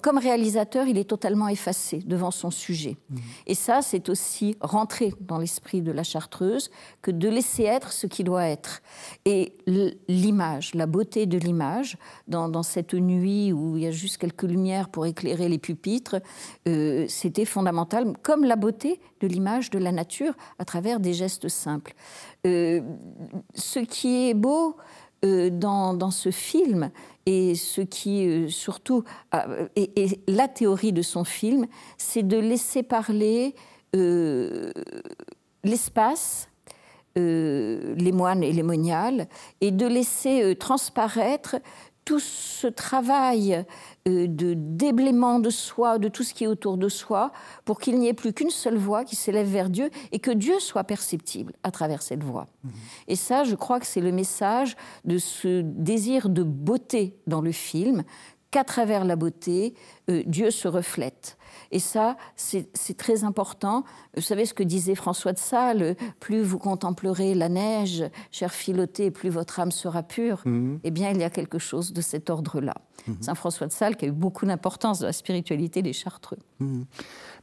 Comme 0.00 0.18
réalisateur, 0.18 0.86
il 0.86 0.98
est 0.98 1.08
totalement 1.08 1.48
effacé 1.48 1.98
devant 2.04 2.30
son 2.30 2.50
sujet. 2.50 2.96
Mmh. 3.10 3.16
Et 3.46 3.54
ça, 3.54 3.82
c'est 3.82 4.08
aussi 4.08 4.56
rentrer 4.60 5.12
dans 5.20 5.38
l'esprit 5.38 5.82
de 5.82 5.92
la 5.92 6.02
chartreuse 6.02 6.70
que 7.02 7.10
de 7.10 7.28
laisser 7.28 7.64
être 7.64 7.92
ce 7.92 8.06
qui 8.06 8.24
doit 8.24 8.46
être. 8.46 8.82
Et 9.24 9.56
l'image, 10.08 10.74
la 10.74 10.86
beauté 10.86 11.26
de 11.26 11.38
l'image, 11.38 11.98
dans, 12.28 12.62
cette 12.62 12.94
nuit 12.94 13.52
où 13.52 13.76
il 13.76 13.84
y 13.84 13.86
a 13.86 13.90
juste 13.90 14.18
quelques 14.18 14.42
lumières 14.42 14.88
pour 14.88 15.06
éclairer 15.06 15.48
les 15.48 15.58
pupitres, 15.58 16.16
euh, 16.68 17.04
c'était 17.08 17.44
fondamental, 17.44 18.14
comme 18.22 18.44
la 18.44 18.56
beauté 18.56 19.00
de 19.20 19.26
l'image 19.26 19.70
de 19.70 19.78
la 19.78 19.92
nature 19.92 20.34
à 20.58 20.64
travers 20.64 21.00
des 21.00 21.12
gestes 21.12 21.48
simples. 21.48 21.94
Euh, 22.46 22.80
ce 23.54 23.80
qui 23.80 24.28
est 24.28 24.34
beau 24.34 24.76
euh, 25.24 25.50
dans, 25.50 26.10
ce 26.10 26.30
film, 26.30 26.90
et 27.24 27.56
ce 27.56 27.80
qui 27.80 28.28
euh, 28.28 28.48
surtout 28.48 29.02
est, 29.74 30.20
la 30.28 30.46
théorie 30.46 30.92
de 30.92 31.02
son 31.02 31.24
film, 31.24 31.66
c'est 31.98 32.22
de 32.22 32.38
laisser 32.38 32.82
parler 32.82 33.54
l'espace, 35.64 36.50
les 37.14 38.12
moines 38.12 38.42
et 38.42 38.52
les 38.52 38.62
moniales, 38.62 39.26
et 39.62 39.70
de 39.70 39.86
laisser 39.86 40.54
transparaître 40.56 41.56
tout 42.04 42.20
ce 42.20 42.66
travail 42.66 43.64
de 44.06 44.54
déblaiement 44.54 45.38
de 45.40 45.50
soi, 45.50 45.98
de 45.98 46.08
tout 46.08 46.22
ce 46.22 46.32
qui 46.32 46.44
est 46.44 46.46
autour 46.46 46.78
de 46.78 46.88
soi, 46.88 47.32
pour 47.64 47.80
qu'il 47.80 47.98
n'y 47.98 48.08
ait 48.08 48.14
plus 48.14 48.32
qu'une 48.32 48.50
seule 48.50 48.76
voix 48.76 49.04
qui 49.04 49.16
s'élève 49.16 49.48
vers 49.48 49.68
Dieu 49.68 49.90
et 50.12 50.18
que 50.18 50.30
Dieu 50.30 50.60
soit 50.60 50.84
perceptible 50.84 51.52
à 51.62 51.70
travers 51.70 52.02
cette 52.02 52.22
voix. 52.22 52.46
Mhm. 52.64 52.70
Et 53.08 53.16
ça, 53.16 53.44
je 53.44 53.54
crois 53.54 53.80
que 53.80 53.86
c'est 53.86 54.00
le 54.00 54.12
message 54.12 54.76
de 55.04 55.18
ce 55.18 55.62
désir 55.62 56.28
de 56.28 56.42
beauté 56.42 57.16
dans 57.26 57.40
le 57.40 57.52
film, 57.52 58.04
qu'à 58.50 58.64
travers 58.64 59.04
la 59.04 59.16
beauté, 59.16 59.74
euh, 60.08 60.22
Dieu 60.26 60.50
se 60.50 60.68
reflète. 60.68 61.36
Et 61.70 61.78
ça, 61.78 62.16
c'est 62.36 62.96
très 62.96 63.24
important. 63.24 63.84
Vous 64.14 64.22
savez 64.22 64.46
ce 64.46 64.54
que 64.54 64.62
disait 64.62 64.94
François 64.94 65.32
de 65.32 65.38
Sales 65.38 65.96
Plus 66.20 66.42
vous 66.42 66.58
contemplerez 66.58 67.34
la 67.34 67.48
neige, 67.48 68.04
cher 68.30 68.52
Philoté, 68.52 69.10
plus 69.10 69.30
votre 69.30 69.60
âme 69.60 69.72
sera 69.72 70.02
pure. 70.02 70.42
Mhm. 70.44 70.80
Eh 70.84 70.90
bien, 70.90 71.10
il 71.10 71.18
y 71.18 71.24
a 71.24 71.30
quelque 71.30 71.58
chose 71.58 71.92
de 71.92 72.00
cet 72.00 72.30
ordre-là. 72.30 72.74
Mhm. 73.06 73.16
Saint 73.20 73.34
François 73.34 73.66
de 73.66 73.72
Sales 73.72 73.96
qui 73.96 74.04
a 74.04 74.08
eu 74.08 74.12
beaucoup 74.12 74.46
d'importance 74.46 75.00
dans 75.00 75.06
la 75.06 75.12
spiritualité 75.12 75.82
des 75.82 75.92
Chartreux. 75.92 76.38
Mhm. 76.60 76.86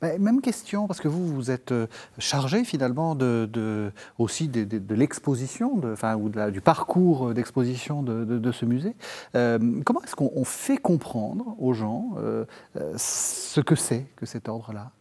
Bah, 0.04 0.18
même 0.20 0.42
question, 0.42 0.86
parce 0.86 1.00
que 1.00 1.08
vous, 1.08 1.34
vous 1.34 1.50
êtes 1.50 1.72
euh, 1.72 1.88
chargé 2.20 2.66
finalement 2.66 3.16
de, 3.16 3.90
aussi 4.20 4.50
de, 4.50 4.94
l'exposition, 4.94 5.80
enfin, 5.94 6.18
ou 6.18 6.28
du 6.28 6.60
parcours 6.60 7.34
d'exposition 7.34 8.04
de, 8.04 8.52
ce 8.52 8.66
musée. 8.66 8.98
Euh, 9.36 9.60
comment 9.86 10.02
est-ce 10.04 10.18
qu'on 10.18 10.44
fait 10.44 10.76
comprendre 10.76 11.56
aux 11.58 11.72
gens 11.72 12.16
euh, 12.18 12.44
ce 12.98 13.62
que 13.62 13.76
c'est 13.76 14.06
que 14.18 14.26
cet 14.26 14.50
ordre-là? 14.50 14.92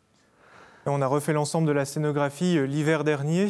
On 0.86 1.02
a 1.02 1.06
refait 1.08 1.32
l'ensemble 1.32 1.66
de 1.66 1.72
la 1.72 1.84
scénographie 1.84 2.64
l'hiver 2.64 3.02
dernier 3.02 3.48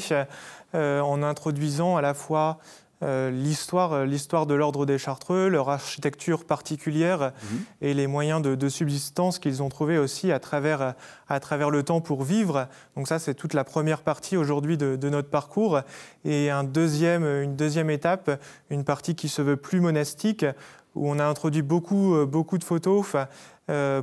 en 0.75 1.23
introduisant 1.23 1.99
à 1.99 2.01
la 2.01 2.15
fois 2.15 2.61
euh, 2.61 2.82
l'histoire, 3.03 3.93
euh, 3.93 4.05
l'histoire 4.05 4.47
de 4.47 4.55
l'ordre 4.55 4.87
des 4.87 4.97
Chartreux, 4.97 5.49
leur 5.49 5.69
architecture 5.69 6.45
particulière 6.45 7.33
mhm. 7.51 7.59
et 7.81 7.95
les 7.95 8.07
moyens 8.07 8.41
de, 8.43 8.69
subsistance 8.69 9.39
qu'ils 9.39 9.63
ont 9.63 9.69
trouvés 9.69 9.99
aussi 9.99 10.31
à 10.31 10.39
travers, 10.39 10.95
à 11.29 11.41
travers 11.41 11.71
le 11.71 11.83
temps 11.83 12.01
pour 12.01 12.23
vivre. 12.23 12.69
Donc 12.97 13.09
ça, 13.09 13.19
c'est 13.19 13.35
toute 13.35 13.55
la 13.55 13.65
première 13.65 14.03
partie 14.03 14.37
aujourd'hui 14.37 14.77
de, 14.77 15.09
notre 15.09 15.29
parcours. 15.29 15.81
Et 16.25 16.49
un 16.49 16.65
deuxième, 16.65 17.25
une 17.25 17.57
deuxième 17.57 17.91
étape, 17.91 18.41
une 18.71 18.85
partie 18.85 19.15
qui 19.15 19.29
se 19.29 19.43
veut 19.43 19.57
plus 19.57 19.81
monastique, 19.81 20.47
où 20.95 21.11
on 21.11 21.19
a 21.19 21.25
introduit 21.25 21.63
beaucoup, 21.63 22.15
euh, 22.15 22.27
beaucoup 22.27 22.59
de 22.59 22.65
photos 22.65 23.17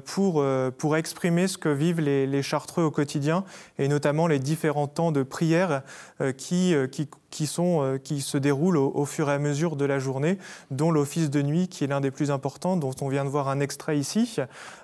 pour, 0.06 0.44
pour 0.78 0.98
exprimer 0.98 1.48
ce 1.48 1.58
que 1.60 1.70
vivent 1.70 2.02
les, 2.02 2.26
les, 2.26 2.42
Chartreux 2.42 2.84
au 2.84 2.92
quotidien, 2.92 3.44
et 3.78 3.88
notamment 3.88 4.26
les 4.26 4.40
différents 4.40 4.88
temps 4.88 5.12
de 5.12 5.22
prière 5.22 5.84
qui, 6.38 6.74
qui 6.92 7.08
qui, 7.30 7.48
sont, 7.48 7.82
euh, 7.82 7.98
qui 7.98 8.22
se 8.22 8.38
déroulent 8.38 8.78
au, 8.78 9.06
fur 9.06 9.30
et 9.30 9.34
à 9.34 9.40
mesure 9.40 9.76
de 9.76 9.86
la 9.86 10.00
journée, 10.00 10.38
dont 10.72 10.92
l'office 10.92 11.30
de 11.30 11.42
nuit 11.42 11.68
qui 11.68 11.84
est 11.84 11.88
l'un 11.88 12.02
des 12.02 12.12
plus 12.12 12.32
importants, 12.32 12.78
dont 12.78 12.94
on 13.02 13.10
vient 13.10 13.24
de 13.24 13.30
voir 13.30 13.50
un 13.50 13.60
extrait 13.60 13.98
ici. 13.98 14.38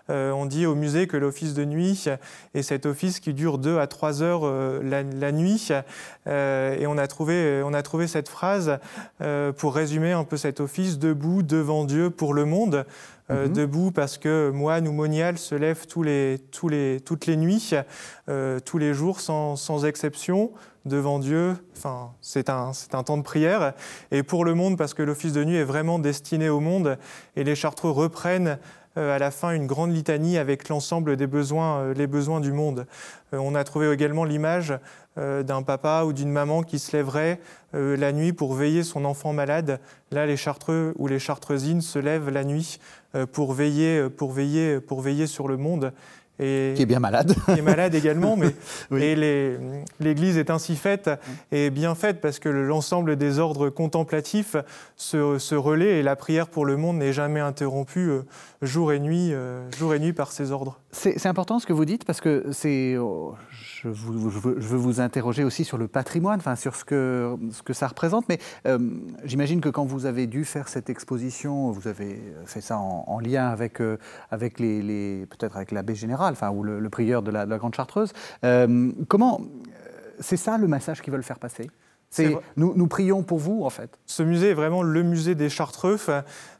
Euh, 0.09 0.31
on 0.31 0.45
dit 0.45 0.65
au 0.65 0.75
musée 0.75 1.07
que 1.07 1.17
l'office 1.17 1.53
de 1.53 1.65
nuit 1.65 2.07
est 2.53 2.61
cet 2.61 2.85
office 2.85 3.19
qui 3.19 3.33
dure 3.33 3.57
deux 3.57 3.79
à 3.79 3.87
trois 3.87 4.21
heures 4.21 4.41
euh, 4.43 4.81
la, 4.83 5.31
nuit. 5.31 5.71
et 6.27 6.87
on 6.87 6.97
a, 6.97 7.07
trouvé, 7.07 7.61
on 7.65 7.73
a 7.73 7.81
trouvé 7.81 8.07
cette 8.07 8.29
phrase 8.29 8.77
pour 9.57 9.75
résumer 9.75 10.11
un 10.11 10.23
peu 10.23 10.37
cet 10.37 10.59
office, 10.59 10.99
debout 10.99 11.43
devant 11.43 11.85
Dieu 11.85 12.09
pour 12.09 12.33
le 12.33 12.45
monde. 12.45 12.85
Mhm. 13.27 13.53
debout 13.53 13.89
parce 13.89 14.19
que 14.19 14.51
moine 14.51 14.87
ou 14.87 14.91
monial 14.91 15.39
se 15.39 15.55
lève 15.55 15.87
tous 15.87 16.03
les, 16.03 16.39
tous 16.51 16.69
les, 16.69 16.99
toutes 17.03 17.25
les 17.25 17.37
nuits, 17.37 17.71
tous 18.65 18.77
les 18.77 18.93
jours 18.93 19.19
sans, 19.19 19.55
sans 19.55 19.85
exception, 19.85 20.51
devant 20.85 21.19
Dieu. 21.19 21.55
Enfin, 21.75 22.11
c'est 22.21 22.49
un, 22.49 22.71
un, 22.93 23.03
temps 23.03 23.17
de 23.17 23.23
prière. 23.23 23.73
Et 24.11 24.23
pour 24.23 24.45
le 24.45 24.53
monde, 24.53 24.77
parce 24.77 24.93
que 24.93 25.03
l'office 25.03 25.33
de 25.33 25.43
nuit 25.43 25.57
est 25.57 25.63
vraiment 25.63 25.99
destiné 25.99 26.49
au 26.49 26.59
monde, 26.59 26.97
et 27.35 27.43
les 27.43 27.55
Chartreux 27.55 27.91
reprennent 27.91 28.57
euh, 28.97 29.13
à 29.13 29.19
la 29.19 29.29
fin 29.29 29.51
une 29.51 29.67
grande 29.67 29.93
litanie 29.93 30.37
avec 30.37 30.69
l'ensemble 30.69 31.17
des 31.17 31.27
besoins, 31.27 31.79
euh, 31.79 31.93
les 31.93 32.07
besoins 32.07 32.39
du 32.39 32.53
monde. 32.53 32.87
Euh, 33.33 33.37
on 33.37 33.53
a 33.53 33.63
trouvé 33.65 33.91
également 33.91 34.23
l'image 34.23 34.73
d'un 35.17 35.63
papa 35.63 36.03
ou 36.03 36.11
d'une 36.11 36.29
maman 36.29 36.61
qui 36.61 36.77
se 36.77 36.91
lèverait 36.91 37.39
la 37.71 38.11
nuit 38.11 38.33
pour 38.33 38.53
veiller 38.53 38.83
son 38.83 39.05
enfant 39.05 39.31
malade. 39.31 39.79
Là, 40.11 40.25
les 40.25 40.35
Chartreux 40.35 40.93
ou 40.97 41.07
les 41.07 41.19
Chartreusines 41.19 41.79
se 41.79 41.99
lèvent 41.99 42.29
la 42.29 42.43
nuit 42.43 42.81
pour 43.31 43.53
veiller, 43.53 44.09
pour 44.09 44.33
veiller, 44.33 44.81
pour 44.81 44.99
veiller 44.99 45.25
sur 45.25 45.47
le 45.47 45.55
monde. 45.55 45.93
Et 46.39 46.73
qui 46.75 46.81
est 46.81 46.85
bien 46.85 46.99
malade. 46.99 47.33
Qui 47.45 47.59
est 47.59 47.61
malade 47.61 47.95
également, 47.95 48.35
mais 48.35 48.53
et 48.99 49.15
l'Église 49.99 50.37
est 50.37 50.49
ainsi 50.49 50.75
faite 50.75 51.09
et 51.51 51.69
bien 51.69 51.95
faite 51.95 52.19
parce 52.19 52.39
que 52.39 52.49
l'ensemble 52.49 53.15
des 53.15 53.39
ordres 53.39 53.69
contemplatifs 53.69 54.57
se, 54.97 55.39
se 55.39 55.55
relaient 55.55 55.99
et 55.99 56.03
la 56.03 56.15
prière 56.15 56.47
pour 56.47 56.65
le 56.65 56.75
monde 56.75 56.97
n'est 56.97 57.13
jamais 57.13 57.39
interrompue 57.39 58.09
euh, 58.09 58.21
jour 58.61 58.91
et 58.91 58.99
nuit, 58.99 59.33
euh, 59.33 59.69
jour 59.77 59.93
et 59.93 59.99
nuit 59.99 60.13
par 60.13 60.31
ces 60.31 60.51
ordres. 60.51 60.79
C'est 60.91 61.25
important 61.25 61.59
ce 61.59 61.65
que 61.65 61.73
vous 61.73 61.85
dites 61.85 62.05
parce 62.05 62.21
que 62.21 62.45
c'est, 62.51 62.97
je, 63.93 64.39
veux, 64.39 64.77
vous 64.77 64.99
interroger 65.01 65.43
aussi 65.43 65.63
sur 65.63 65.77
le 65.77 65.87
patrimoine, 65.87 66.39
enfin 66.39 66.55
sur 66.55 66.75
ce 66.75 66.85
que, 66.85 67.35
ce 67.51 67.63
que 67.63 67.73
ça 67.73 67.87
représente, 67.87 68.27
mais 68.29 68.39
euh, 68.67 68.79
j'imagine 69.23 69.61
que 69.61 69.69
quand 69.69 69.85
vous 69.85 70.05
avez 70.05 70.27
dû 70.27 70.45
faire 70.45 70.67
cette 70.67 70.89
exposition, 70.89 71.71
vous 71.71 71.87
avez 71.87 72.21
fait 72.45 72.61
ça 72.61 72.77
en, 72.77 73.19
lien 73.19 73.47
avec, 73.47 73.81
avec 74.31 74.59
les, 74.59 75.25
peut-être 75.29 75.55
avec 75.55 75.71
l'abbé 75.71 75.95
général 75.95 76.33
enfin, 76.33 76.49
ou 76.49 76.63
le, 76.63 76.89
prieur 76.89 77.21
de 77.21 77.31
la, 77.31 77.45
Grande 77.45 77.75
Chartreuse. 77.75 78.13
Euh, 78.43 78.91
comment, 79.07 79.41
c'est 80.19 80.37
ça 80.37 80.57
le 80.57 80.67
message 80.67 81.01
qu'ils 81.01 81.13
veulent 81.13 81.23
faire 81.23 81.39
passer? 81.39 81.69
Nous, 82.57 82.73
nous, 82.75 82.87
prions 82.87 83.23
pour 83.23 83.39
vous, 83.39 83.63
en 83.63 83.69
fait. 83.69 83.89
Ce 84.05 84.23
musée 84.23 84.51
est 84.51 84.53
vraiment 84.53 84.83
le 84.83 85.03
musée 85.03 85.35
des 85.35 85.49
Chartreux. 85.49 85.97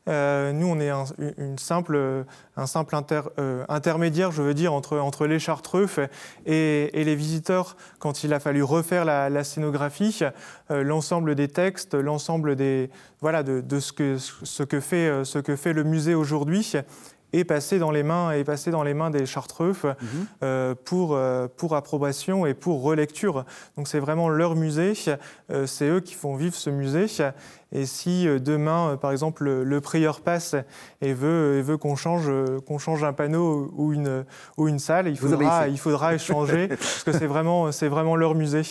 Euh, 0.07 0.51
nous, 0.51 0.67
on 0.67 0.79
est 0.79 0.89
un, 0.89 1.05
une 1.37 1.57
simple, 1.57 2.25
un 2.57 2.65
simple 2.67 2.95
euh, 3.39 3.65
intermédiaire, 3.69 4.31
je 4.31 4.41
veux 4.41 4.53
dire, 4.53 4.73
entre, 4.73 4.97
entre 4.97 5.25
les 5.25 5.39
Chartreux 5.39 5.87
et, 6.45 6.91
les 6.93 7.15
visiteurs 7.15 7.75
quand 7.99 8.23
il 8.23 8.33
a 8.33 8.39
fallu 8.39 8.63
refaire 8.63 9.05
la, 9.05 9.43
scénographie, 9.43 10.19
euh, 10.71 10.83
l'ensemble 10.83 11.35
des 11.35 11.47
textes, 11.47 11.95
l'ensemble 11.95 12.55
des 12.55 12.89
voilà 13.21 13.41
de, 13.41 13.61
de, 13.61 13.79
ce, 13.79 13.93
que, 13.93 14.17
ce, 14.17 14.63
que 14.63 14.79
fait, 14.79 15.23
ce 15.23 15.39
que 15.39 15.55
fait 15.55 15.73
le 15.73 15.83
musée 15.83 16.13
aujourd'hui 16.13 16.75
est 17.39 17.43
passé 17.43 17.79
dans 17.79 17.91
les 17.91 18.03
mains, 18.03 18.31
est 18.31 18.43
passé 18.43 18.71
dans 18.71 18.83
les 18.83 18.93
mains 18.93 19.09
des 19.09 19.25
Chartreux 19.25 19.73
mhm. 19.83 19.95
euh, 20.43 20.75
pour, 20.85 21.15
euh, 21.15 21.47
pour 21.55 21.75
approbation 21.75 22.45
et 22.45 22.53
pour 22.53 22.81
relecture. 22.81 23.45
Donc 23.77 23.87
c'est 23.87 23.99
vraiment 23.99 24.29
leur 24.29 24.55
musée, 24.55 24.93
euh, 25.51 25.65
c'est 25.65 25.87
eux 25.87 25.99
qui 25.99 26.13
font 26.13 26.35
vivre 26.35 26.55
ce 26.55 26.69
musée. 26.69 27.05
Et 27.71 27.85
si 27.85 28.25
demain, 28.39 28.97
par 29.01 29.11
exemple, 29.11 29.43
le, 29.43 29.81
prieur 29.81 30.21
passe 30.21 30.55
et 31.01 31.13
veut, 31.13 31.57
et 31.57 31.61
veut 31.61 31.77
qu'on 31.77 31.95
change, 31.95 32.29
qu'on 32.65 32.77
change 32.77 33.03
un 33.03 33.11
panneau 33.11 33.71
ou 33.75 33.91
une, 33.91 34.23
ou 34.57 34.67
une 34.69 34.79
salle, 34.79 35.09
il 35.09 35.17
faudra, 35.17 35.67
il 35.67 35.77
faudra 35.77 36.15
échanger 36.15 36.67
parce 36.69 37.03
que 37.03 37.11
c'est 37.11 37.27
vraiment, 37.27 37.71
c'est 37.73 37.89
vraiment 37.89 38.15
leur 38.15 38.33
musée. 38.33 38.61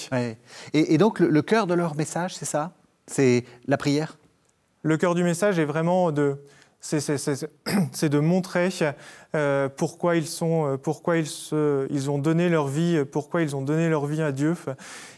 Et, 0.73 0.97
donc 0.97 1.21
le 1.21 1.43
cœur 1.43 1.67
de 1.67 1.75
leur 1.75 1.97
message, 1.97 2.35
c'est 2.35 2.47
ça? 2.47 2.73
C'est 3.07 3.45
la 3.67 3.77
prière? 3.77 4.17
Le 4.83 4.97
cœur 4.97 5.15
du 5.15 5.25
message 5.25 5.59
est 5.59 5.65
vraiment 5.65 6.11
de 6.11 6.39
c'est 7.93 8.09
de 8.11 8.19
montrer 8.19 8.69
euh, 9.35 9.69
pourquoi 9.75 10.17
ils 10.17 10.27
sont, 10.27 10.67
euh, 10.67 10.77
pourquoi 10.77 11.17
ils, 11.17 11.27
se, 11.27 11.87
ils 11.91 12.11
ont 12.11 12.19
donné 12.19 12.51
leur 12.51 12.69
vie, 12.69 13.05
pourquoi 13.11 13.41
ils 13.41 13.57
ont 13.57 13.63
donné 13.63 13.89
leur 13.89 14.05
vie 14.05 14.21
à 14.21 14.33
Dieu. 14.33 14.55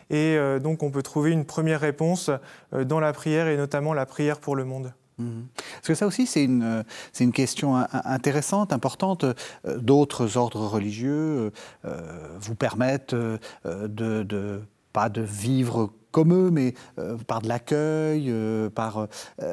Et 0.08 0.36
euh, 0.36 0.60
donc 0.60 0.84
on 0.84 0.92
peut 0.92 1.02
trouver 1.02 1.32
une 1.32 1.44
première 1.44 1.80
réponse 1.80 2.30
dans 2.72 3.00
la 3.00 3.12
prière 3.12 3.48
et 3.48 3.56
notamment 3.56 3.94
la 3.94 4.06
prière 4.06 4.38
pour 4.38 4.54
le 4.54 4.64
monde. 4.64 4.94
Mhm. 5.18 5.46
Parce 5.74 5.88
que 5.88 5.94
ça 5.94 6.06
aussi, 6.06 6.26
c'est 6.26 6.44
une, 6.44 6.84
une 7.18 7.32
question 7.32 7.74
intéressante, 8.04 8.72
importante. 8.72 9.24
D'autres 9.64 10.36
ordres 10.36 10.66
religieux 10.66 11.50
vous 11.82 12.54
permettent 12.54 13.14
de, 13.14 14.22
de, 14.22 14.62
pas 14.92 15.08
de 15.08 15.22
vivre 15.22 15.90
comme 16.16 16.32
eux, 16.32 16.50
mais 16.50 16.72
euh, 16.98 17.18
par 17.18 17.42
de 17.42 17.48
l'accueil, 17.48 18.30
euh, 18.30 18.70
par 18.70 19.00
euh, 19.00 19.06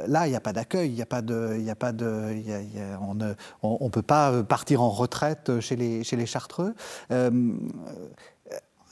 là 0.07 0.28
il 0.28 0.30
n'y 0.30 0.36
a 0.38 0.39
pas 0.39 0.53
d'accueil, 0.53 0.88
il 0.91 0.95
n'y 0.95 1.01
a 1.01 1.05
pas 1.05 1.22
de, 1.22 1.57
il 1.59 1.70
a 1.70 1.76
pas 1.76 1.91
de, 1.91 2.41
on 3.01 3.16
ne 3.16 3.34
on, 3.61 3.89
peut 3.89 4.01
pas 4.01 4.43
partir 4.43 4.82
en 4.82 4.89
retraite 4.89 5.59
chez 5.59 5.76
les 5.76 6.05
chez 6.05 6.16
les 6.16 6.26
Chartreux. 6.26 6.74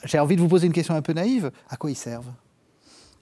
J'ai 0.04 0.20
envie 0.20 0.36
de 0.36 0.42
vous 0.42 0.50
poser 0.50 0.68
une 0.68 0.74
question 0.74 0.96
un 0.96 1.02
peu 1.02 1.14
naïve. 1.14 1.50
À 1.70 1.78
quoi 1.78 1.90
ils 1.90 1.96
servent? 1.96 2.34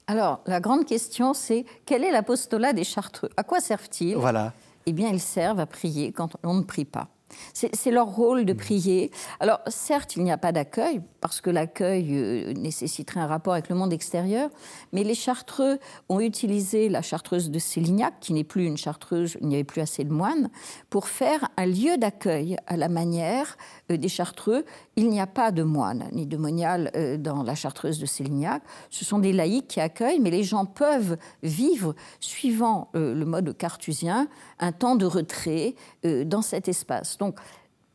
Alors 0.07 0.41
la 0.47 0.59
grande 0.59 0.85
question 0.85 1.35
c'est 1.35 1.63
quel 1.85 2.03
est 2.03 2.11
l'apostolat 2.11 2.73
des 2.73 2.83
Chartreux? 2.83 3.29
À 3.37 3.43
quoi 3.43 3.59
servent-ils? 3.59 4.15
Voilà. 4.15 4.53
Eh 4.87 4.93
bien 4.93 5.09
ils 5.09 5.21
servent 5.21 5.59
à 5.59 5.67
prier 5.67 6.11
quand 6.11 6.37
on 6.41 6.55
ne 6.55 6.63
prie 6.63 6.85
pas. 6.85 7.07
C'est 7.53 7.91
leur 7.91 8.07
rôle 8.07 8.45
de 8.45 8.53
mmh. 8.53 8.57
prier. 8.57 9.11
Alors 9.39 9.59
certes, 9.67 10.15
il 10.15 10.23
n'y 10.23 10.31
a 10.31 10.37
pas 10.37 10.51
d'accueil, 10.51 11.01
parce 11.21 11.41
que 11.41 11.49
l'accueil 11.49 12.07
euh, 12.11 12.53
nécessiterait 12.53 13.19
un 13.19 13.27
rapport 13.27 13.53
avec 13.53 13.69
le 13.69 13.75
monde 13.75 13.93
extérieur, 13.93 14.49
mais 14.93 15.03
les 15.03 15.15
chartreux 15.15 15.79
ont 16.07 16.19
utilisé 16.19 16.89
la 16.89 17.01
chartreuse 17.01 17.51
de 17.51 17.59
Célignac, 17.59 18.15
qui 18.19 18.33
n'est 18.33 18.43
plus 18.43 18.65
une 18.65 18.77
chartreuse, 18.77 19.37
il 19.41 19.47
n'y 19.47 19.55
avait 19.55 19.63
plus 19.63 19.81
assez 19.81 20.03
de 20.03 20.11
moines, 20.11 20.49
pour 20.89 21.07
faire 21.07 21.49
un 21.57 21.65
lieu 21.65 21.97
d'accueil 21.97 22.57
à 22.67 22.77
la 22.77 22.89
manière 22.89 23.57
euh, 23.91 23.97
des 23.97 24.09
chartreux. 24.09 24.65
Il 24.95 25.09
n'y 25.09 25.21
a 25.21 25.27
pas 25.27 25.51
de 25.51 25.63
moines 25.63 26.09
ni 26.11 26.25
de 26.25 26.37
moniales 26.37 26.91
euh, 26.95 27.17
dans 27.17 27.43
la 27.43 27.55
chartreuse 27.55 27.99
de 27.99 28.05
Célignac. 28.05 28.61
Ce 28.89 29.05
sont 29.05 29.19
des 29.19 29.33
laïcs 29.33 29.67
qui 29.67 29.79
accueillent, 29.79 30.19
mais 30.19 30.31
les 30.31 30.43
gens 30.43 30.65
peuvent 30.65 31.17
vivre, 31.43 31.95
suivant 32.19 32.89
le 32.93 33.23
mode 33.23 33.55
cartusien, 33.57 34.27
un 34.59 34.71
temps 34.71 34.95
de 34.95 35.05
retrait 35.05 35.75
dans 36.03 36.41
cet 36.41 36.67
espace. 36.67 37.17
Donc, 37.19 37.39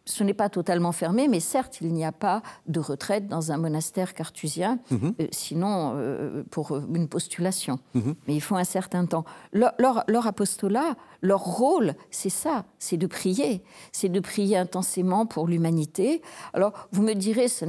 ce 0.07 0.22
n'est 0.22 0.35
pas 0.35 0.49
totalement 0.49 0.93
fermé, 0.93 1.29
mais 1.29 1.41
certes, 1.41 1.79
il 1.81 1.93
n'y 1.93 2.05
a 2.05 2.12
pas 2.12 2.43
de 2.66 2.79
retraite 2.79 3.27
dans 3.27 3.53
un 3.53 3.57
monastère 3.57 4.12
cartusien, 4.12 4.79
mhm. 4.91 5.14
euh, 5.20 5.27
sinon 5.31 5.95
euh, 5.97 6.43
pour 6.51 6.77
une 6.77 7.09
postulation. 7.09 7.79
Mhm. 7.95 8.14
Mais 8.29 8.35
il 8.35 8.41
faut 8.41 8.57
un 8.57 8.64
certain 8.64 9.07
temps. 9.07 9.25
Leur, 9.53 10.27
apostolat, 10.27 10.97
leur 11.22 11.41
rôle, 11.41 11.95
c'est 12.11 12.31
ça, 12.31 12.66
c'est 12.79 12.97
de 12.97 13.07
prier. 13.07 13.62
C'est 13.93 14.11
de 14.11 14.20
prier 14.20 14.59
intensément 14.59 15.27
pour 15.27 15.47
l'humanité. 15.47 16.20
Alors, 16.53 16.72
vous 16.93 17.03
me 17.03 17.14
direz, 17.14 17.49
ce 17.49 17.64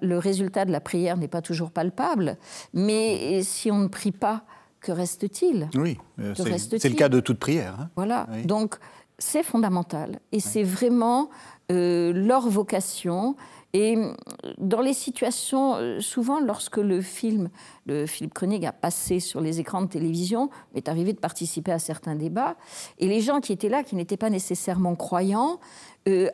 le 0.00 0.18
résultat 0.18 0.64
de 0.64 0.72
la 0.72 0.80
prière 0.80 1.16
n'est 1.16 1.28
pas 1.28 1.42
toujours 1.42 1.70
palpable, 1.70 2.38
mais 2.74 3.42
si 3.44 3.70
on 3.70 3.78
ne 3.78 3.88
prie 3.88 4.12
pas, 4.12 4.42
que 4.80 4.92
reste-t-il? 4.92 5.68
Oui, 5.74 5.98
euh, 6.20 6.34
c'est 6.34 6.88
le 6.88 6.94
cas 6.94 7.08
de 7.08 7.20
toute 7.20 7.38
prière. 7.38 7.76
Hein. 7.80 7.90
Voilà, 7.96 8.26
donc 8.44 8.78
c'est 9.18 9.42
fondamental. 9.42 10.20
Et 10.32 10.40
c'est 10.40 10.62
vraiment 10.62 11.28
euh, 11.70 12.12
leur 12.14 12.48
vocation. 12.48 13.36
Et 13.74 13.96
euh, 13.96 14.14
dans 14.56 14.80
les 14.80 14.94
situations, 14.94 15.74
euh, 15.74 16.00
souvent 16.00 16.40
lorsque 16.40 16.78
le 16.78 17.02
film 17.02 17.50
de 17.86 18.06
Philippe 18.06 18.32
Koenig 18.32 18.64
a 18.64 18.72
passé 18.72 19.20
sur 19.20 19.40
les 19.40 19.60
écrans 19.60 19.82
de 19.82 19.88
télévision, 19.88 20.50
m'est 20.74 20.88
arrivé 20.88 21.12
de 21.12 21.18
participer 21.18 21.72
à 21.72 21.78
certains 21.78 22.14
débats, 22.14 22.56
et 22.98 23.08
les 23.08 23.20
gens 23.20 23.40
qui 23.40 23.52
étaient 23.52 23.68
là, 23.68 23.82
qui 23.82 23.96
n'étaient 23.96 24.16
pas 24.16 24.30
nécessairement 24.30 24.94
croyants, 24.94 25.60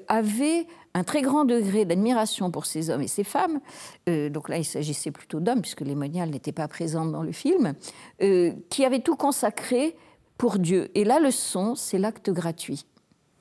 avaient 0.06 0.68
un 0.94 1.02
très 1.02 1.20
grand 1.20 1.44
degré 1.44 1.84
d'admiration 1.84 2.52
pour 2.52 2.64
ces 2.64 2.90
hommes 2.90 3.00
et 3.00 3.08
ces 3.08 3.24
femmes. 3.24 3.58
donc 4.06 4.48
là, 4.48 4.56
il 4.56 4.64
s'agissait 4.64 5.10
plutôt 5.10 5.40
d'hommes, 5.40 5.62
puisque 5.62 5.80
les 5.80 5.96
moniales 5.96 6.30
n'étaient 6.30 6.52
pas 6.52 6.68
présentes 6.68 7.10
dans 7.10 7.24
le 7.24 7.32
film, 7.32 7.74
qui 8.20 8.84
avaient 8.84 9.00
tout 9.00 9.16
consacré 9.16 9.96
pour 10.38 10.58
Dieu. 10.58 10.90
Et 10.94 11.04
la 11.04 11.20
leçon, 11.20 11.74
c'est 11.74 11.98
l'acte 11.98 12.30
gratuit. 12.30 12.86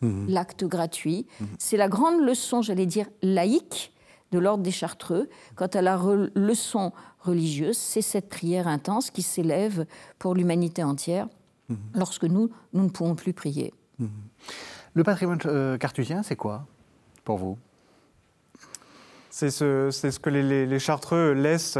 Mhm. 0.03 0.25
l'acte 0.27 0.65
gratuit. 0.65 1.25
Mhm. 1.39 1.47
C'est 1.57 1.77
la 1.77 1.87
grande 1.87 2.21
leçon, 2.21 2.61
j'allais 2.61 2.85
dire, 2.85 3.07
laïque 3.21 3.93
de 4.31 4.39
l'ordre 4.39 4.63
des 4.63 4.71
Chartreux. 4.71 5.29
Quant 5.55 5.67
à 5.67 5.81
la 5.81 5.99
leçon 6.35 6.91
religieuse, 7.19 7.77
c'est 7.77 8.01
cette 8.01 8.29
prière 8.29 8.67
intense 8.67 9.11
qui 9.11 9.21
s'élève 9.21 9.85
pour 10.19 10.35
l'humanité 10.35 10.83
entière 10.83 11.27
mhm. 11.69 11.77
lorsque 11.95 12.25
nous, 12.25 12.49
nous 12.73 12.83
ne 12.83 12.89
pouvons 12.89 13.15
plus 13.15 13.33
prier. 13.33 13.73
Le 14.93 15.03
patrimoine 15.03 15.39
euh, 15.45 15.77
cartusien, 15.77 16.23
c'est 16.23 16.35
quoi 16.35 16.65
pour 17.23 17.37
vous? 17.37 17.57
C'est 19.29 19.49
ce, 19.49 19.89
ce, 19.89 20.19
que 20.19 20.29
les, 20.29 20.79
Chartreux 20.79 21.31
laissent, 21.31 21.79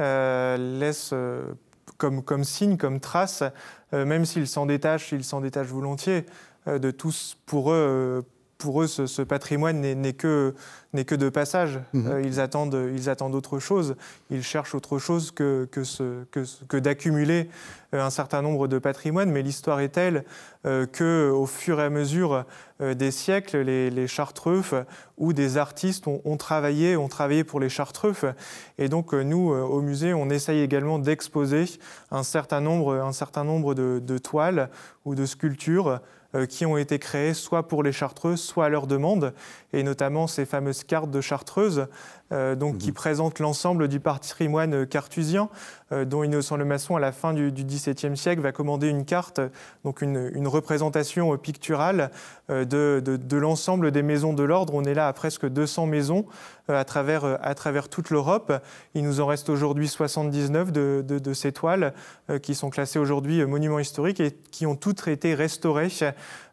euh, 0.00 0.78
laissent 0.78 1.10
euh, 1.12 1.52
comme, 1.98 2.22
comme 2.22 2.44
signe, 2.44 2.76
comme 2.76 3.00
trace, 3.00 3.42
même 3.92 4.24
s'ils 4.24 4.48
s'en 4.48 4.66
détachent, 4.66 5.12
ils 5.12 5.24
s'en 5.24 5.40
détachent 5.40 5.68
volontiers. 5.68 6.26
Euh, 6.68 6.78
de 6.78 6.90
tous, 6.90 7.36
pour 7.46 7.72
eux, 7.72 7.76
euh, 7.76 8.22
pour 8.58 8.82
eux, 8.82 8.86
ce, 8.86 9.22
patrimoine 9.22 9.80
n'est 9.80 10.12
que, 10.14 10.54
que 11.06 11.14
de 11.14 11.28
passage. 11.28 11.80
Mhm. 11.92 12.06
Euh, 12.06 12.22
ils, 12.22 12.40
attendent, 12.40 12.90
ils 12.94 13.10
attendent 13.10 13.34
autre 13.34 13.58
chose. 13.58 13.96
Ils 14.30 14.42
cherchent 14.42 14.74
autre 14.74 14.98
chose 14.98 15.30
que, 15.30 15.68
que, 15.70 15.82
que, 16.30 16.44
que 16.66 16.76
d'accumuler 16.76 17.50
un 17.92 18.10
certain 18.10 18.42
nombre 18.42 18.66
de 18.66 18.78
patrimoines. 18.78 19.30
Mais 19.30 19.42
l'histoire 19.42 19.80
est 19.80 19.90
telle 19.90 20.24
euh, 20.64 20.86
qu'au 20.86 21.46
fur 21.46 21.80
et 21.80 21.84
à 21.84 21.90
mesure 21.90 22.44
des 22.80 23.10
siècles, 23.10 23.58
les, 23.58 23.88
les 23.88 24.06
Chartreux 24.06 24.62
ou 25.16 25.32
des 25.32 25.56
artistes 25.56 26.06
ont, 26.06 26.36
travaillé, 26.36 26.96
ont 26.96 27.08
travaillé 27.08 27.42
pour 27.42 27.58
les 27.58 27.70
Chartreux. 27.70 28.14
Et 28.76 28.90
donc, 28.90 29.14
nous, 29.14 29.50
au 29.50 29.80
musée, 29.80 30.12
on 30.12 30.28
essaye 30.28 30.60
également 30.60 30.98
d'exposer 30.98 31.64
un 32.10 32.22
certain 32.22 32.60
nombre, 32.60 32.96
un 32.96 33.12
certain 33.12 33.44
nombre 33.44 33.74
de, 33.74 34.02
de 34.04 34.18
toiles 34.18 34.68
ou 35.06 35.14
de 35.14 35.24
sculptures 35.24 35.88
euh, 35.88 35.98
qui 36.48 36.66
ont 36.66 36.76
été 36.76 36.98
créées 36.98 37.34
soit 37.34 37.68
pour 37.68 37.82
les 37.82 37.92
Chartreuses, 37.92 38.40
soit 38.40 38.66
à 38.66 38.68
leur 38.68 38.86
demande, 38.86 39.32
et 39.72 39.82
notamment 39.82 40.26
ces 40.26 40.44
fameuses 40.44 40.84
cartes 40.84 41.10
de 41.10 41.20
Chartreuse, 41.20 41.86
euh, 42.32 42.56
donc, 42.56 42.78
qui 42.78 42.88
mhm. 42.88 42.94
présentent 42.94 43.38
l'ensemble 43.38 43.86
du 43.86 44.00
patrimoine 44.00 44.84
cartusien, 44.86 45.48
euh, 45.92 46.04
dont 46.04 46.24
Innocent 46.24 46.56
Le 46.56 46.64
Maçon, 46.64 46.96
à 46.96 47.00
la 47.00 47.12
fin 47.12 47.32
du 47.32 47.52
XVIIe 47.52 48.16
siècle, 48.16 48.42
va 48.42 48.50
commander 48.50 48.88
une 48.88 49.04
carte, 49.04 49.40
donc 49.84 50.02
une, 50.02 50.46
représentation 50.46 51.36
picturale 51.38 52.10
de, 52.48 53.02
de 53.04 53.36
l'ensemble 53.36 53.90
des 53.90 54.02
maisons 54.02 54.32
de 54.32 54.42
l'ordre. 54.42 54.74
On 54.74 54.84
est 54.84 54.94
là 54.94 55.08
à 55.08 55.12
presque 55.12 55.46
200 55.46 55.86
maisons 55.86 56.24
à 56.68 56.84
travers, 56.84 57.38
à 57.42 57.54
travers 57.54 57.88
toute 57.88 58.10
l'Europe. 58.10 58.52
Il 58.94 59.04
nous 59.04 59.20
en 59.20 59.26
reste 59.26 59.48
aujourd'hui 59.48 59.88
79 59.88 60.72
de, 60.72 61.04
de, 61.06 61.32
ces 61.34 61.52
toiles 61.52 61.92
qui 62.42 62.54
sont 62.54 62.70
classées 62.70 62.98
aujourd'hui 62.98 63.44
monuments 63.44 63.78
historiques 63.78 64.20
et 64.20 64.32
qui 64.50 64.66
ont 64.66 64.74
toutes 64.74 65.06
été 65.08 65.34
restaurées 65.34 65.88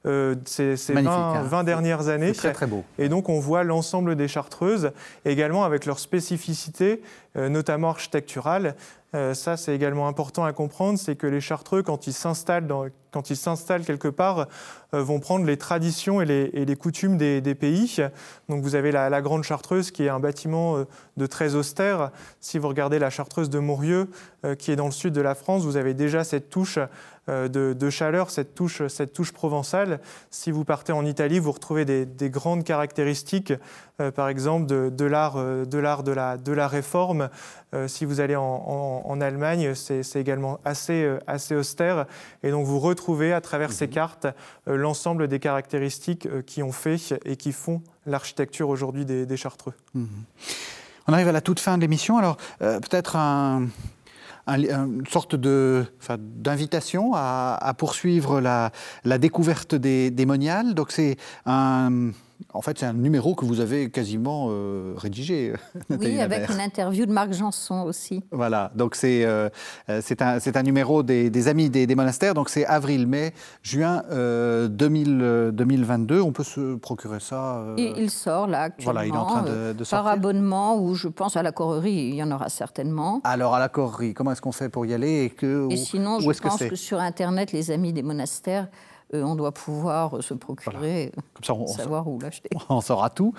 euh, 0.06 0.36
ces, 0.46 0.76
20, 0.76 1.08
hein. 1.08 1.64
dernières 1.64 2.10
années. 2.10 2.34
Très, 2.34 2.52
très 2.52 2.68
beau. 2.68 2.84
Et 2.98 3.10
donc, 3.10 3.30
on 3.30 3.40
voit 3.40 3.64
l'ensemble 3.64 4.16
des 4.16 4.28
Chartreuses, 4.28 4.92
également 5.26 5.64
avec 5.64 5.86
leurs 5.86 6.00
spécificités, 6.00 7.02
euh, 7.38 7.50
notamment 7.50 7.90
architecturales. 9.14 9.36
ça, 9.36 9.58
c'est 9.58 9.76
également 9.76 10.08
important 10.08 10.44
à 10.44 10.54
comprendre, 10.54 11.00
c'est 11.00 11.16
que 11.16 11.28
les 11.28 11.42
Chartreux, 11.42 11.84
quand 11.84 12.08
ils 12.08 12.14
s'installent 12.14 12.68
quand 13.12 13.30
ils 13.30 13.38
s'installent 13.38 13.86
quelque 13.86 14.08
part, 14.08 14.48
vont 14.92 15.20
prendre 15.20 15.46
les 15.46 15.58
traditions 15.58 16.20
et 16.20 16.26
les, 16.26 16.76
coutumes 16.76 17.16
des, 17.16 17.56
pays. 17.56 17.98
Donc 18.50 18.64
vous 18.64 18.74
avez 18.74 18.92
la, 18.92 19.22
Grande 19.22 19.44
Chartreuse, 19.44 19.92
qui 19.92 20.04
est 20.06 20.10
un 20.10 20.20
bâtiment 20.20 20.84
de 21.16 21.26
très 21.28 21.54
austère. 21.54 22.10
Si 22.40 22.58
vous 22.58 22.68
regardez 22.68 22.98
la 22.98 23.12
Chartreuse 23.12 23.52
de 23.52 23.60
Maurieux, 23.60 24.10
qui 24.58 24.72
est 24.72 24.76
dans 24.76 24.88
le 24.88 24.92
sud 24.92 25.14
de 25.14 25.22
la 25.22 25.36
France, 25.36 25.64
vous 25.64 25.78
avez 25.78 25.94
déjà 25.94 26.24
cette 26.24 26.50
touche 26.50 26.80
euh, 27.30 27.48
de, 27.48 27.90
chaleur, 27.90 28.30
cette 28.30 28.54
touche, 28.54 28.86
cette 28.88 29.14
touche 29.14 29.32
provençale. 29.32 30.02
Si 30.30 30.52
vous 30.52 30.66
partez 30.66 30.92
en 30.92 31.06
Italie, 31.06 31.40
vous 31.40 31.54
retrouvez 31.54 31.86
des, 31.86 32.30
grandes 32.30 32.66
caractéristiques, 32.66 33.54
euh, 34.02 34.12
par 34.12 34.28
exemple 34.28 34.66
de, 34.66 34.90
de 34.90 35.06
l'art 35.06 35.38
euh, 35.38 35.64
de, 35.64 35.78
l'art 35.78 36.04
de, 36.04 36.12
la, 36.12 36.36
de 36.36 36.52
la 36.52 36.68
réforme. 36.68 37.30
si 37.88 38.04
vous 38.04 38.20
allez 38.20 38.36
en, 38.36 39.22
Allemagne, 39.22 39.74
c'est 39.74 40.16
également 40.18 40.60
assez, 40.66 41.18
assez 41.28 41.56
austère. 41.56 42.08
Et 42.44 42.52
donc 42.52 42.66
vous 42.66 42.80
retrouvez 42.80 43.32
à 43.32 43.40
travers 43.40 43.72
ces 43.72 43.88
mhm. 43.88 43.94
cartes 43.94 44.28
l'ensemble 44.68 45.28
des 45.30 45.40
caractéristiques 45.40 46.28
qui 46.46 46.62
ont 46.62 46.74
fait 46.74 46.98
et 47.24 47.38
qui 47.38 47.54
font 47.54 47.82
l'architecture 48.06 48.68
aujourd'hui 48.68 49.06
des, 49.06 49.38
Chartreux. 49.38 49.74
Mhm. 49.94 50.08
On 51.08 51.14
arrive 51.14 51.30
à 51.30 51.32
la 51.32 51.42
toute 51.42 51.60
fin 51.60 51.78
de 51.78 51.82
l'émission. 51.82 52.18
Alors, 52.18 52.38
peut-être 52.60 53.16
un, 53.16 53.68
une 54.48 55.06
sorte 55.10 55.36
d'invitation 55.36 57.14
à, 57.16 57.74
poursuivre 57.78 58.42
la, 58.42 58.72
découverte 59.18 59.76
des, 59.76 60.12
des 60.12 60.26
moniales. 60.26 60.74
Donc 60.74 60.92
c'est 60.92 61.18
en 62.54 62.62
fait, 62.62 62.80
c'est 62.80 62.86
un 62.86 62.94
numéro 62.94 63.36
que 63.36 63.46
vous 63.46 63.60
avez 63.60 63.90
quasiment 63.90 64.48
euh, 64.50 64.94
rédigé. 64.98 65.54
Oui, 65.90 66.20
avec 66.20 66.50
une 66.50 66.60
interview 66.60 67.06
de 67.06 67.12
Marc 67.12 67.34
Janson 67.34 67.84
aussi. 67.84 68.24
Voilà, 68.32 68.72
donc 68.76 68.96
c'est 68.96 69.26
euh, 69.26 69.50
c'est 70.02 70.22
un, 70.22 70.38
un, 70.38 70.64
numéro 70.64 71.04
des, 71.04 71.48
Amis 71.48 71.70
des, 71.70 71.96
monastères, 71.96 72.34
donc 72.34 72.50
c'est 72.50 72.66
avril, 72.66 73.08
mai, 73.08 73.34
juin 73.62 74.04
2022. 74.10 76.16
Euh, 76.16 76.24
On 76.24 76.32
peut 76.32 76.44
se 76.44 76.76
procurer 76.76 77.20
ça 77.20 77.64
Il 77.78 78.10
sort 78.10 78.48
là 78.48 78.64
actuellement. 78.64 78.94
Voilà, 78.94 79.08
il 79.08 79.14
est 79.14 79.18
en 79.18 79.26
train 79.26 79.44
de, 79.44 79.74
de 79.74 79.84
sortir. 79.84 80.04
Par 80.04 80.08
abonnement, 80.08 80.78
ou 80.78 80.96
je 80.96 81.08
pense 81.08 81.38
à 81.38 81.44
la 81.44 81.52
cororie, 81.52 82.10
il 82.10 82.16
y 82.16 82.24
en 82.24 82.32
aura 82.32 82.50
certainement. 82.50 83.22
Alors 83.24 83.56
à 83.56 83.60
la 83.60 83.70
cororie, 83.70 84.14
comment 84.14 84.32
est-ce 84.32 84.42
qu'on 84.42 84.52
fait 84.52 84.70
pour 84.70 84.86
y 84.86 84.94
aller 84.94 85.26
et, 85.26 85.30
que, 85.30 85.72
et 85.72 85.78
sinon, 85.78 86.20
je 86.20 86.40
pense 86.40 86.58
que, 86.58 86.70
que 86.70 86.76
sur 86.76 87.00
Internet, 87.00 87.52
les 87.52 87.72
Amis 87.72 87.94
des 87.94 88.04
monastères 88.04 88.64
euh, 88.64 88.93
on 89.14 89.36
doit 89.36 89.52
pouvoir 89.52 90.24
se 90.24 90.34
procurer, 90.34 91.12
Comme 91.34 91.44
ça, 91.44 91.54
on, 91.54 91.68
savoir 91.68 92.08
où 92.08 92.20
l'acheter. 92.20 92.50
On 92.70 92.82
saura 92.82 93.10
tout. 93.10 93.34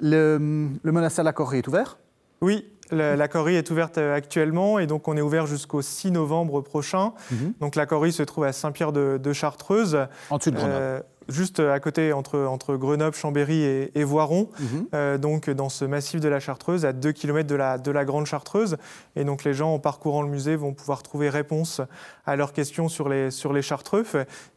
Le, 0.00 0.38
monastère 0.84 1.24
de 1.24 1.28
la 1.28 1.32
Corrie 1.32 1.58
est 1.58 1.68
ouvert? 1.68 1.98
Oui, 2.40 2.66
la, 2.90 3.28
Corrie 3.28 3.56
est 3.56 3.70
ouverte 3.70 3.98
euh, 3.98 4.14
actuellement 4.14 4.78
et 4.78 4.86
donc 4.86 5.08
on 5.08 5.16
est 5.16 5.20
ouvert 5.20 5.46
jusqu'au 5.46 5.82
6 5.82 6.12
novembre 6.12 6.60
prochain. 6.60 7.12
Mhm. 7.30 7.54
Donc 7.60 7.76
la 7.76 7.86
Corrie 7.86 8.12
se 8.12 8.22
trouve 8.22 8.44
à 8.44 8.52
Saint-Pierre 8.52 8.92
de, 8.92 9.32
Chartreuse. 9.32 10.06
En 10.30 10.38
dessus 10.38 10.50
de 10.50 10.56
Grenoble. 10.56 10.76
Euh, 10.80 11.00
juste 11.28 11.60
à 11.60 11.78
côté, 11.80 12.12
entre, 12.12 12.40
entre 12.40 12.76
Grenoble, 12.76 13.14
Chambéry 13.14 13.62
et, 13.94 14.04
Voiron, 14.04 14.48
mhm. 14.58 14.86
euh, 14.94 15.18
donc 15.18 15.50
dans 15.50 15.68
ce 15.68 15.84
massif 15.84 16.20
de 16.20 16.28
la 16.28 16.40
Chartreuse, 16.40 16.84
à 16.84 16.92
2 16.92 17.12
km 17.12 17.46
de 17.46 17.54
la, 17.54 17.78
de 17.78 17.90
la 17.90 18.04
Grande 18.04 18.26
Chartreuse. 18.26 18.76
Et 19.16 19.24
donc 19.24 19.44
les 19.44 19.54
gens, 19.54 19.74
en 19.74 19.78
parcourant 19.78 20.22
le 20.22 20.28
musée, 20.28 20.56
vont 20.56 20.72
pouvoir 20.72 21.02
trouver 21.02 21.28
réponse 21.28 21.80
à 22.26 22.36
leurs 22.36 22.52
questions 22.52 22.88
sur 22.88 23.08
les, 23.08 23.30
sur 23.30 23.52
les 23.52 23.62
Chartreux. 23.62 24.04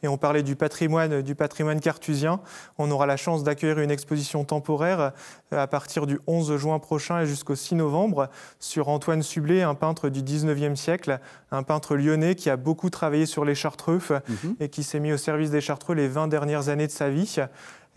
Et 0.04 0.08
on 0.08 0.18
parlait 0.18 0.44
du 0.44 0.56
patrimoine, 0.56 1.22
du 1.22 1.36
patrimoine 1.36 1.80
cartusien. 1.80 2.40
On 2.78 2.90
aura 2.92 3.06
la 3.06 3.18
chance 3.18 3.44
d'accueillir 3.44 3.80
une 3.80 3.92
exposition 3.92 4.44
temporaire 4.46 5.12
à 5.52 5.68
partir 5.68 6.08
du 6.08 6.20
11 6.28 6.58
juin 6.58 6.80
prochain 6.80 7.22
et 7.22 7.26
jusqu'au 7.26 7.56
6 7.56 7.76
novembre 7.76 8.30
sur 8.60 8.90
Antoine 8.90 9.22
Sublet, 9.22 9.62
un 9.62 9.76
peintre 9.76 10.10
du 10.10 10.22
19e 10.22 10.76
siècle, 10.76 11.20
un 11.52 11.64
peintre 11.64 11.96
lyonnais 11.96 12.36
qui 12.36 12.50
a 12.50 12.58
beaucoup 12.58 12.90
travaillé 12.90 13.26
sur 13.26 13.46
les 13.46 13.56
Chartreux 13.56 14.00
mhm. 14.10 14.56
et 14.60 14.70
qui 14.70 14.84
s'est 14.84 15.00
mis 15.00 15.12
au 15.12 15.18
service 15.18 15.52
des 15.52 15.62
Chartreux 15.62 15.96
les 15.96 16.08
20 16.08 16.28
dernières 16.28 16.70
années 16.70 16.88
de 16.88 16.92
sa 16.92 17.10
vie 17.10 17.36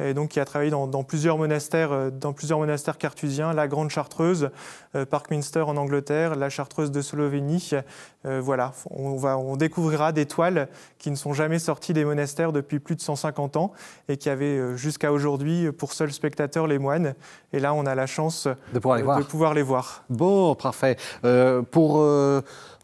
et 0.01 0.15
donc 0.15 0.31
qui 0.31 0.41
a 0.41 0.45
travaillé 0.45 0.71
dans, 0.71 1.05
plusieurs 1.05 1.39
monastères, 1.39 1.93
euh, 1.93 2.11
dans 2.11 2.33
plusieurs 2.33 2.59
monastères 2.59 2.99
cartusiens, 2.99 3.53
la 3.53 3.69
Grande 3.69 3.91
Chartreuse, 3.91 4.51
euh, 4.97 5.07
Parkminster 5.07 5.61
en 5.61 5.77
Angleterre, 5.77 6.35
la 6.35 6.51
Chartreuse 6.51 6.91
de 6.91 7.01
Slovénie. 7.01 7.71
Euh, 8.27 8.41
voilà, 8.41 8.73
on, 8.91 9.17
va, 9.17 9.39
on 9.39 9.57
découvrira 9.57 10.13
des 10.13 10.27
toiles 10.27 10.69
qui 10.99 11.11
ne 11.11 11.17
sont 11.17 11.33
jamais 11.33 11.59
sorties 11.59 11.93
des 11.93 12.05
monastères 12.05 12.53
depuis 12.53 12.81
plus 12.81 12.97
de 12.97 13.01
150 13.01 13.57
ans 13.57 13.73
et 14.09 14.17
qui 14.17 14.31
avaient 14.31 14.77
jusqu'à 14.77 15.13
aujourd'hui 15.13 15.71
pour 15.71 15.93
seuls 15.93 16.13
spectateurs 16.13 16.67
les 16.67 16.79
moines. 16.79 17.15
Et 17.53 17.61
là, 17.61 17.73
on 17.75 17.87
a 17.87 17.95
la 17.95 18.07
chance 18.07 18.49
de 18.73 18.79
pouvoir 18.79 18.97
les 18.97 19.03
voir. 19.03 19.19
De 19.19 19.25
pouvoir 19.25 19.55
les 19.55 19.63
voir. 19.63 20.05
Bon, 20.11 20.55
parfait. 20.55 20.97
pour 21.71 22.05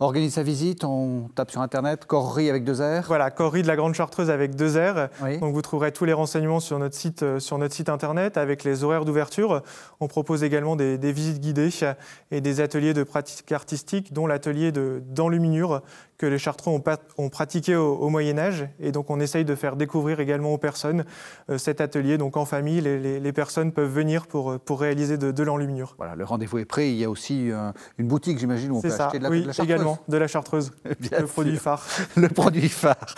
organiser 0.00 0.32
sa 0.32 0.42
visite, 0.42 0.82
on 0.84 1.28
tape 1.34 1.50
sur 1.50 1.60
Internet, 1.60 2.06
Corrie 2.06 2.48
avec 2.48 2.64
deux 2.64 2.80
R. 2.80 3.02
Voilà, 3.06 3.30
Corrie 3.30 3.62
de 3.62 3.68
la 3.68 3.76
Grande 3.76 3.94
Chartreuse 3.94 4.30
avec 4.30 4.56
deux 4.56 4.78
R. 4.78 5.08
Donc 5.40 5.52
vous 5.52 5.62
trouverez 5.62 5.92
tous 5.92 6.06
les 6.06 6.14
renseignements 6.14 6.60
sur 6.60 6.78
notre 6.78 6.96
site, 6.96 7.22
euh, 7.22 7.38
sur 7.38 7.58
notre 7.58 7.74
site 7.74 7.90
Internet 7.90 8.38
avec 8.38 8.64
les 8.64 8.82
horaires 8.82 9.04
d'ouverture. 9.04 9.62
On 10.00 10.08
propose 10.08 10.42
également 10.42 10.74
des, 10.74 11.12
visites 11.12 11.40
guidées 11.40 11.68
et 12.30 12.40
des 12.40 12.60
ateliers 12.60 12.94
de 12.94 13.02
pratique 13.02 13.52
artistique, 13.52 14.12
dont 14.12 14.26
l'atelier 14.26 14.72
d'enluminure 14.72 15.82
que 16.20 16.26
les 16.26 16.38
Chartreux 16.38 16.78
ont, 17.16 17.28
pratiqué 17.30 17.76
au, 17.76 18.10
Moyen 18.10 18.36
Âge. 18.36 18.68
Et 18.78 18.92
donc 18.92 19.08
on 19.08 19.20
essaye 19.20 19.46
de 19.46 19.54
faire 19.54 19.74
découvrir 19.74 20.20
également 20.20 20.52
aux 20.52 20.58
personnes 20.58 21.06
euh, 21.48 21.56
cet 21.56 21.80
atelier. 21.80 22.18
Donc 22.18 22.36
en 22.36 22.44
famille, 22.44 22.82
les, 22.82 23.32
personnes 23.32 23.72
peuvent 23.72 23.90
venir 23.90 24.26
pour, 24.26 24.60
pour 24.60 24.80
réaliser 24.80 25.16
de, 25.16 25.42
l'enluminure. 25.42 25.94
Voilà, 25.96 26.16
le 26.16 26.24
rendez-vous 26.24 26.58
est 26.58 26.66
prêt. 26.66 26.90
Il 26.90 26.96
y 26.96 27.04
a 27.04 27.10
aussi 27.10 27.50
euh, 27.50 27.72
une 27.96 28.06
boutique, 28.06 28.38
j'imagine, 28.38 28.70
où 28.70 28.76
on 28.76 28.82
peut 28.82 28.92
acheter 28.92 29.18
de 29.18 29.22
la, 29.22 29.30
oui, 29.30 29.44
de 29.44 29.46
la 29.46 29.64
également, 29.64 29.98
de 30.08 30.16
la 30.18 30.26
Chartreuse. 30.26 30.72
le 30.84 31.26
produit 31.26 31.56
phare. 31.56 31.86
le 32.16 32.28
produit 32.28 32.68
phare. 32.68 33.14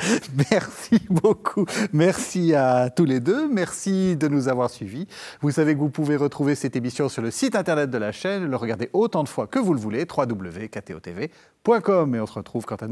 Merci 0.52 1.00
beaucoup. 1.10 1.66
Merci 1.92 2.54
à 2.54 2.88
tous 2.88 3.04
les 3.04 3.18
deux. 3.18 3.48
Merci 3.48 4.14
de 4.14 4.28
nous 4.28 4.46
avoir 4.46 4.70
suivis. 4.70 5.08
Vous 5.40 5.50
savez 5.50 5.74
que 5.74 5.80
vous 5.80 5.90
pouvez 5.90 6.14
retrouver 6.14 6.54
cette 6.54 6.76
émission 6.76 7.08
sur 7.08 7.22
le 7.22 7.32
site 7.32 7.56
internet 7.56 7.90
de 7.90 7.98
la 7.98 8.12
chaîne, 8.12 8.48
le 8.48 8.56
regarder 8.56 8.90
autant 8.92 9.24
de 9.24 9.28
fois 9.28 9.48
que 9.48 9.58
vous 9.58 9.74
le 9.74 9.80
voulez, 9.80 10.06
www.ktotv.com. 10.06 12.14
Et 12.14 12.20
on 12.20 12.26
se 12.26 12.34
retrouve 12.34 12.64
quant 12.64 12.76
à 12.76 12.86
nous 12.86 12.91